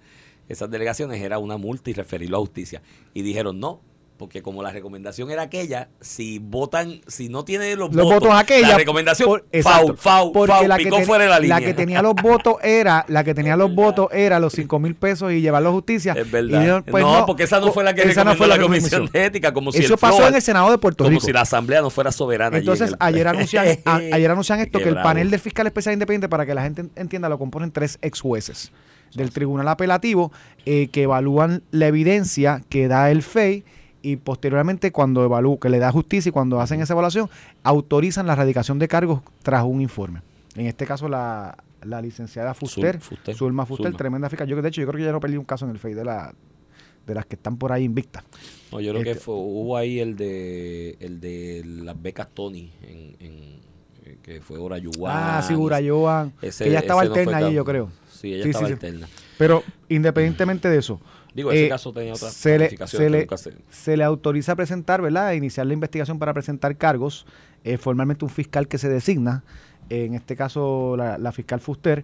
esas 0.50 0.70
delegaciones 0.72 1.22
era 1.22 1.38
una 1.38 1.58
multa 1.58 1.90
y 1.90 1.94
referirlo 1.94 2.38
a 2.38 2.40
justicia. 2.40 2.82
Y 3.14 3.22
dijeron 3.22 3.60
no. 3.60 3.80
Porque 4.24 4.42
como 4.42 4.64
la 4.64 4.72
recomendación 4.72 5.30
era 5.32 5.42
aquella, 5.42 5.90
si 6.00 6.40
votan, 6.40 7.02
si 7.08 7.28
no 7.28 7.44
tiene 7.44 7.76
los, 7.76 7.94
los 7.94 8.06
votos 8.06 8.30
aquella 8.34 8.70
la 8.70 8.78
recomendación, 8.78 9.28
por- 9.28 9.46
exacto, 9.52 9.98
foul, 9.98 10.32
porque 10.32 10.54
foul, 10.54 10.70
la 10.70 10.78
que, 10.78 10.84
picó 10.86 10.96
ten- 10.96 11.06
fuera 11.06 11.26
de 11.26 11.30
la 11.30 11.40
línea. 11.42 11.60
que 11.60 11.74
tenía 11.74 12.02
los 12.02 12.14
votos 12.16 12.56
era 12.64 13.04
la 13.10 13.26
que 13.26 13.34
tenía 13.34 13.58
los 13.58 13.76
votos 13.76 14.08
era 14.14 14.40
los 14.40 14.54
5 14.54 14.80
mil 14.80 14.96
pesos 14.96 15.34
y 15.34 15.42
llevarlo 15.42 15.68
a 15.68 15.72
justicia 15.74 16.14
Es 16.18 16.32
verdad. 16.32 16.86
pues 16.90 17.04
no, 17.04 17.26
porque 17.26 17.44
esa 17.44 17.60
no 17.60 17.74
fue 17.74 17.84
la 17.84 17.94
que 17.94 18.04
esa 18.04 18.24
no 18.24 18.32
recomendó 18.32 18.38
fue 18.38 18.48
la, 18.48 18.64
Comisión 18.64 19.02
comisión. 19.02 19.12
de 19.12 19.26
Ética, 19.26 19.54
como 19.54 19.74
si 19.74 19.80
eso 19.80 19.96
el 19.96 20.00
pasó 20.00 20.16
floor- 20.20 20.30
en 20.30 20.36
el 20.36 20.42
Senado 20.42 20.72
de 20.72 20.78
Puerto 20.78 21.04
como 21.04 21.10
Rico 21.16 21.26
si 21.26 21.34
la 21.34 21.42
Asamblea 21.42 21.82
no 21.82 21.90
fuera 21.90 22.14
soberana. 22.14 22.58
entonces 22.58 22.88
en 22.88 22.94
el- 22.94 22.98
ayer 23.02 23.28
anuncian 23.28 23.66
a- 23.86 23.96
ayer 23.98 24.32
anuncian 24.32 24.62
esto 24.62 24.80
que 24.80 24.88
el 24.88 24.96
panel 25.02 25.30
del 25.32 25.42
fiscal 25.42 25.68
especial 25.68 25.92
independiente 25.92 26.30
para 26.30 26.46
que 26.46 26.54
la 26.56 26.64
gente 26.64 26.86
entienda 26.96 27.28
lo 27.28 27.38
componen 27.38 27.72
tres 27.72 28.00
ex 28.02 28.22
jueces 28.22 28.72
del 29.16 29.32
tribunal 29.32 29.68
apelativo 29.68 30.32
eh, 30.66 30.88
que 30.88 31.04
evalúan 31.04 31.62
la 31.72 31.88
evidencia 31.88 32.62
que 32.70 32.88
da 32.88 33.12
el 33.12 33.22
FEI 33.22 33.64
y 34.04 34.18
posteriormente 34.18 34.92
cuando 34.92 35.24
evalúa, 35.24 35.58
que 35.60 35.70
le 35.70 35.80
da 35.80 35.92
justicia 35.92 36.30
y 36.30 36.32
cuando 36.32 36.60
hacen 36.62 36.80
esa 36.82 36.94
evaluación, 36.94 37.30
autorizan 37.64 38.28
la 38.28 38.34
erradicación 38.34 38.78
de 38.78 38.88
cargos 38.88 39.22
tras 39.42 39.64
un 39.64 39.82
informe. 39.82 40.22
En 40.56 40.68
este 40.68 40.86
caso 40.86 41.08
la, 41.10 41.58
la 41.82 42.02
licenciada 42.02 42.54
Fuster, 42.54 43.00
Fuster. 43.00 43.34
Zulma 43.36 43.66
Fuster, 43.66 43.88
Zulma. 43.88 43.98
tremenda 43.98 44.30
fiscal. 44.30 44.48
Yo 44.48 44.62
de 44.62 44.68
hecho 44.70 44.82
yo 44.82 44.88
creo 44.88 45.00
que 45.00 45.06
ya 45.06 45.12
no 45.12 45.20
perdí 45.20 45.38
un 45.38 45.46
caso 45.46 45.66
en 45.66 45.72
el 45.72 45.80
FEI 45.80 45.96
de 45.96 46.06
la 46.06 46.34
de 47.08 47.14
las 47.14 47.26
que 47.26 47.36
están 47.36 47.58
por 47.58 47.72
ahí 47.74 47.84
invictas. 47.84 48.24
No, 48.72 48.80
yo 48.80 48.92
creo 48.94 49.04
que 49.04 49.12
Este- 49.12 49.24
fue, 49.24 49.34
hubo 49.36 49.76
ahí 49.76 50.00
el 50.00 50.16
de 50.16 50.96
el 51.02 51.20
de 51.20 51.62
las 51.66 52.02
becas 52.02 52.28
Tony, 52.34 52.72
en, 52.82 53.16
en- 53.20 53.60
eh, 54.06 54.18
que 54.22 54.40
fue 54.42 54.58
Orayuan. 54.58 55.12
Ah, 55.14 55.42
sí, 55.46 55.54
Urayoan. 55.54 56.32
Ese- 56.42 56.64
que 56.66 56.70
ella 56.70 56.80
estaba 56.80 57.02
ese 57.04 57.10
no 57.10 57.16
alterna 57.16 57.38
ahí, 57.48 57.54
yo 57.54 57.66
creo. 57.66 57.90
Sí, 58.10 58.34
ella 58.34 58.44
Sí, 58.44 58.50
estaba 58.52 58.68
sí, 58.68 58.70
sí. 58.70 58.74
alterna. 58.74 59.08
Pero 59.38 59.64
independientemente 59.90 60.70
de 60.70 60.78
eso, 60.78 61.00
Digo, 61.34 61.52
ese 61.52 61.66
Eh, 61.66 61.70
caso 61.70 61.92
tenía 61.94 62.14
otra 62.14 62.30
se 62.30 62.58
le, 62.60 62.70
se 62.88 63.10
le- 63.10 63.28
se- 63.38 63.54
se 63.70 63.98
le 63.98 64.04
autoriza 64.04 64.52
a 64.52 64.56
presentar, 64.56 65.02
¿verdad? 65.02 65.28
A 65.28 65.36
iniciar 65.36 65.66
la 65.66 65.74
investigación 65.74 66.20
para 66.20 66.34
presentar 66.34 66.76
cargos. 66.78 67.26
eh, 67.66 67.78
formalmente 67.78 68.26
un 68.26 68.30
fiscal 68.30 68.68
que 68.68 68.78
se 68.78 68.90
designa, 68.90 69.44
en 69.90 70.16
este 70.16 70.36
caso 70.36 70.96
la, 70.98 71.18
la 71.18 71.32
fiscal 71.32 71.62
Fuster, 71.62 72.04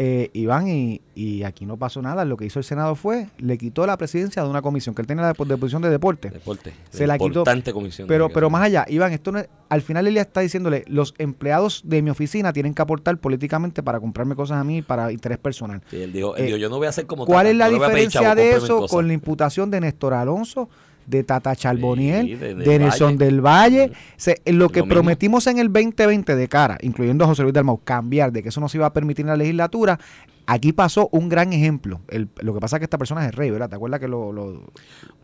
eh, 0.00 0.30
Iván, 0.32 0.68
y, 0.68 1.00
y 1.16 1.42
aquí 1.42 1.66
no 1.66 1.76
pasó 1.76 2.00
nada. 2.00 2.24
Lo 2.24 2.36
que 2.36 2.44
hizo 2.46 2.60
el 2.60 2.64
Senado 2.64 2.94
fue, 2.94 3.26
le 3.38 3.58
quitó 3.58 3.84
la 3.84 3.96
presidencia 3.96 4.42
de 4.44 4.48
una 4.48 4.62
comisión, 4.62 4.94
que 4.94 5.02
él 5.02 5.08
tenía 5.08 5.22
la 5.22 5.32
de, 5.32 5.56
de 5.82 5.90
deporte. 5.90 6.30
Deporte. 6.30 6.72
Se 6.90 7.06
la 7.06 7.18
quitó. 7.18 7.42
Comisión. 7.72 8.06
Pero, 8.06 8.28
pero 8.28 8.48
más 8.48 8.62
allá, 8.62 8.84
Iván, 8.88 9.12
esto 9.12 9.32
no 9.32 9.40
es- 9.40 9.48
al 9.68 9.82
final 9.82 10.06
ella 10.06 10.22
está 10.22 10.40
diciéndole, 10.40 10.84
los 10.86 11.14
empleados 11.18 11.82
de 11.84 12.00
mi 12.00 12.10
oficina 12.10 12.52
tienen 12.52 12.72
que 12.74 12.80
aportar 12.80 13.18
políticamente 13.18 13.82
para 13.82 14.00
comprarme 14.00 14.34
cosas 14.36 14.58
a 14.58 14.64
mí 14.64 14.80
para 14.82 15.10
interés 15.12 15.38
personal. 15.38 15.82
Sí, 15.90 16.00
él 16.00 16.12
dijo, 16.12 16.36
él 16.36 16.42
Eh, 16.44 16.46
dijo, 16.46 16.56
yo 16.58 16.70
no 16.70 16.76
voy 16.78 16.86
a 16.86 16.90
hacer 16.90 17.06
como 17.06 17.26
¿Cuál 17.26 17.48
es 17.48 17.56
la 17.56 17.66
no 17.68 17.74
diferencia 17.74 18.20
chavo, 18.22 18.34
de 18.36 18.52
eso 18.52 18.76
cosas". 18.78 18.90
con 18.92 19.06
la 19.08 19.12
imputación 19.12 19.70
de 19.70 19.80
Néstor 19.80 20.14
Alonso, 20.14 20.70
de 21.08 21.24
Tata 21.24 21.56
Charboniel, 21.56 22.26
Sí, 22.26 22.34
de- 22.34 22.54
Nelson 22.78 23.16
Valle. 23.16 23.24
del 23.24 23.40
Valle? 23.40 23.92
Se- 24.16 24.40
lo 24.46 24.68
que 24.68 24.80
Lo 24.80 24.86
prometimos 24.88 25.46
en 25.46 25.58
el 25.58 25.72
2020 25.72 26.36
de 26.36 26.48
cara, 26.48 26.78
incluyendo 26.82 27.24
a 27.24 27.26
José 27.28 27.42
Luis 27.42 27.54
Dalmau, 27.54 27.80
cambiar 27.82 28.30
de 28.32 28.42
que 28.42 28.50
eso 28.50 28.60
no 28.60 28.68
se 28.68 28.76
iba 28.78 28.86
a 28.86 28.92
permitir 28.92 29.24
en 29.24 29.28
la 29.30 29.36
legislatura, 29.36 29.98
aquí 30.46 30.72
pasó 30.72 31.08
un 31.12 31.28
gran 31.28 31.52
ejemplo. 31.52 32.00
El- 32.08 32.28
lo 32.40 32.52
que 32.54 32.60
pasa 32.60 32.76
es 32.76 32.80
que 32.80 32.84
esta 32.84 32.98
persona 32.98 33.22
es 33.22 33.28
el 33.28 33.32
rey, 33.32 33.50
¿verdad? 33.50 33.68
¿Te 33.70 33.76
acuerdas 33.76 34.00
que 34.00 34.08
lo, 34.08 34.32
lo- 34.32 34.62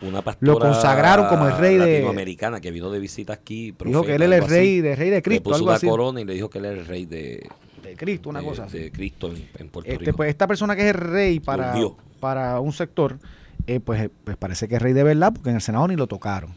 Una 0.03 0.23
pastora 0.23 0.53
lo 0.53 0.59
consagraron 0.59 1.27
como 1.29 1.47
el 1.49 1.57
rey 1.59 1.77
de- 1.77 1.92
latinoamericana 1.92 2.61
que 2.61 2.70
vino 2.70 2.90
de 2.90 2.99
visita 2.99 3.33
aquí. 3.35 3.75
dijo 3.85 4.03
que 4.03 4.14
él 4.14 4.23
era 4.23 4.37
el 4.37 4.42
así. 4.42 4.51
rey 4.53 4.81
de 4.81 4.97
rey 4.97 5.11
de 5.11 5.16
Le 5.16 5.23
Cristo, 5.23 5.44
puso 5.44 5.57
algo 5.57 5.66
una 5.68 5.77
así? 5.77 5.87
corona 5.87 6.20
y 6.20 6.25
le 6.25 6.33
dijo 6.35 6.49
que 6.51 6.59
él 6.59 6.64
era 6.64 6.79
el 6.81 6.87
rey 6.87 7.05
de, 7.07 7.47
De 7.83 7.94
Cristo, 7.97 8.31
una 8.31 8.40
de- 8.40 8.47
cosa 8.47 8.64
así. 8.64 8.79
de 8.79 8.90
Cristo 8.90 9.29
en, 9.29 9.47
en 9.59 9.68
Puerto 9.68 9.90
Este, 9.90 10.07
Rico. 10.07 10.16
pues 10.16 10.31
esta 10.31 10.47
persona 10.47 10.75
que 10.75 10.83
es 10.83 10.88
el 10.88 10.94
rey 10.94 11.40
para, 11.40 11.75
para 12.20 12.59
un 12.61 12.73
sector, 12.73 13.18
eh, 13.66 13.81
pues, 13.81 14.03
eh, 14.03 14.11
pues 14.24 14.37
parece 14.37 14.69
que 14.69 14.77
es 14.77 14.83
rey 14.83 14.92
de 14.92 15.02
verdad, 15.02 15.33
porque 15.33 15.50
en 15.50 15.56
el 15.56 15.62
Senado 15.62 15.88
ni 15.88 15.96
lo 15.96 16.06
tocaron. 16.06 16.50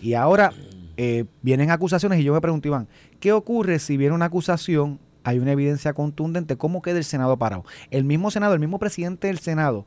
Y 0.00 0.14
ahora 0.14 0.52
eh, 0.96 1.24
vienen 1.42 1.70
acusaciones 1.70 2.20
y 2.20 2.24
yo 2.24 2.32
me 2.32 2.40
pregunto, 2.40 2.68
Iván, 2.68 2.88
¿qué 3.20 3.32
ocurre 3.32 3.78
si 3.78 3.96
viene 3.96 4.14
una 4.14 4.26
acusación, 4.26 4.98
hay 5.24 5.38
una 5.38 5.52
evidencia 5.52 5.92
contundente, 5.92 6.56
cómo 6.56 6.82
queda 6.82 6.98
el 6.98 7.04
Senado 7.04 7.36
parado? 7.36 7.64
El 7.90 8.04
mismo 8.04 8.30
Senado, 8.30 8.54
el 8.54 8.60
mismo 8.60 8.78
presidente 8.78 9.26
del 9.28 9.38
Senado, 9.38 9.84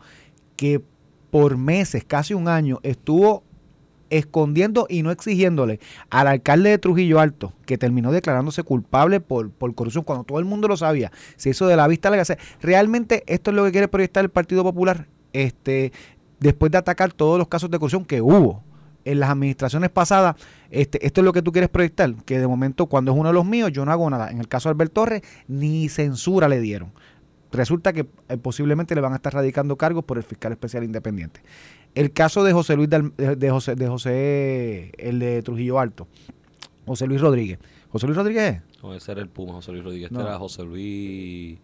que 0.56 0.84
por 1.32 1.58
meses, 1.58 2.04
casi 2.06 2.34
un 2.34 2.48
año, 2.48 2.80
estuvo 2.84 3.44
escondiendo 4.12 4.86
y 4.88 5.02
no 5.02 5.10
exigiéndole 5.10 5.80
al 6.12 6.28
alcalde 6.28 6.70
de 6.70 6.78
Trujillo 6.78 7.20
Alto, 7.20 7.54
que 7.66 7.80
terminó 7.80 8.12
declarándose 8.12 8.62
culpable 8.62 9.20
por, 9.20 9.50
por 9.50 9.74
corrupción 9.74 10.04
cuando 10.04 10.24
todo 10.24 10.38
el 10.38 10.46
mundo 10.46 10.68
lo 10.68 10.78
sabía, 10.78 11.12
se 11.36 11.50
hizo 11.50 11.66
de 11.68 11.76
la 11.76 11.88
vista 11.88 12.10
larga. 12.10 12.22
O 12.22 12.26
sea, 12.26 12.38
realmente 12.62 13.24
esto 13.26 13.50
es 13.50 13.56
lo 13.56 13.64
que 13.66 13.72
quiere 13.72 13.88
proyectar 13.88 14.24
el 14.24 14.30
Partido 14.30 14.64
Popular, 14.64 15.08
este, 15.34 15.92
después 16.44 16.72
de 16.72 16.78
atacar 16.78 17.14
todos 17.14 17.40
los 17.40 17.48
casos 17.48 17.72
de 17.72 17.80
corrupción 17.80 18.06
que 18.06 18.22
hubo 18.22 18.64
en 19.06 19.20
las 19.20 19.30
administraciones 19.30 19.90
pasadas, 19.90 20.36
este, 20.70 21.06
esto 21.06 21.22
es 21.22 21.26
lo 21.26 21.34
que 21.34 21.42
tú 21.42 21.52
quieres 21.52 21.70
proyectar, 21.70 22.14
que 22.26 22.40
de 22.40 22.48
momento 22.48 22.88
cuando 22.88 23.12
es 23.12 23.18
uno 23.18 23.30
de 23.30 23.34
los 23.34 23.46
míos 23.46 23.72
yo 23.72 23.86
no 23.86 23.92
hago 23.92 24.10
nada. 24.10 24.30
En 24.30 24.40
el 24.40 24.48
caso 24.48 24.70
de 24.70 24.72
Albert 24.72 24.94
Torres, 24.94 25.22
ni 25.48 25.90
censura 25.90 26.48
le 26.48 26.60
dieron. 26.60 26.92
Resulta 27.52 27.94
que 27.94 28.08
eh, 28.30 28.38
posiblemente 28.38 28.96
le 28.96 29.02
van 29.02 29.14
a 29.14 29.18
estar 29.18 29.34
radicando 29.34 29.78
cargos 29.78 30.04
por 30.04 30.18
el 30.18 30.24
fiscal 30.24 30.52
especial 30.52 30.84
independiente. 30.84 31.42
El 31.96 32.12
caso 32.12 32.44
de 32.44 32.52
José 32.52 32.76
Luis 32.76 32.90
de, 32.90 33.12
de 33.38 33.50
José, 33.52 33.76
de 33.76 33.88
José, 33.88 34.92
el 34.98 35.20
de 35.20 35.42
Trujillo 35.44 35.80
Alto, 35.80 36.08
José 36.86 37.06
Luis 37.08 37.22
Rodríguez. 37.22 37.60
José 37.92 38.08
Luis 38.08 38.18
Rodríguez 38.18 38.56
es? 38.56 38.82
No, 38.84 38.94
ese 38.94 39.12
era 39.12 39.22
el 39.22 39.30
Puma, 39.30 39.54
José 39.54 39.72
Luis 39.72 39.84
Rodríguez. 39.84 40.06
Este 40.12 40.16
No. 40.16 40.28
era 40.28 40.38
José 40.40 40.64
Luis. 40.64 41.60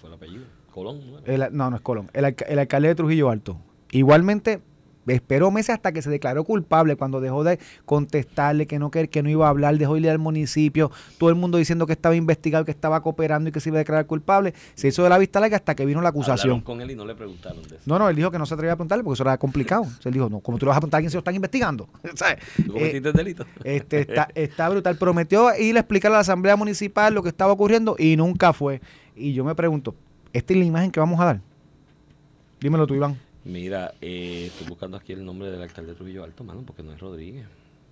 Fue 0.00 0.08
el 0.08 0.14
apellido. 0.14 0.44
Colón, 0.74 1.00
¿no? 1.10 1.18
El- 1.24 1.56
no, 1.56 1.70
no 1.70 1.76
es 1.76 1.82
Colón. 1.82 2.10
El, 2.12 2.34
el 2.48 2.58
alcalde 2.58 2.88
de 2.88 2.94
Trujillo 2.96 3.30
Alto. 3.30 3.56
Igualmente, 3.92 4.60
esperó 5.06 5.50
meses 5.50 5.74
hasta 5.74 5.92
que 5.92 6.02
se 6.02 6.10
declaró 6.10 6.42
culpable 6.44 6.96
cuando 6.96 7.20
dejó 7.20 7.44
de 7.44 7.58
contestarle 7.84 8.66
que 8.66 8.78
no, 8.78 8.90
que, 8.90 9.08
que 9.08 9.22
no 9.22 9.28
iba 9.30 9.46
a 9.46 9.50
hablar, 9.50 9.76
dejó 9.78 9.96
ir 9.96 10.08
al 10.10 10.18
municipio, 10.18 10.90
todo 11.18 11.28
el 11.30 11.36
mundo 11.36 11.58
diciendo 11.58 11.86
que 11.86 11.92
estaba 11.92 12.16
investigado, 12.16 12.64
que 12.64 12.70
estaba 12.72 13.02
cooperando 13.02 13.48
y 13.48 13.52
que 13.52 13.60
se 13.60 13.68
iba 13.68 13.76
a 13.76 13.80
declarar 13.80 14.06
culpable. 14.06 14.52
Se 14.74 14.88
hizo 14.88 15.02
de 15.04 15.10
la 15.10 15.18
vista 15.18 15.38
larga 15.40 15.56
hasta 15.56 15.74
que 15.76 15.84
vino 15.86 16.00
la 16.00 16.08
Hablaron 16.08 16.22
acusación. 16.32 16.60
con 16.62 16.80
él 16.80 16.90
y 16.90 16.96
no 16.96 17.04
le 17.04 17.14
preguntaron 17.14 17.62
de 17.62 17.76
eso. 17.76 17.84
No, 17.86 17.98
no, 17.98 18.08
él 18.08 18.16
dijo 18.16 18.30
que 18.32 18.38
no 18.38 18.46
se 18.46 18.54
atrevía 18.54 18.72
a 18.72 18.76
preguntarle 18.76 19.04
porque 19.04 19.14
eso 19.14 19.22
era 19.24 19.38
complicado. 19.38 19.82
O 19.82 19.86
sea, 20.02 20.08
él 20.10 20.14
dijo, 20.14 20.28
no, 20.28 20.40
como 20.40 20.58
tú 20.58 20.66
le 20.66 20.70
vas 20.70 20.78
a 20.78 20.80
preguntar 20.80 20.96
a 20.96 20.98
alguien 20.98 21.10
si 21.10 21.14
lo 21.16 21.20
están 21.20 21.34
investigando. 21.36 21.88
¿Sabes? 22.14 22.38
¿Tú 22.56 22.62
Eh, 22.62 22.66
cometiste 22.72 23.08
el 23.10 23.14
delito? 23.14 23.44
este, 23.64 24.00
está, 24.00 24.28
está 24.34 24.68
brutal. 24.70 24.96
Prometió 24.96 25.56
ir 25.56 25.76
a 25.76 25.80
explicar 25.80 26.10
a 26.10 26.14
la 26.14 26.20
Asamblea 26.20 26.56
Municipal 26.56 27.14
lo 27.14 27.22
que 27.22 27.28
estaba 27.28 27.52
ocurriendo 27.52 27.94
y 27.98 28.16
nunca 28.16 28.52
fue. 28.52 28.80
Y 29.14 29.34
yo 29.34 29.44
me 29.44 29.54
pregunto, 29.54 29.94
¿esta 30.34 30.52
es 30.52 30.58
la 30.58 30.64
imagen 30.66 30.90
que 30.90 31.00
vamos 31.00 31.18
a 31.20 31.24
dar? 31.24 31.40
Dímelo 32.60 32.86
tú, 32.86 32.94
Iván. 32.94 33.18
Mira, 33.44 33.94
eh, 34.00 34.46
estoy 34.46 34.66
buscando 34.68 34.96
aquí 34.96 35.12
el 35.12 35.24
nombre 35.24 35.50
del 35.50 35.60
alcalde 35.62 35.92
de 35.92 35.96
Trujillo 35.96 36.24
Alto, 36.24 36.44
mano, 36.44 36.62
porque 36.66 36.82
no 36.82 36.92
es 36.92 37.00
Rodríguez. 37.00 37.46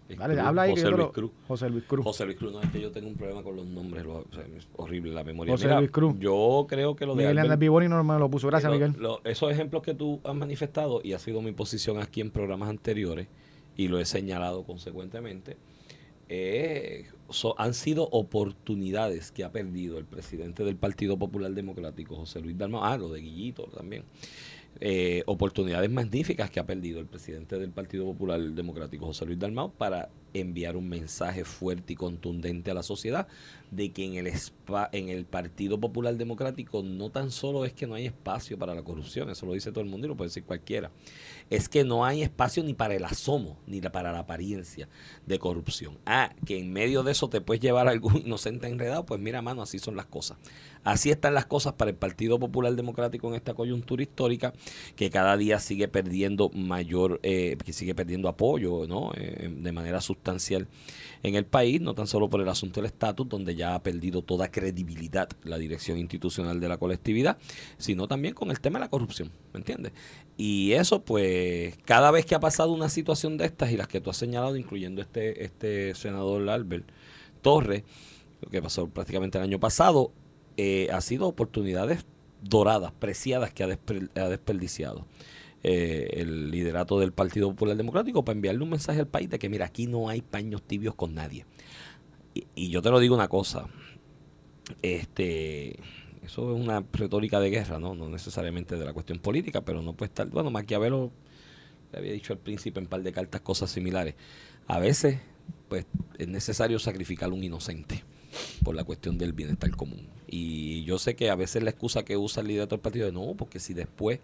Es 0.09 0.19
Cruz, 0.19 0.39
habla 0.39 0.63
ahí. 0.63 0.71
José 0.73 0.91
Luis 0.91 1.09
Cruz. 1.13 1.31
José 1.49 1.71
Luis 1.71 1.85
Cruz. 1.85 2.05
José 2.05 2.25
Luis 2.27 2.37
Cruz, 2.37 2.53
no 2.53 2.61
es 2.61 2.71
que 2.71 2.81
yo 2.81 2.91
tengo 2.91 3.09
un 3.09 3.15
problema 3.15 3.43
con 3.43 3.57
los 3.57 3.65
nombres, 3.67 4.05
lo- 4.05 4.19
o 4.19 4.27
sea, 4.35 4.45
es 4.57 4.67
horrible 4.77 5.13
la 5.13 5.25
memoria. 5.25 5.53
José 5.55 5.67
Mira, 5.67 5.79
Luis 5.79 5.91
Cruz. 5.91 6.15
Yo 6.19 6.67
creo 6.69 6.97
que 6.97 7.07
lo 7.07 7.13
de 7.13 7.17
Miguel 7.19 7.31
Albert- 7.39 7.45
Hernández 7.45 7.59
Vivoni 7.61 7.89
no 7.89 8.03
me 8.05 8.19
lo 8.19 8.29
puso. 8.31 8.47
Gracias, 8.49 8.71
lo- 8.73 8.79
Miguel. 8.79 8.95
lo- 9.01 9.21
esos 9.25 9.51
ejemplos 9.53 9.83
que 9.83 9.95
tú 9.95 10.21
has 10.25 10.35
manifestado 10.35 11.01
y 11.05 11.13
ha 11.15 11.19
sido 11.19 11.41
mi 11.41 11.53
posición 11.53 11.99
aquí 11.99 12.21
en 12.21 12.31
programas 12.31 12.69
anteriores 12.69 13.29
y 13.77 13.89
lo 13.89 13.99
he 14.01 14.05
señalado 14.05 14.65
consecuentemente, 14.65 15.57
eh, 16.35 17.05
han 17.59 17.75
sido 17.75 18.09
oportunidades 18.11 19.31
que 19.33 19.45
ha 19.45 19.53
perdido 19.53 19.99
el 19.99 20.07
presidente 20.07 20.65
del 20.65 20.77
Partido 20.77 21.19
Popular 21.19 21.53
Democrático, 21.53 22.17
José 22.17 22.41
Luis 22.41 22.57
Dalmau, 22.57 22.83
ah, 22.83 22.97
lo 22.97 23.11
de 23.11 23.21
Guillito 23.21 23.65
también, 23.65 24.05
eh, 24.81 25.23
oportunidades 25.27 25.91
magníficas 25.91 26.51
que 26.51 26.59
ha 26.59 26.65
perdido 26.65 27.01
el 27.01 27.07
presidente 27.07 27.59
del 27.59 27.71
Partido 27.71 28.07
Popular 28.07 28.41
Democrático, 28.41 29.05
José 29.07 29.27
Luis 29.27 29.39
Dalmau, 29.39 29.73
para 29.73 30.09
enviar 30.35 30.77
un 30.79 30.89
mensaje 30.89 31.45
fuerte 31.45 31.93
y 31.93 31.97
contundente 31.97 32.71
a 32.71 32.75
la 32.75 32.83
sociedad 32.83 33.29
de 33.71 33.91
que 33.91 34.07
en 34.07 34.15
el, 34.15 34.27
espa- 34.29 34.89
en 34.93 35.11
el 35.11 35.27
Partido 35.27 35.79
Popular 35.79 36.17
Democrático 36.17 36.83
no 36.83 37.11
tan 37.11 37.31
solo 37.31 37.67
es 37.67 37.75
que 37.75 37.87
no 37.87 37.95
hay 37.95 38.07
espacio 38.07 38.59
para 38.59 38.75
la 38.75 38.83
corrupción, 38.83 39.29
eso 39.29 39.45
lo 39.45 39.53
dice 39.53 39.71
todo 39.73 39.85
el 39.85 39.91
mundo 39.91 40.07
y 40.07 40.09
lo 40.09 40.17
puede 40.17 40.29
decir 40.29 40.45
cualquiera, 40.45 40.91
es 41.53 41.69
que 41.69 41.85
no 41.85 42.07
hay 42.07 42.23
espacio 42.23 42.65
ni 42.65 42.73
para 42.73 42.95
el 42.95 43.05
asomo, 43.05 43.59
ni 43.67 43.83
para 43.83 44.11
la 44.11 44.21
apariencia 44.21 44.89
de 45.27 45.39
corrupción. 45.39 45.99
Ah, 46.07 46.35
que 46.47 46.59
en 46.59 46.73
medio 46.73 47.03
de 47.03 47.13
eso 47.13 47.29
te 47.29 47.43
puedes 47.43 47.61
llevar 47.61 47.89
a 47.89 47.91
algún 47.91 48.17
inocente 48.25 48.69
enredado, 48.69 49.05
pues 49.05 49.21
mira, 49.21 49.43
mano, 49.43 49.61
así 49.61 49.79
son 49.79 49.95
las 49.95 50.07
cosas. 50.07 50.39
Así 50.83 51.11
están 51.11 51.35
las 51.35 51.45
cosas 51.47 51.75
para 51.75 51.91
el 51.91 51.97
Partido 51.97 52.39
Popular 52.39 52.75
Democrático 52.75 53.29
en 53.29 53.35
esta 53.35 53.53
coyuntura 53.53 54.03
histórica, 54.03 54.55
que 54.97 55.11
cada 55.11 55.37
día 55.37 55.59
sigue 55.61 55.89
perdiendo 55.89 56.49
mayor, 56.55 57.21
eh, 57.23 57.57
que 57.65 57.73
sigue 57.73 57.95
perdiendo 57.95 58.29
apoyo, 58.29 58.87
¿no? 58.89 59.13
Eh, 59.15 59.55
de 59.55 59.73
manera 59.73 60.01
sustancial 60.01 60.67
en 61.23 61.37
el 61.37 61.45
país, 61.45 61.81
no 61.81 61.95
tan 61.95 62.07
solo 62.07 62.29
por 62.31 62.41
el 62.41 62.49
asunto 62.49 62.81
del 62.81 62.87
estatus, 62.87 63.29
donde 63.29 63.55
ya 63.55 63.75
ha 63.75 63.83
perdido 63.83 64.23
toda 64.23 64.51
credibilidad 64.51 65.29
la 65.45 65.59
dirección 65.59 65.99
institucional 65.99 66.61
de 66.61 66.69
la 66.69 66.79
colectividad, 66.79 67.37
sino 67.79 68.09
también 68.09 68.35
con 68.35 68.51
el 68.51 68.59
tema 68.59 68.79
de 68.79 68.87
la 68.87 68.91
corrupción, 68.91 69.31
¿me 69.53 69.59
entiendes? 69.59 69.93
Y 70.37 70.73
eso, 70.73 71.03
pues, 71.03 71.42
cada 71.85 72.11
vez 72.11 72.27
que 72.27 72.35
ha 72.35 72.41
pasado 72.41 72.73
una 72.73 72.89
situación 72.89 73.37
de 73.37 73.47
estas 73.47 73.71
y 73.73 73.77
las 73.77 73.89
que 73.89 74.01
tú 74.01 74.11
has 74.11 74.17
señalado, 74.17 74.57
incluyendo 74.57 75.01
este, 75.01 75.45
este 75.45 75.95
senador 75.95 76.49
Albert 76.49 76.87
Torres, 77.43 77.85
lo 78.41 78.51
que 78.51 78.61
pasó 78.61 78.89
prácticamente 78.89 79.39
el 79.39 79.45
año 79.45 79.61
pasado, 79.61 80.13
eh, 80.57 80.89
ha 80.93 81.01
sido 81.01 81.29
oportunidades 81.29 82.05
doradas, 82.43 82.93
preciadas 82.93 83.53
que 83.53 83.63
ha, 83.63 83.69
desper- 83.69 84.11
ha 84.17 84.29
desperdiciado 84.29 85.07
eh, 85.63 86.09
el 86.15 86.51
liderato 86.51 86.99
del 86.99 87.13
Partido 87.13 87.51
Popular 87.51 87.77
Democrático 87.77 88.25
para 88.25 88.35
enviarle 88.35 88.65
un 88.65 88.71
mensaje 88.71 88.99
al 88.99 89.07
país 89.07 89.31
de 89.31 89.39
que, 89.39 89.49
mira, 89.49 89.67
aquí 89.67 89.87
no 89.87 90.09
hay 90.09 90.21
paños 90.23 90.63
tibios 90.63 90.95
con 90.95 91.15
nadie. 91.15 91.47
Y, 92.35 92.47
y 92.55 92.69
yo 92.71 92.83
te 92.83 92.91
lo 92.91 92.99
digo 92.99 93.15
una 93.15 93.29
cosa, 93.29 93.69
este, 94.83 95.79
eso 96.25 96.55
es 96.55 96.61
una 96.61 96.85
retórica 96.93 97.39
de 97.41 97.51
guerra, 97.51 97.79
¿no? 97.79 97.95
No 97.95 98.09
necesariamente 98.09 98.77
de 98.77 98.85
la 98.85 98.93
cuestión 98.93 99.19
política, 99.19 99.61
pero 99.61 99.83
no 99.83 99.93
puede 99.93 100.09
estar, 100.09 100.27
bueno, 100.29 100.51
Maquiavelo 100.51 101.13
le 101.93 101.99
había 101.99 102.13
dicho 102.13 102.33
al 102.33 102.39
príncipe 102.39 102.81
en 102.81 102.87
par 102.87 103.03
de 103.03 103.13
cartas 103.13 103.41
cosas 103.43 103.71
similares. 103.71 104.15
A 104.67 104.79
veces, 104.79 105.19
pues, 105.69 105.87
es 106.19 106.29
necesario 106.29 106.79
sacrificar 106.79 107.31
a 107.31 107.33
un 107.33 107.45
inocente 107.45 108.03
por 108.65 108.75
la 108.75 108.85
cuestión 108.85 109.19
del 109.19 109.33
bienestar 109.33 109.71
común. 109.73 110.09
Y 110.27 110.85
yo 110.85 110.99
sé 110.99 111.15
que 111.15 111.31
a 111.31 111.35
veces 111.35 111.63
la 111.63 111.71
excusa 111.71 112.05
que 112.05 112.17
usa 112.17 112.41
el 112.41 112.49
liderato 112.49 112.77
del 112.77 112.81
partido 112.81 113.07
es 113.07 113.13
no, 113.13 113.35
porque 113.37 113.61
si 113.61 113.75
después 113.75 114.21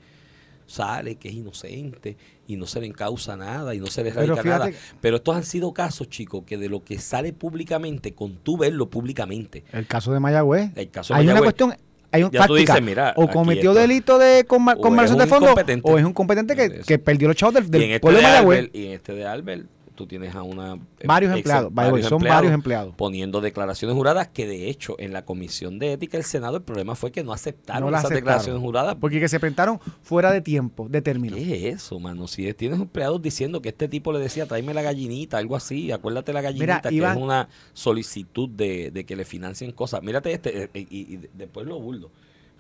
sale 0.66 1.16
que 1.16 1.28
es 1.28 1.34
inocente 1.34 2.16
y 2.46 2.56
no 2.56 2.66
se 2.66 2.80
le 2.80 2.86
encausa 2.86 3.36
nada 3.36 3.74
y 3.74 3.80
no 3.80 3.86
se 3.86 4.04
le 4.04 4.10
radica 4.10 4.42
nada. 4.42 4.70
Pero 5.00 5.16
estos 5.16 5.34
han 5.34 5.44
sido 5.44 5.72
casos, 5.72 6.08
chicos, 6.08 6.44
que 6.46 6.58
de 6.58 6.68
lo 6.68 6.84
que 6.84 6.98
sale 6.98 7.32
públicamente, 7.32 8.14
con 8.14 8.36
tú 8.36 8.58
verlo 8.58 8.88
públicamente, 8.88 9.64
El 9.72 9.86
caso 9.86 10.12
de 10.12 10.20
Mayagüez. 10.20 10.70
el 10.76 10.90
caso 10.90 11.14
de 11.14 11.20
hay 11.20 11.28
una 11.28 11.40
cuestión, 11.40 11.74
hay 12.10 12.22
un 12.22 12.30
Ya 12.30 12.46
tú 12.46 12.54
táctica. 12.54 12.74
dices, 12.74 12.86
mira, 12.86 13.12
o 13.16 13.28
cometió 13.28 13.74
delito 13.74 14.18
de 14.18 14.44
con, 14.44 14.62
ma- 14.64 14.74
o 14.74 14.80
con 14.80 14.92
es 14.92 14.96
malversación 14.96 15.40
de 15.40 15.46
incompetente. 15.50 15.90
o 15.90 15.98
es 15.98 16.04
un 16.04 16.12
competente 16.12 16.56
que, 16.56 16.80
que 16.86 16.98
perdió 16.98 17.28
los 17.28 17.36
chavos 17.36 17.54
del, 17.54 17.70
del 17.70 17.82
este 17.82 18.00
pueblo 18.00 18.18
de 18.18 18.24
Mayagüez. 18.24 18.58
Albert, 18.60 18.76
y 18.76 18.86
en 18.86 18.92
este 18.92 19.12
de 19.14 19.26
Albert, 19.26 19.66
tú 19.98 20.06
tienes 20.06 20.34
a 20.34 20.42
una 20.42 20.74
eh, 21.00 21.06
Varios 21.06 21.30
ex- 21.32 21.38
empleados, 21.40 21.72
way, 21.74 22.02
son 22.04 22.22
varios 22.22 22.52
empleados. 22.54 22.94
poniendo 22.96 23.40
declaraciones 23.42 23.94
juradas 23.96 24.28
que 24.28 24.46
de 24.46 24.70
hecho 24.70 24.94
en 24.98 25.12
la 25.12 25.24
comisión 25.24 25.78
de 25.78 25.92
ética 25.92 26.16
del 26.16 26.24
Senado 26.24 26.56
el 26.56 26.62
problema 26.62 26.94
fue 26.94 27.10
que 27.12 27.22
no 27.24 27.32
aceptaron 27.32 27.82
No 27.82 27.88
esas 27.88 28.04
aceptaron. 28.04 28.16
declaraciones 28.24 28.62
juradas 28.62 28.94
Porque 28.94 29.18
que 29.20 29.28
se 29.28 29.38
presentaron 29.40 29.80
fuera 30.02 30.32
de 30.32 30.40
tiempo, 30.40 30.88
de 30.88 31.02
término. 31.02 31.36
¿Qué 31.36 31.68
es 31.68 31.74
eso, 31.74 31.98
mano? 32.00 32.26
Si 32.28 32.54
tienes 32.54 32.80
empleados 32.80 33.20
diciendo 33.20 33.60
que 33.60 33.68
este 33.70 33.88
tipo 33.88 34.12
le 34.12 34.20
decía, 34.20 34.46
tráeme 34.46 34.72
la 34.72 34.82
gallinita, 34.82 35.36
algo 35.38 35.56
así, 35.56 35.92
acuérdate 35.92 36.32
la 36.32 36.40
gallinita, 36.40 36.76
Mira, 36.76 36.88
que 36.90 36.94
Iván- 36.94 37.16
es 37.16 37.22
una 37.22 37.48
solicitud 37.74 38.48
de, 38.48 38.90
de 38.90 39.04
que 39.04 39.16
le 39.16 39.24
financien 39.24 39.72
cosas. 39.72 40.02
Mírate 40.02 40.32
este, 40.32 40.64
eh, 40.64 40.70
y, 40.74 41.14
y 41.14 41.20
después 41.34 41.66
lo 41.66 41.80
burdo, 41.80 42.10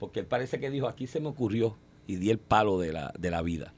porque 0.00 0.20
él 0.20 0.26
parece 0.26 0.58
que 0.60 0.70
dijo, 0.70 0.88
aquí 0.88 1.06
se 1.06 1.20
me 1.20 1.28
ocurrió, 1.28 1.76
y 2.06 2.16
di 2.16 2.30
el 2.30 2.38
palo 2.38 2.78
de 2.80 2.92
la, 2.92 3.12
de 3.18 3.30
la 3.30 3.42
vida. 3.42 3.72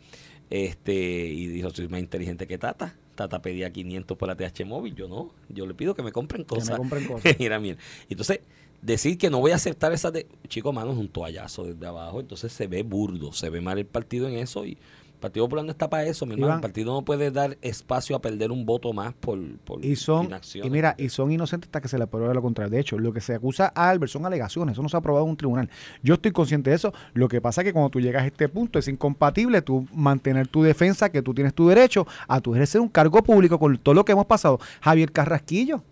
Este, 0.51 0.95
y 1.29 1.47
dijo, 1.47 1.71
soy 1.71 1.89
más 1.89 2.01
inteligente 2.01 2.47
que 2.47 2.59
Tata. 2.59 2.95
Tata 3.21 3.43
pedía 3.43 3.71
500 3.71 4.17
por 4.17 4.29
la 4.29 4.35
TH 4.37 4.65
móvil, 4.65 4.95
yo 4.95 5.07
no, 5.09 5.31
yo 5.51 5.67
le 5.67 5.75
pido 5.75 5.95
que 5.95 6.03
me 6.03 6.11
compren 6.11 6.45
Que 6.45 6.55
me 6.55 6.61
cosas. 6.61 6.79
compren 6.79 7.05
cosas. 7.07 7.37
mira, 7.39 7.61
mira. 7.61 7.77
Entonces, 8.09 8.41
decir 8.81 9.19
que 9.19 9.29
no 9.29 9.41
voy 9.41 9.51
a 9.51 9.57
aceptar 9.57 9.93
esa 9.93 10.11
de 10.11 10.27
chico 10.49 10.73
mano 10.73 10.93
es 10.93 10.97
un 10.99 11.09
toallazo 11.09 11.65
desde 11.65 11.87
abajo 11.87 12.19
entonces 12.19 12.51
se 12.51 12.67
ve 12.67 12.83
burdo 12.83 13.31
se 13.31 13.51
ve 13.51 13.61
mal 13.61 13.79
el 13.79 13.85
partido 13.85 14.27
en 14.27 14.39
eso 14.39 14.65
y 14.65 14.79
Partido 15.21 15.45
Popular 15.45 15.65
no 15.65 15.71
está 15.71 15.89
para 15.89 16.05
eso 16.05 16.27
mi 16.27 16.35
hermano 16.35 16.55
el 16.55 16.61
partido 16.61 16.93
no 16.93 17.03
puede 17.03 17.31
dar 17.31 17.59
espacio 17.63 18.17
a 18.17 18.21
perder 18.21 18.51
un 18.51 18.65
voto 18.65 18.93
más 18.93 19.13
por, 19.15 19.39
por 19.59 19.85
Y 19.85 19.97
son, 19.97 20.27
inacción 20.27 20.67
y 20.67 20.71
mira, 20.71 20.95
y 20.99 21.09
son 21.11 21.31
inocentes 21.31 21.69
hasta 21.69 21.81
que 21.81 21.89
se 21.89 21.99
le 21.99 22.07
pruebe 22.07 22.35
lo 22.35 22.43
contrario. 22.43 22.71
De 22.71 22.81
hecho, 22.81 22.99
lo 22.99 23.13
que 23.13 23.21
se 23.21 23.35
acusa 23.35 23.73
a 23.75 23.91
Albert 23.91 24.11
son 24.11 24.27
alegaciones, 24.27 24.73
eso 24.73 24.83
no 24.83 24.89
se 24.89 24.97
ha 24.97 25.01
aprobado 25.01 25.25
en 25.25 25.31
un 25.31 25.37
tribunal. 25.37 25.69
Yo 26.03 26.15
estoy 26.15 26.33
consciente 26.33 26.71
de 26.71 26.77
eso. 26.77 26.93
Lo 27.13 27.29
que 27.29 27.41
pasa 27.41 27.61
es 27.61 27.67
que 27.67 27.73
cuando 27.73 27.91
tú 27.91 28.01
llegas 28.01 28.23
a 28.23 28.27
este 28.27 28.49
punto 28.49 28.79
es 28.79 28.89
incompatible 28.89 29.63
tú 29.63 29.87
mantener 29.95 30.49
tu 30.49 30.63
defensa, 30.63 31.11
que 31.11 31.23
tú 31.23 31.35
tienes 31.35 31.55
tu 31.55 31.69
derecho 31.69 32.07
a 32.27 32.41
tu 32.41 32.55
ejercer 32.55 32.81
un 32.81 32.89
cargo 32.89 33.23
público 33.23 33.59
con 33.59 33.77
todo 33.79 33.95
lo 33.95 34.05
que 34.05 34.13
hemos 34.13 34.27
pasado. 34.27 34.59
Javier 34.81 35.13
Carrasquillo. 35.13 35.83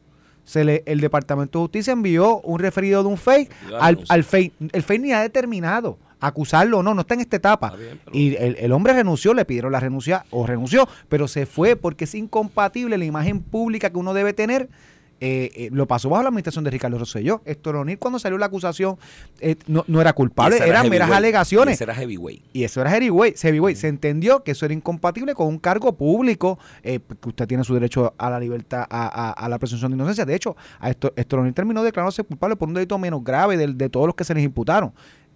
Se 0.45 0.65
le, 0.65 0.83
el 0.87 1.01
Departamento 1.01 1.59
de 1.59 1.65
Justicia 1.65 1.93
envió 1.93 2.41
un 2.41 2.59
referido 2.59 3.03
de 3.03 3.09
un 3.11 3.19
fake 3.19 3.53
al, 3.79 4.03
al 4.09 4.25
fake. 4.25 4.55
El 4.73 4.83
fake 4.83 5.03
ni 5.03 5.13
ha 5.13 5.21
determinado 5.21 5.99
acusarlo 6.21 6.79
o 6.79 6.83
no, 6.83 6.95
no 6.95 7.03
está 7.03 7.15
en 7.15 7.21
esta 7.21 7.37
etapa. 7.37 7.69
Está 7.69 7.79
bien, 7.79 8.01
pero- 8.05 8.17
Y 8.17 8.37
el, 8.37 8.57
el 8.59 8.73
hombre 8.73 8.93
renunció, 8.93 9.35
le 9.35 9.45
pidieron 9.45 9.73
la 9.73 9.81
renuncia 9.81 10.25
o 10.31 10.47
renunció, 10.47 10.89
pero 11.09 11.29
se 11.29 11.47
fue 11.47 11.77
porque 11.77 12.05
es 12.05 12.15
incompatible 12.15 12.99
la 12.99 13.05
imagen 13.05 13.41
pública 13.41 13.91
que 13.91 13.99
uno 13.99 14.15
debe 14.15 14.33
tener 14.33 14.69
eh, 15.21 15.51
eh, 15.57 15.69
lo 15.73 15.89
pasó 15.89 16.09
bajo 16.09 16.23
la 16.23 16.29
administración 16.29 16.63
de 16.63 16.71
Ricardo 16.71 16.97
Rosselló. 16.97 17.43
Héctor 17.45 17.75
O'Neill, 17.75 17.99
cuando 17.99 18.21
salió 18.21 18.39
la 18.39 18.47
acusación, 18.47 18.99
eh, 19.41 19.57
no, 19.67 19.83
no 19.89 20.01
era 20.01 20.13
culpable, 20.13 20.59
era 20.59 20.67
eran 20.67 20.89
meras 20.89 21.09
heavyweight. 21.09 21.11
Y 21.11 21.17
alegaciones. 21.17 21.75
ese 21.75 21.83
era 21.85 21.95
heavyweight. 21.97 22.45
Y 22.53 22.63
eso 22.63 22.81
era 22.81 22.91
heavyweight. 22.93 23.37
heavyweight. 23.37 23.77
Se 23.77 23.89
entendió 23.89 24.45
que 24.45 24.53
eso 24.53 24.65
era 24.65 24.75
incompatible 24.75 25.35
con 25.35 25.49
un 25.49 25.59
cargo 25.59 25.93
público, 25.97 26.61
eh, 26.85 27.01
que 27.21 27.29
usted 27.31 27.49
tiene 27.49 27.65
su 27.65 27.75
derecho 27.75 28.15
a 28.17 28.31
la 28.31 28.39
libertad, 28.39 28.85
a, 28.89 29.09
a- 29.09 29.33
a 29.33 29.49
la 29.49 29.59
presunción 29.59 29.91
de 29.91 29.97
inocencia. 29.97 30.25
De 30.25 30.37
hecho, 30.37 30.57
a 30.79 30.89
esto, 30.89 31.13
Héctor 31.17 31.41
O'Neill 31.41 31.55
terminó 31.55 31.83
declarándose 31.83 32.23
culpable 32.23 32.55
por 32.55 32.69
un 32.69 32.75
delito 32.75 32.97
menos 32.97 33.25
grave 33.25 33.57
del- 33.57 33.77
de, 33.77 33.89
todos 33.89 34.07
los 34.07 34.15
que 34.15 34.23
se 34.23 34.35
les 34.35 34.45
imputaron. 34.45 34.93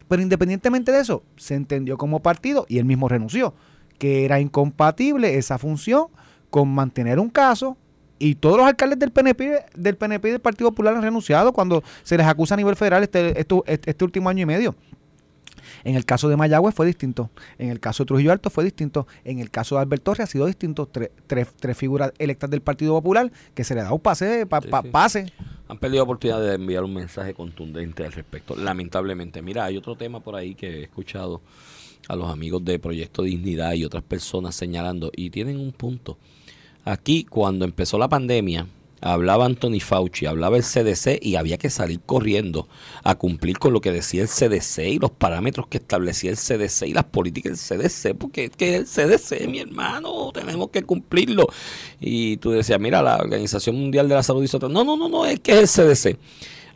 Pero 0.09 0.23
independientemente 0.23 0.93
de 0.93 1.01
eso, 1.01 1.23
se 1.37 1.55
entendió 1.55 1.97
como 1.97 2.21
partido 2.21 2.67
y 2.69 2.79
él 2.79 2.85
mismo 2.85 3.09
renunció, 3.09 3.55
que 3.99 4.25
era 4.25 4.41
incompatible 4.41 5.37
esa 5.39 5.59
función 5.59 6.07
con 6.51 6.69
mantener 6.69 7.19
un 7.19 7.31
caso. 7.31 7.77
Y 8.19 8.37
todos 8.37 8.57
los 8.57 8.67
alcaldes 8.67 9.01
del 9.01 9.11
PNP, 9.11 9.65
del 9.75 9.97
PNP 9.97 10.29
y 10.29 10.31
del 10.33 10.41
Partido 10.41 10.71
Popular 10.71 10.95
han 10.95 11.03
renunciado 11.03 11.53
cuando 11.53 11.83
se 12.05 12.17
les 12.17 12.27
acusa 12.27 12.55
a 12.55 12.57
nivel 12.57 12.77
federal 12.77 13.03
este, 13.03 13.41
este, 13.41 13.63
este 13.67 14.05
último 14.05 14.29
año 14.29 14.43
y 14.43 14.47
medio. 14.47 14.77
En 15.85 15.97
el 15.97 16.05
caso 16.05 16.29
de 16.29 16.37
Mayagüez 16.37 16.75
fue 16.75 16.87
distinto. 16.87 17.31
En 17.59 17.71
el 17.71 17.81
caso 17.81 18.03
de 18.05 18.09
Trujillo 18.09 18.33
Alto 18.33 18.51
fue 18.51 18.65
distinto. 18.65 19.07
En 19.25 19.39
el 19.39 19.51
caso 19.51 19.75
de 19.77 19.83
Alberto 19.83 20.05
Torres 20.05 20.21
ha 20.21 20.27
sido 20.27 20.47
distinto. 20.47 20.89
Tre- 20.91 21.11
tres, 21.27 21.49
tres 21.59 21.77
figuras 21.77 22.13
electas 22.19 22.51
del 22.51 22.61
Partido 22.63 22.93
Popular 22.95 23.31
que 23.55 23.65
se 23.65 23.75
le 23.75 23.83
da 23.83 23.93
un 23.93 24.01
pase, 24.01 24.47
pa- 24.47 24.61
Sí, 24.61 24.69
pa- 24.69 24.83
sí. 24.83 24.89
pase. 24.91 25.33
Han 25.69 25.79
perdido 25.79 26.01
la 26.01 26.05
oportunidad 26.05 26.41
de 26.43 26.55
enviar 26.55 26.85
un 26.85 26.93
mensaje 26.95 27.33
contundente 27.35 28.05
al 28.05 28.13
respecto, 28.13 28.55
lamentablemente. 28.57 29.41
Mira, 29.43 29.65
hay 29.65 29.77
otro 29.77 29.97
tema 29.97 30.21
por 30.21 30.35
ahí 30.37 30.55
que 30.55 30.81
he 30.81 30.83
escuchado 30.83 31.41
a 32.09 32.17
los 32.17 32.29
amigos 32.31 32.65
de 32.65 32.79
Proyecto 32.79 33.23
Dignidad 33.23 33.73
y 33.75 33.85
otras 33.85 34.03
personas 34.03 34.55
señalando, 34.57 35.11
y 35.17 35.31
tienen 35.31 35.59
un 35.59 35.73
punto. 35.73 36.19
Aquí, 36.85 37.25
cuando 37.25 37.65
empezó 37.65 37.97
la 37.97 38.09
pandemia, 38.09 38.67
hablaba 39.03 39.45
Anthony 39.45 39.81
Fauci, 39.81 40.27
hablaba 40.27 40.57
el 40.57 40.63
CDC 40.63 41.19
y 41.21 41.37
había 41.37 41.59
que 41.59 41.71
salir 41.71 42.01
corriendo 42.01 42.69
a 43.03 43.17
cumplir 43.17 43.59
con 43.59 43.73
lo 43.73 43.81
que 43.81 43.93
decía 43.93 44.23
el 44.23 44.29
CDC 44.29 44.79
y 44.89 44.99
los 44.99 45.11
parámetros 45.11 45.67
que 45.67 45.79
establecía 45.79 46.31
el 46.31 46.37
CDC 46.37 46.87
y 46.87 46.95
las 46.95 47.05
políticas 47.05 47.69
del 47.69 47.81
CDC, 47.81 48.17
porque 48.17 48.45
es 48.45 48.51
que 48.51 48.77
el 48.77 48.87
CDC, 48.87 49.47
mi 49.49 49.59
hermano, 49.59 50.31
tenemos 50.33 50.71
que 50.71 50.83
cumplirlo. 50.85 51.49
Y 52.01 52.37
tú 52.39 52.51
decías, 52.51 52.81
mira, 52.81 53.03
la 53.03 53.17
Organización 53.17 53.77
Mundial 53.77 54.09
de 54.09 54.15
la 54.15 54.23
Salud 54.23 54.41
dice 54.41 54.57
otra. 54.57 54.69
No, 54.69 54.85
no, 54.85 54.97
no, 54.97 55.09
no, 55.09 55.27
es 55.27 55.41
que 55.41 55.61
es 55.61 55.79
el 55.79 55.87
CDC. 55.87 56.19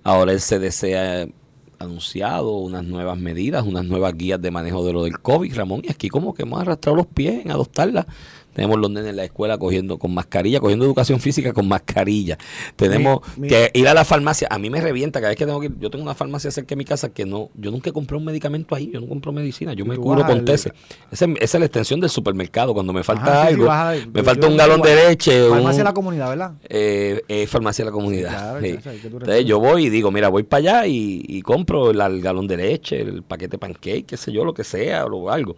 Ahora 0.02 0.32
el 0.32 0.40
CDC 0.40 0.94
ha 0.94 1.26
anunciado 1.78 2.56
unas 2.58 2.84
nuevas 2.84 3.18
medidas, 3.18 3.64
unas 3.64 3.84
nuevas 3.84 4.16
guías 4.16 4.40
de 4.40 4.50
manejo 4.50 4.84
de 4.84 4.92
lo 4.92 5.04
del 5.04 5.20
COVID, 5.20 5.54
Ramón, 5.54 5.82
y 5.84 5.90
aquí 5.90 6.08
como 6.08 6.34
que 6.34 6.42
hemos 6.42 6.60
arrastrado 6.60 6.96
los 6.96 7.06
pies 7.06 7.44
en 7.44 7.50
adoptarlas. 7.50 8.06
Tenemos 8.56 8.78
los 8.80 8.90
nenes 8.90 9.10
en 9.10 9.16
la 9.16 9.24
escuela 9.24 9.58
cogiendo 9.58 9.98
con 9.98 10.14
mascarilla, 10.14 10.60
cogiendo 10.60 10.86
educación 10.86 11.20
física 11.20 11.52
con 11.52 11.68
mascarilla. 11.68 12.38
Tenemos 12.74 13.20
Mi- 13.36 13.42
mi- 13.42 13.48
que 13.48 13.70
ir 13.74 13.86
a 13.86 13.92
la 13.92 14.02
farmacia. 14.06 14.48
A 14.50 14.58
mí 14.58 14.70
me 14.70 14.80
revienta 14.80 15.20
cada 15.20 15.28
vez 15.28 15.36
que 15.36 15.44
tengo 15.44 15.60
que 15.60 15.66
ir. 15.66 15.74
Yo 15.78 15.90
tengo 15.90 16.02
una 16.02 16.14
farmacia 16.14 16.50
cerca 16.50 16.70
de 16.70 16.76
mi 16.76 16.86
casa 16.86 17.10
que 17.10 17.26
no, 17.26 17.50
yo 17.54 17.70
nunca 17.70 17.92
compré 17.92 18.16
un 18.16 18.24
medicamento 18.24 18.74
ahí, 18.74 18.90
yo 18.90 18.98
no 19.00 19.08
compro 19.08 19.30
medicina, 19.30 19.74
yo 19.74 19.84
me 19.84 19.98
vas 19.98 20.24
con 20.24 20.42
TESE. 20.46 20.72
Esa, 21.12 21.26
esa 21.26 21.56
es 21.58 21.60
la 21.60 21.66
extensión 21.66 22.00
del 22.00 22.08
supermercado. 22.08 22.72
Cuando 22.72 22.94
me 22.94 23.04
falta 23.04 23.24
Ajá, 23.42 23.42
sí, 23.48 23.54
algo, 23.54 23.66
me 24.14 24.22
falta 24.22 24.46
un 24.46 24.56
galón 24.56 24.80
de 24.80 24.96
leche, 24.96 25.48
Farmacia 25.50 25.78
de 25.78 25.84
la 25.84 25.92
comunidad, 25.92 26.28
¿verdad? 26.30 26.52
eh, 26.66 27.22
eh, 27.28 27.46
farmacia 27.46 27.84
de 27.84 27.90
la 27.90 27.92
comunidad. 27.94 28.30
Claro, 28.30 28.60
sí. 28.62 28.78
Entonces 29.04 29.44
yo 29.44 29.60
voy 29.60 29.86
y 29.86 29.90
digo, 29.90 30.10
mira, 30.10 30.28
voy 30.28 30.44
para 30.44 30.60
allá 30.80 30.86
y, 30.86 31.22
y 31.28 31.42
compro 31.42 31.90
el, 31.90 32.00
el 32.00 32.22
galón 32.22 32.46
de 32.46 32.56
leche, 32.56 33.02
el 33.02 33.22
paquete 33.22 33.52
de 33.52 33.58
pancake, 33.58 34.06
qué 34.06 34.16
sé 34.16 34.32
yo, 34.32 34.46
lo 34.46 34.54
que 34.54 34.64
sea, 34.64 35.04
o 35.04 35.28
algo. 35.30 35.56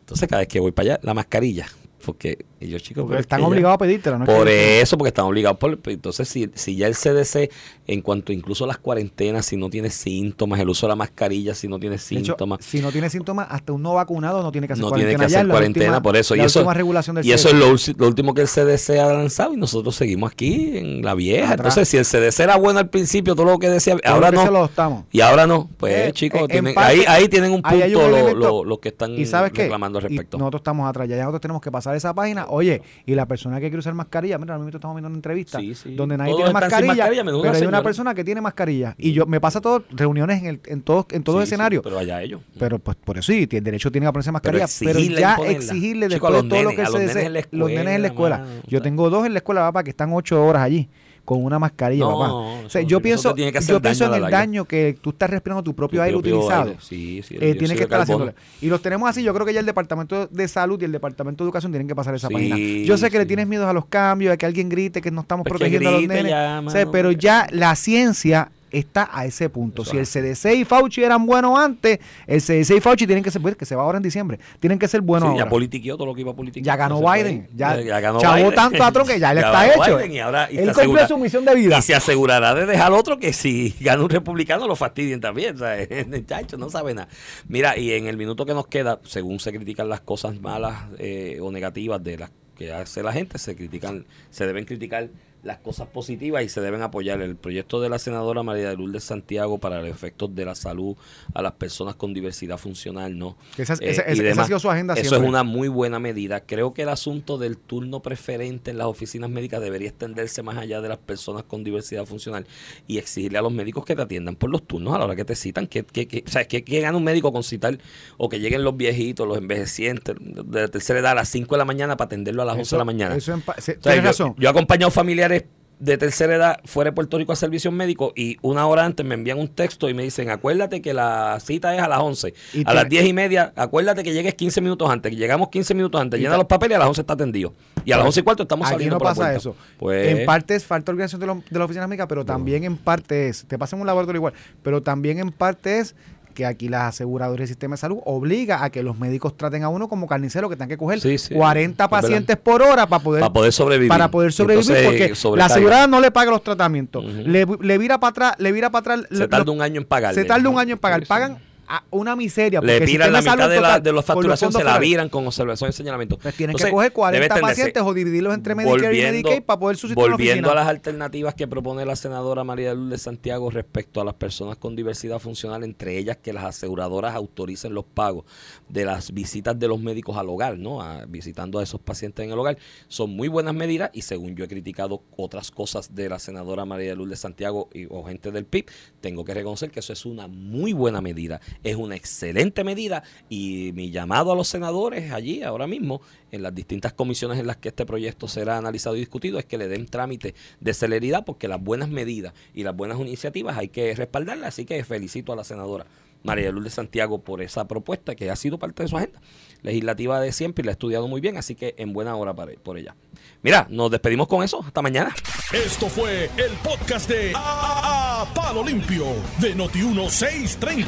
Entonces 0.00 0.28
cada 0.28 0.40
vez 0.40 0.48
que 0.48 0.60
voy 0.60 0.72
para 0.72 0.90
allá, 0.94 1.00
la 1.02 1.14
mascarilla. 1.14 1.66
Porque 2.04 2.38
Porque 2.68 3.14
es 3.14 3.20
están 3.20 3.38
que 3.38 3.42
ya- 3.42 3.48
obligados 3.48 3.74
a 3.74 3.78
pedírtela, 3.78 4.18
¿no? 4.18 4.24
es 4.24 4.30
por 4.30 4.46
que- 4.46 4.80
eso, 4.80 4.96
porque 4.98 5.08
están 5.08 5.24
obligados 5.26 5.58
por... 5.58 5.78
pues, 5.78 5.94
Entonces, 5.94 6.28
si, 6.28 6.50
si 6.54 6.76
ya 6.76 6.86
el 6.86 6.94
CDC, 6.94 7.50
en 7.86 8.00
cuanto 8.02 8.32
incluso 8.32 8.64
a 8.64 8.66
las 8.66 8.78
cuarentenas, 8.78 9.46
si 9.46 9.56
no 9.56 9.68
tiene 9.70 9.90
síntomas, 9.90 10.60
el 10.60 10.68
uso 10.68 10.86
de 10.86 10.90
la 10.90 10.96
mascarilla, 10.96 11.54
si 11.54 11.68
no 11.68 11.78
tiene 11.78 11.96
hecho, 11.96 12.04
síntomas, 12.06 12.64
si 12.64 12.80
no 12.80 12.90
tiene 12.92 13.10
síntomas, 13.10 13.46
hasta 13.50 13.72
un 13.72 13.82
no 13.82 13.94
vacunado 13.94 14.42
no 14.42 14.50
tiene 14.52 14.66
que 14.66 14.72
hacer 14.74 14.82
no 14.82 14.88
cuarentena. 14.90 15.18
tiene 15.18 15.30
que 15.30 15.36
hacer 15.36 15.48
cuarentena 15.48 15.86
última- 15.92 16.02
por 16.02 16.16
eso. 16.16 16.34
y 16.36 16.40
eso, 16.40 16.72
regulación 16.72 17.16
del 17.16 17.26
y 17.26 17.32
eso 17.32 17.48
es 17.48 17.54
lo, 17.98 18.06
último 18.06 18.34
que 18.34 18.42
el 18.42 18.48
CDC 18.48 18.98
ha 19.00 19.12
lanzado 19.12 19.52
y 19.54 19.56
nosotros 19.56 19.94
seguimos 19.94 20.32
aquí 20.32 20.78
en 20.78 21.02
la 21.04 21.14
vieja. 21.14 21.52
Atrás. 21.52 21.76
Entonces, 21.76 21.88
si 21.88 21.96
el 21.96 22.04
CDC 22.04 22.40
era 22.42 22.56
bueno 22.56 22.78
al 22.80 22.88
principio, 22.88 23.34
todo 23.34 23.46
lo 23.46 23.58
que 23.58 23.68
decía, 23.68 23.96
Todo 23.96 24.12
ahora 24.14 24.30
que 24.30 24.36
se 24.38 24.44
no. 24.46 24.50
lo 24.50 24.58
adoptamos. 24.58 25.04
Y 25.12 25.20
ahora 25.20 25.46
no. 25.46 25.68
Pues, 25.76 26.08
Eh, 26.08 26.12
chicos, 26.12 26.40
en 26.42 26.48
tienen- 26.48 26.74
parte, 26.74 26.90
ahí, 26.92 27.04
ahí 27.06 27.28
tienen 27.28 27.52
un 27.52 27.62
punto 27.62 27.84
un 27.84 28.38
lo- 28.40 28.64
los 28.64 28.78
que 28.78 28.88
están 28.88 29.12
¿Y 29.18 29.26
sabes 29.26 29.52
reclamando 29.52 29.98
al 29.98 30.04
Y 30.04 30.08
respecto. 30.08 30.38
nosotros 30.38 30.60
estamos 30.60 30.88
atrás, 30.88 31.08
ya 31.08 31.16
nosotros 31.18 31.40
tenemos 31.40 31.62
que 31.62 31.70
pasar 31.70 31.94
esa 31.96 32.12
página. 32.14 32.46
Oye, 32.54 32.82
y 33.06 33.14
la 33.14 33.26
persona 33.26 33.56
que 33.56 33.62
quiere 33.66 33.78
usar 33.78 33.94
mascarilla, 33.94 34.38
mira, 34.38 34.54
ahora 34.54 34.64
mismo 34.64 34.76
estamos 34.76 34.94
viendo 34.96 35.08
una 35.08 35.16
entrevista 35.16 35.58
Sí, 35.60 35.74
sí. 35.74 35.94
donde 35.94 36.16
nadie 36.16 36.32
Todos 36.32 36.44
tiene 36.44 36.52
mascarilla, 36.52 36.88
mascarilla, 36.94 37.24
pero 37.24 37.38
una 37.40 37.50
hay 37.52 37.66
una 37.66 37.82
persona 37.82 38.14
que 38.14 38.24
tiene 38.24 38.40
mascarilla. 38.40 38.94
Y 38.98 39.12
yo 39.12 39.26
me 39.26 39.40
pasa 39.40 39.60
todo, 39.60 39.84
reuniones 39.90 40.40
en, 40.40 40.46
el, 40.46 40.60
en 40.66 40.82
todos 40.82 41.06
en 41.10 41.22
todo 41.22 41.40
Sí, 41.40 41.46
sí, 41.46 41.54
escenario. 41.54 41.82
pero 41.82 41.98
allá 41.98 42.22
ellos. 42.22 42.40
Pero 42.58 42.78
pues 42.78 42.96
por 42.96 43.18
eso 43.18 43.32
sí, 43.32 43.46
tiene 43.46 43.64
derecho 43.64 43.90
tiene 43.90 44.06
que 44.06 44.12
ponerse 44.12 44.32
mascarilla, 44.32 44.66
pero, 44.78 44.90
exigirle 44.90 45.20
ya 45.20 45.30
imponerla. 45.32 45.58
exigirle 45.58 46.08
Chico, 46.08 46.26
a 46.26 46.30
después 46.30 46.42
de 46.44 46.48
todo 46.48 46.62
lo 46.62 46.70
que 46.76 46.82
a 46.82 46.86
se 46.86 47.30
la 47.30 47.44
los 47.50 47.68
nenes 47.70 47.96
en 47.96 48.02
la 48.02 48.08
escuela, 48.08 48.38
mano, 48.38 48.50
Yo 48.66 48.82
tengo 48.82 49.10
dos 49.10 49.26
en 49.26 49.32
la 49.32 49.38
escuela, 49.38 49.60
papá, 49.62 49.82
que 49.84 49.90
están 49.90 50.12
ocho 50.12 50.44
horas 50.44 50.62
allí 50.62 50.88
con 51.24 51.42
una 51.44 51.58
mascarilla, 51.58 52.04
No, 52.04 52.18
papá. 52.18 52.32
O 52.32 52.68
sea, 52.70 52.82
yo 52.82 53.00
pienso, 53.00 53.34
que 53.34 53.50
yo 53.66 53.80
pienso 53.80 54.04
en 54.06 54.24
el 54.24 54.30
daño 54.30 54.64
que 54.64 54.96
tú 55.00 55.10
estás 55.10 55.30
respirando 55.30 55.62
tu 55.62 55.74
propio 55.74 56.02
aire 56.02 56.14
propio 56.16 56.36
utilizado. 56.38 56.64
aire. 56.70 56.76
Sí, 56.80 57.22
sí, 57.26 57.36
Eh, 57.40 57.54
tiene 57.54 57.74
que 57.76 57.84
estar 57.84 58.00
haciéndolo. 58.00 58.34
Y 58.60 58.66
los 58.68 58.82
tenemos 58.82 59.08
así. 59.08 59.22
Yo 59.22 59.32
creo 59.34 59.46
que 59.46 59.52
ya 59.54 59.60
el 59.60 59.66
Departamento 59.66 60.26
de 60.26 60.48
Salud 60.48 60.80
y 60.80 60.84
el 60.84 60.92
Departamento 60.92 61.42
de 61.44 61.48
Educación 61.48 61.72
tienen 61.72 61.88
que 61.88 61.94
pasar 61.94 62.14
esa 62.14 62.28
Sí, 62.28 62.34
página. 62.34 62.56
Yo 62.84 62.96
sé 62.98 63.10
que 63.10 63.18
le 63.18 63.26
tienes 63.26 63.46
miedo 63.46 63.68
a 63.68 63.72
los 63.72 63.86
cambios, 63.86 64.32
a 64.32 64.36
que 64.36 64.46
alguien 64.46 64.68
grite, 64.68 65.00
que 65.00 65.10
no 65.10 65.22
estamos 65.22 65.44
Pues 65.44 65.58
protegiendo 65.58 65.88
a 65.88 65.92
los 65.92 66.02
nenes. 66.06 66.24
ya, 66.30 66.62
O 66.64 66.70
sea, 66.70 66.80
mano, 66.80 66.92
pero 66.92 67.10
ya 67.12 67.46
la 67.50 67.74
ciencia 67.76 68.50
está 68.78 69.08
a 69.12 69.24
ese 69.26 69.48
punto. 69.48 69.82
Eso 69.82 69.92
si 69.92 69.96
el 69.98 70.02
es. 70.04 70.10
CDC 70.40 70.54
y 70.54 70.64
Fauci 70.64 71.02
eran 71.02 71.24
buenos 71.26 71.58
antes, 71.58 71.98
el 72.26 72.40
CDC 72.40 72.76
y 72.76 72.80
Fauci 72.80 73.06
tienen 73.06 73.22
que 73.24 73.30
ser, 73.30 73.40
pues, 73.42 73.56
que 73.56 73.64
se 73.64 73.74
va 73.76 73.82
ahora 73.82 73.96
en 73.98 74.02
diciembre, 74.02 74.38
tienen 74.60 74.78
que 74.78 74.88
ser 74.88 75.00
buenos 75.00 75.28
Sí, 75.28 75.32
ahora. 75.32 75.44
ya 75.44 75.50
politiqueó 75.50 75.96
todo 75.96 76.06
lo 76.06 76.14
que 76.14 76.20
iba 76.22 76.32
a 76.32 76.36
politiquear. 76.36 76.64
Ya 76.64 76.76
ganó 76.76 77.00
No. 77.00 77.12
Biden, 77.12 77.48
ya 77.54 77.76
ganó 78.00 78.20
chavó 78.20 78.34
Biden. 78.36 78.54
tanto 78.54 78.82
a 78.84 78.92
Trump 78.92 79.08
que 79.08 79.18
ya 79.20 79.32
le 79.34 79.40
está 79.42 79.66
ganó 79.66 79.84
hecho. 79.84 79.96
Biden 79.98 80.12
y 80.12 80.18
ahora 80.20 80.48
y 80.50 80.58
Él 80.58 80.70
asegura- 80.70 81.08
su 81.08 81.18
misión 81.18 81.44
de 81.44 81.54
vida. 81.54 81.78
Y 81.78 81.82
se 81.82 81.94
asegurará 81.94 82.54
de 82.54 82.66
dejar 82.66 82.86
al 82.88 82.94
otro 82.94 83.18
que 83.18 83.32
si 83.32 83.74
gana 83.80 84.02
un 84.02 84.10
republicano 84.10 84.66
lo 84.66 84.76
fastidien 84.76 85.20
también. 85.20 85.56
O 85.56 85.58
sea, 85.58 85.80
el 85.80 86.26
chacho 86.26 86.56
no 86.56 86.70
sabe 86.70 86.94
nada. 86.94 87.08
Mira, 87.48 87.78
y 87.78 87.92
en 87.92 88.06
el 88.06 88.16
minuto 88.16 88.44
que 88.46 88.54
nos 88.54 88.66
queda, 88.66 89.00
según 89.04 89.40
se 89.40 89.52
critican 89.52 89.88
las 89.88 90.00
cosas 90.00 90.40
malas 90.40 90.84
eh, 90.98 91.38
o 91.40 91.50
negativas 91.52 92.02
de 92.02 92.18
las 92.18 92.30
que 92.56 92.72
hace 92.72 93.02
la 93.02 93.12
gente, 93.12 93.36
se 93.38 93.56
critican, 93.56 94.06
se 94.30 94.46
deben 94.46 94.64
criticar 94.64 95.08
las 95.44 95.58
cosas 95.58 95.86
positivas 95.88 96.42
y 96.42 96.48
se 96.48 96.60
deben 96.60 96.82
apoyar 96.82 97.20
el 97.20 97.36
proyecto 97.36 97.80
de 97.80 97.88
la 97.88 97.98
senadora 97.98 98.42
María 98.42 98.70
de 98.70 98.76
Lourdes 98.76 99.04
Santiago 99.04 99.58
para 99.58 99.80
los 99.82 99.90
efectos 99.90 100.34
de 100.34 100.44
la 100.44 100.54
salud 100.54 100.96
a 101.34 101.42
las 101.42 101.52
personas 101.52 101.94
con 101.96 102.14
diversidad 102.14 102.56
funcional, 102.56 103.18
¿no? 103.18 103.36
Que 103.54 103.62
esa- 103.62 103.74
Eh, 103.74 103.90
esa- 103.90 104.42
ha 104.42 104.46
sido 104.46 104.58
su 104.58 104.70
agenda 104.70 104.94
Eso 104.94 105.02
siempre. 105.02 105.18
es 105.26 105.28
una 105.28 105.42
muy 105.44 105.68
buena 105.68 105.98
medida. 105.98 106.40
Creo 106.40 106.72
que 106.74 106.82
el 106.82 106.88
asunto 106.88 107.36
del 107.38 107.58
turno 107.58 108.00
preferente 108.00 108.70
en 108.70 108.78
las 108.78 108.86
oficinas 108.86 109.28
médicas 109.30 109.60
debería 109.60 109.88
extenderse 109.88 110.42
más 110.42 110.56
allá 110.56 110.80
de 110.80 110.88
las 110.88 110.98
personas 110.98 111.42
con 111.44 111.62
diversidad 111.62 112.06
funcional 112.06 112.46
y 112.86 112.98
exigirle 112.98 113.38
a 113.38 113.42
los 113.42 113.52
médicos 113.52 113.84
que 113.84 113.94
te 113.94 114.02
atiendan 114.02 114.36
por 114.36 114.50
los 114.50 114.66
turnos 114.66 114.94
a 114.94 114.98
la 114.98 115.04
hora 115.04 115.16
que 115.16 115.24
te 115.24 115.36
citan. 115.36 115.66
que 115.66 115.84
que 115.84 116.08
que- 116.08 116.24
o 116.26 116.30
sea, 116.30 116.46
¿qué, 116.48 116.64
qué 116.64 116.80
gana 116.80 116.96
un 116.96 117.04
médico 117.04 117.32
con 117.32 117.42
citar 117.42 117.78
o 118.16 118.28
que 118.28 118.40
lleguen 118.40 118.64
los 118.64 118.76
viejitos, 118.76 119.26
los 119.28 119.36
envejecientes 119.38 120.16
de 120.20 120.60
la 120.62 120.68
tercera 120.68 121.00
edad 121.00 121.12
a 121.12 121.14
las 121.16 121.28
5 121.28 121.54
de 121.54 121.58
la 121.58 121.64
mañana 121.64 121.96
para 121.96 122.06
atenderlo 122.06 122.42
a 122.42 122.44
las 122.44 122.56
11 122.56 122.74
de 122.74 122.78
la 122.78 122.84
mañana? 122.84 123.14
Eso 123.16 123.34
O 123.34 123.60
sea, 123.60 123.74
tienes 123.76 123.96
yo, 123.96 124.02
razón. 124.02 124.34
yo 124.38 124.48
he 124.48 124.50
acompañado 124.50 124.90
familiares 124.90 125.33
de 125.80 125.98
tercera 125.98 126.36
edad 126.36 126.60
fuera 126.64 126.90
de 126.90 126.94
Puerto 126.94 127.18
Rico 127.18 127.32
a 127.32 127.36
servicios 127.36 127.74
médicos 127.74 128.12
y 128.16 128.36
una 128.42 128.66
hora 128.66 128.84
antes 128.84 129.04
me 129.04 129.14
envían 129.14 129.38
un 129.38 129.48
texto 129.48 129.88
y 129.88 129.92
me 129.94 130.02
dicen, 130.04 130.30
acuérdate 130.30 130.80
que 130.80 130.94
la 130.94 131.36
cita 131.40 131.74
es 131.74 131.82
a 131.82 131.88
las 131.88 131.98
11. 131.98 132.32
Y 132.54 132.62
a 132.66 132.72
las 132.72 132.88
10 132.88 133.04
y 133.06 133.12
media, 133.12 133.52
acuérdate 133.56 134.02
que 134.04 134.12
llegues 134.14 134.34
15 134.34 134.60
minutos 134.62 134.88
antes, 134.88 135.10
que 135.10 135.16
llegamos 135.16 135.48
15 135.48 135.74
minutos 135.74 136.00
antes, 136.00 136.20
llena 136.20 136.36
los 136.36 136.46
papeles 136.46 136.74
y 136.74 136.76
a 136.76 136.78
las 136.78 136.88
11 136.88 137.00
está 137.02 137.14
atendido. 137.14 137.52
Y 137.84 137.92
a 137.92 137.96
las 137.98 138.06
11 138.06 138.20
y 138.20 138.22
cuarto 138.22 138.42
estamos 138.44 138.66
Aquí 138.66 138.74
saliendo 138.74 138.94
no 138.94 138.98
por 139.00 139.06
la 139.08 139.10
pasa 139.10 139.22
puerta. 139.22 139.36
eso. 139.38 139.56
Pues, 139.78 140.16
En 140.16 140.24
parte 140.26 140.54
es 140.54 140.64
falta 140.64 140.86
de 140.86 140.94
organización 140.94 141.20
de, 141.20 141.26
lo- 141.26 141.34
de 141.50 141.58
las 141.58 141.64
oficinas 141.66 141.88
médicas, 141.88 142.06
pero 142.08 142.24
también 142.24 142.64
en 142.64 142.76
parte 142.78 143.28
es, 143.28 143.44
te 143.46 143.58
pasa 143.58 143.76
en 143.76 143.80
un 143.82 143.86
laboratorio 143.86 144.20
igual, 144.20 144.32
pero 144.62 144.82
también 144.82 145.18
en 145.18 145.32
parte 145.32 145.80
es 145.80 145.94
que 146.34 146.44
aquí 146.44 146.68
las 146.68 146.82
aseguradoras 146.94 147.38
del 147.40 147.48
sistema 147.48 147.74
de 147.74 147.78
salud 147.78 147.98
obliga 148.04 148.62
a 148.64 148.70
que 148.70 148.82
los 148.82 148.98
médicos 148.98 149.36
traten 149.36 149.62
a 149.62 149.68
uno 149.68 149.88
como 149.88 150.06
carnicero 150.06 150.48
que 150.50 150.56
tengan 150.56 150.68
que 150.68 150.76
coger 150.76 151.00
Sí, 151.00 151.16
sí, 151.16 151.34
40 151.34 151.84
es 151.84 151.90
verdad. 151.90 152.02
pacientes 152.02 152.36
por 152.36 152.60
hora 152.62 152.86
para 152.86 153.02
poder 153.02 153.20
para 153.20 153.32
poder 153.32 153.52
sobrevivir. 153.52 153.88
para 153.88 154.10
poder 154.10 154.32
sobrevivir 154.32 154.68
Entonces, 154.70 154.86
porque 154.86 155.08
la 155.10 155.14
sobrecarga. 155.14 155.54
asegurada 155.54 155.86
no 155.86 156.00
le 156.00 156.10
paga 156.10 156.30
los 156.32 156.42
tratamientos 156.42 157.04
Ujú. 157.04 157.14
le, 157.24 157.46
le 157.62 157.78
vira 157.78 157.98
para 157.98 158.10
atrás 158.10 158.34
le 158.38 158.52
vira 158.52 158.70
para 158.70 158.94
atrás 158.96 159.06
Se 159.10 159.16
lo- 159.18 159.28
tarda 159.28 159.50
un 159.52 159.62
año 159.62 159.80
en 159.80 159.86
pagarle. 159.86 160.20
se 160.20 160.26
tarda 160.26 160.48
un 160.50 160.58
año 160.58 160.72
en 160.74 160.78
pagar 160.78 161.06
pagan 161.06 161.38
a 161.66 161.84
una 161.90 162.16
miseria. 162.16 162.60
Le 162.60 162.78
porque 162.78 162.92
piran 162.92 163.12
la 163.12 163.20
mitad 163.20 163.48
de, 163.48 163.60
la, 163.60 163.80
de 163.80 163.92
los 163.92 164.04
facturación, 164.04 164.52
fondos 164.52 164.62
se 164.68 164.72
la 164.74 164.78
viran 164.78 165.08
con 165.08 165.26
observación 165.26 165.70
y 165.70 165.72
señalamiento. 165.72 166.18
Pues 166.18 166.34
tienes 166.34 166.52
Entonces, 166.54 166.66
que 166.66 166.72
coger 166.72 166.92
40 166.92 167.12
debe 167.14 167.24
entenderse, 167.26 167.60
pacientes 167.62 167.82
o 167.82 167.94
dividirlos 167.94 168.34
entre 168.34 168.54
Medicare 168.54 168.96
y 168.96 169.02
Medicaid 169.02 169.42
para 169.42 169.58
poder 169.60 169.76
la 169.82 169.94
volviendo 169.94 170.50
a 170.50 170.54
las 170.54 170.68
alternativas 170.68 171.34
que 171.34 171.46
propone 171.48 171.84
la 171.84 171.96
senadora 171.96 172.44
María 172.44 172.70
de 172.70 172.74
Lourdes 172.76 173.02
Santiago 173.02 173.50
respecto 173.50 174.00
a 174.00 174.04
las 174.04 174.14
personas 174.14 174.56
con 174.56 174.76
diversidad 174.76 175.18
funcional, 175.18 175.64
entre 175.64 175.98
ellas 175.98 176.16
que 176.16 176.32
las 176.32 176.44
aseguradoras 176.44 177.14
autoricen 177.14 177.74
los 177.74 177.84
pagos 177.84 178.24
de 178.68 178.84
las 178.84 179.12
visitas 179.12 179.58
de 179.58 179.68
los 179.68 179.80
médicos 179.80 180.16
al 180.16 180.28
hogar, 180.28 180.58
¿no? 180.58 180.80
A- 180.82 181.04
visitando 181.06 181.58
a 181.58 181.62
esos 181.62 181.80
pacientes 181.80 182.24
en 182.24 182.32
el 182.32 182.38
hogar, 182.38 182.58
son 182.88 183.10
muy 183.10 183.28
buenas 183.28 183.54
medidas 183.54 183.90
y 183.92 184.02
según 184.02 184.34
yo 184.36 184.44
he 184.44 184.48
criticado 184.48 185.02
otras 185.16 185.50
cosas 185.50 185.94
de 185.94 186.08
la 186.08 186.18
senadora 186.18 186.64
María 186.64 186.90
de 186.90 186.96
Lourdes 186.96 187.20
Santiago 187.20 187.68
y, 187.72 187.86
o 187.90 188.04
gente 188.04 188.30
del 188.30 188.44
PIB, 188.46 188.66
tengo 189.00 189.24
que 189.24 189.34
reconocer 189.34 189.70
que 189.70 189.80
eso 189.80 189.92
es 189.92 190.04
una 190.06 190.26
muy 190.26 190.72
buena 190.72 191.00
medida, 191.00 191.40
es 191.62 191.76
una 191.76 191.96
excelente 191.96 192.64
medida 192.64 193.02
y 193.28 193.72
mi 193.74 193.90
llamado 193.90 194.32
a 194.32 194.36
los 194.36 194.48
senadores 194.48 195.12
allí 195.12 195.42
ahora 195.42 195.66
mismo 195.66 196.00
en 196.32 196.42
las 196.42 196.54
distintas 196.54 196.92
comisiones 196.92 197.38
en 197.38 197.46
las 197.46 197.56
que 197.56 197.68
este 197.68 197.86
proyecto 197.86 198.28
será 198.28 198.58
analizado 198.58 198.96
y 198.96 199.00
discutido 199.00 199.38
es 199.38 199.44
que 199.44 199.58
le 199.58 199.68
den 199.68 199.86
trámite 199.86 200.34
de 200.60 200.74
celeridad 200.74 201.24
porque 201.24 201.48
las 201.48 201.62
buenas 201.62 201.88
medidas 201.88 202.34
y 202.54 202.64
las 202.64 202.76
buenas 202.76 202.98
iniciativas 202.98 203.56
hay 203.56 203.68
que 203.68 203.94
respaldarlas, 203.94 204.48
así 204.48 204.64
que 204.64 204.82
felicito 204.84 205.32
a 205.32 205.36
la 205.36 205.44
senadora 205.44 205.86
María 206.22 206.50
Lourdes 206.50 206.74
Santiago 206.74 207.20
por 207.20 207.42
esa 207.42 207.68
propuesta 207.68 208.14
que 208.14 208.30
ha 208.30 208.36
sido 208.36 208.58
parte 208.58 208.82
de 208.82 208.88
su 208.88 208.96
agenda 208.96 209.20
legislativa 209.64 210.20
de 210.20 210.30
siempre 210.30 210.62
y 210.62 210.66
la 210.66 210.70
ha 210.70 210.74
estudiado 210.74 211.08
muy 211.08 211.20
bien, 211.20 211.36
así 211.36 211.56
que 211.56 211.74
en 211.78 211.92
buena 211.92 212.14
hora 212.14 212.32
para, 212.34 212.52
por 212.62 212.78
ella. 212.78 212.94
Mira, 213.42 213.66
nos 213.68 213.90
despedimos 213.90 214.28
con 214.28 214.42
eso, 214.44 214.62
hasta 214.64 214.80
mañana. 214.80 215.12
Esto 215.52 215.88
fue 215.88 216.30
el 216.36 216.52
podcast 216.62 217.08
de 217.10 217.32
A, 217.34 218.22
A- 218.22 218.34
Palo 218.34 218.62
Limpio 218.64 219.04
de 219.40 219.54
Noti1630. 219.56 220.86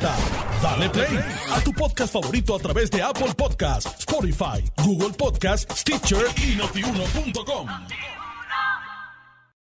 Dale 0.62 0.88
play 0.90 1.18
a 1.52 1.60
tu 1.60 1.72
podcast 1.72 2.12
favorito 2.12 2.54
a 2.54 2.58
través 2.58 2.90
de 2.90 3.02
Apple 3.02 3.34
Podcasts, 3.36 3.94
Spotify, 3.98 4.62
Google 4.84 5.10
Podcasts, 5.16 5.80
Stitcher 5.80 6.24
y 6.36 6.56
notiuno.com. 6.56 7.66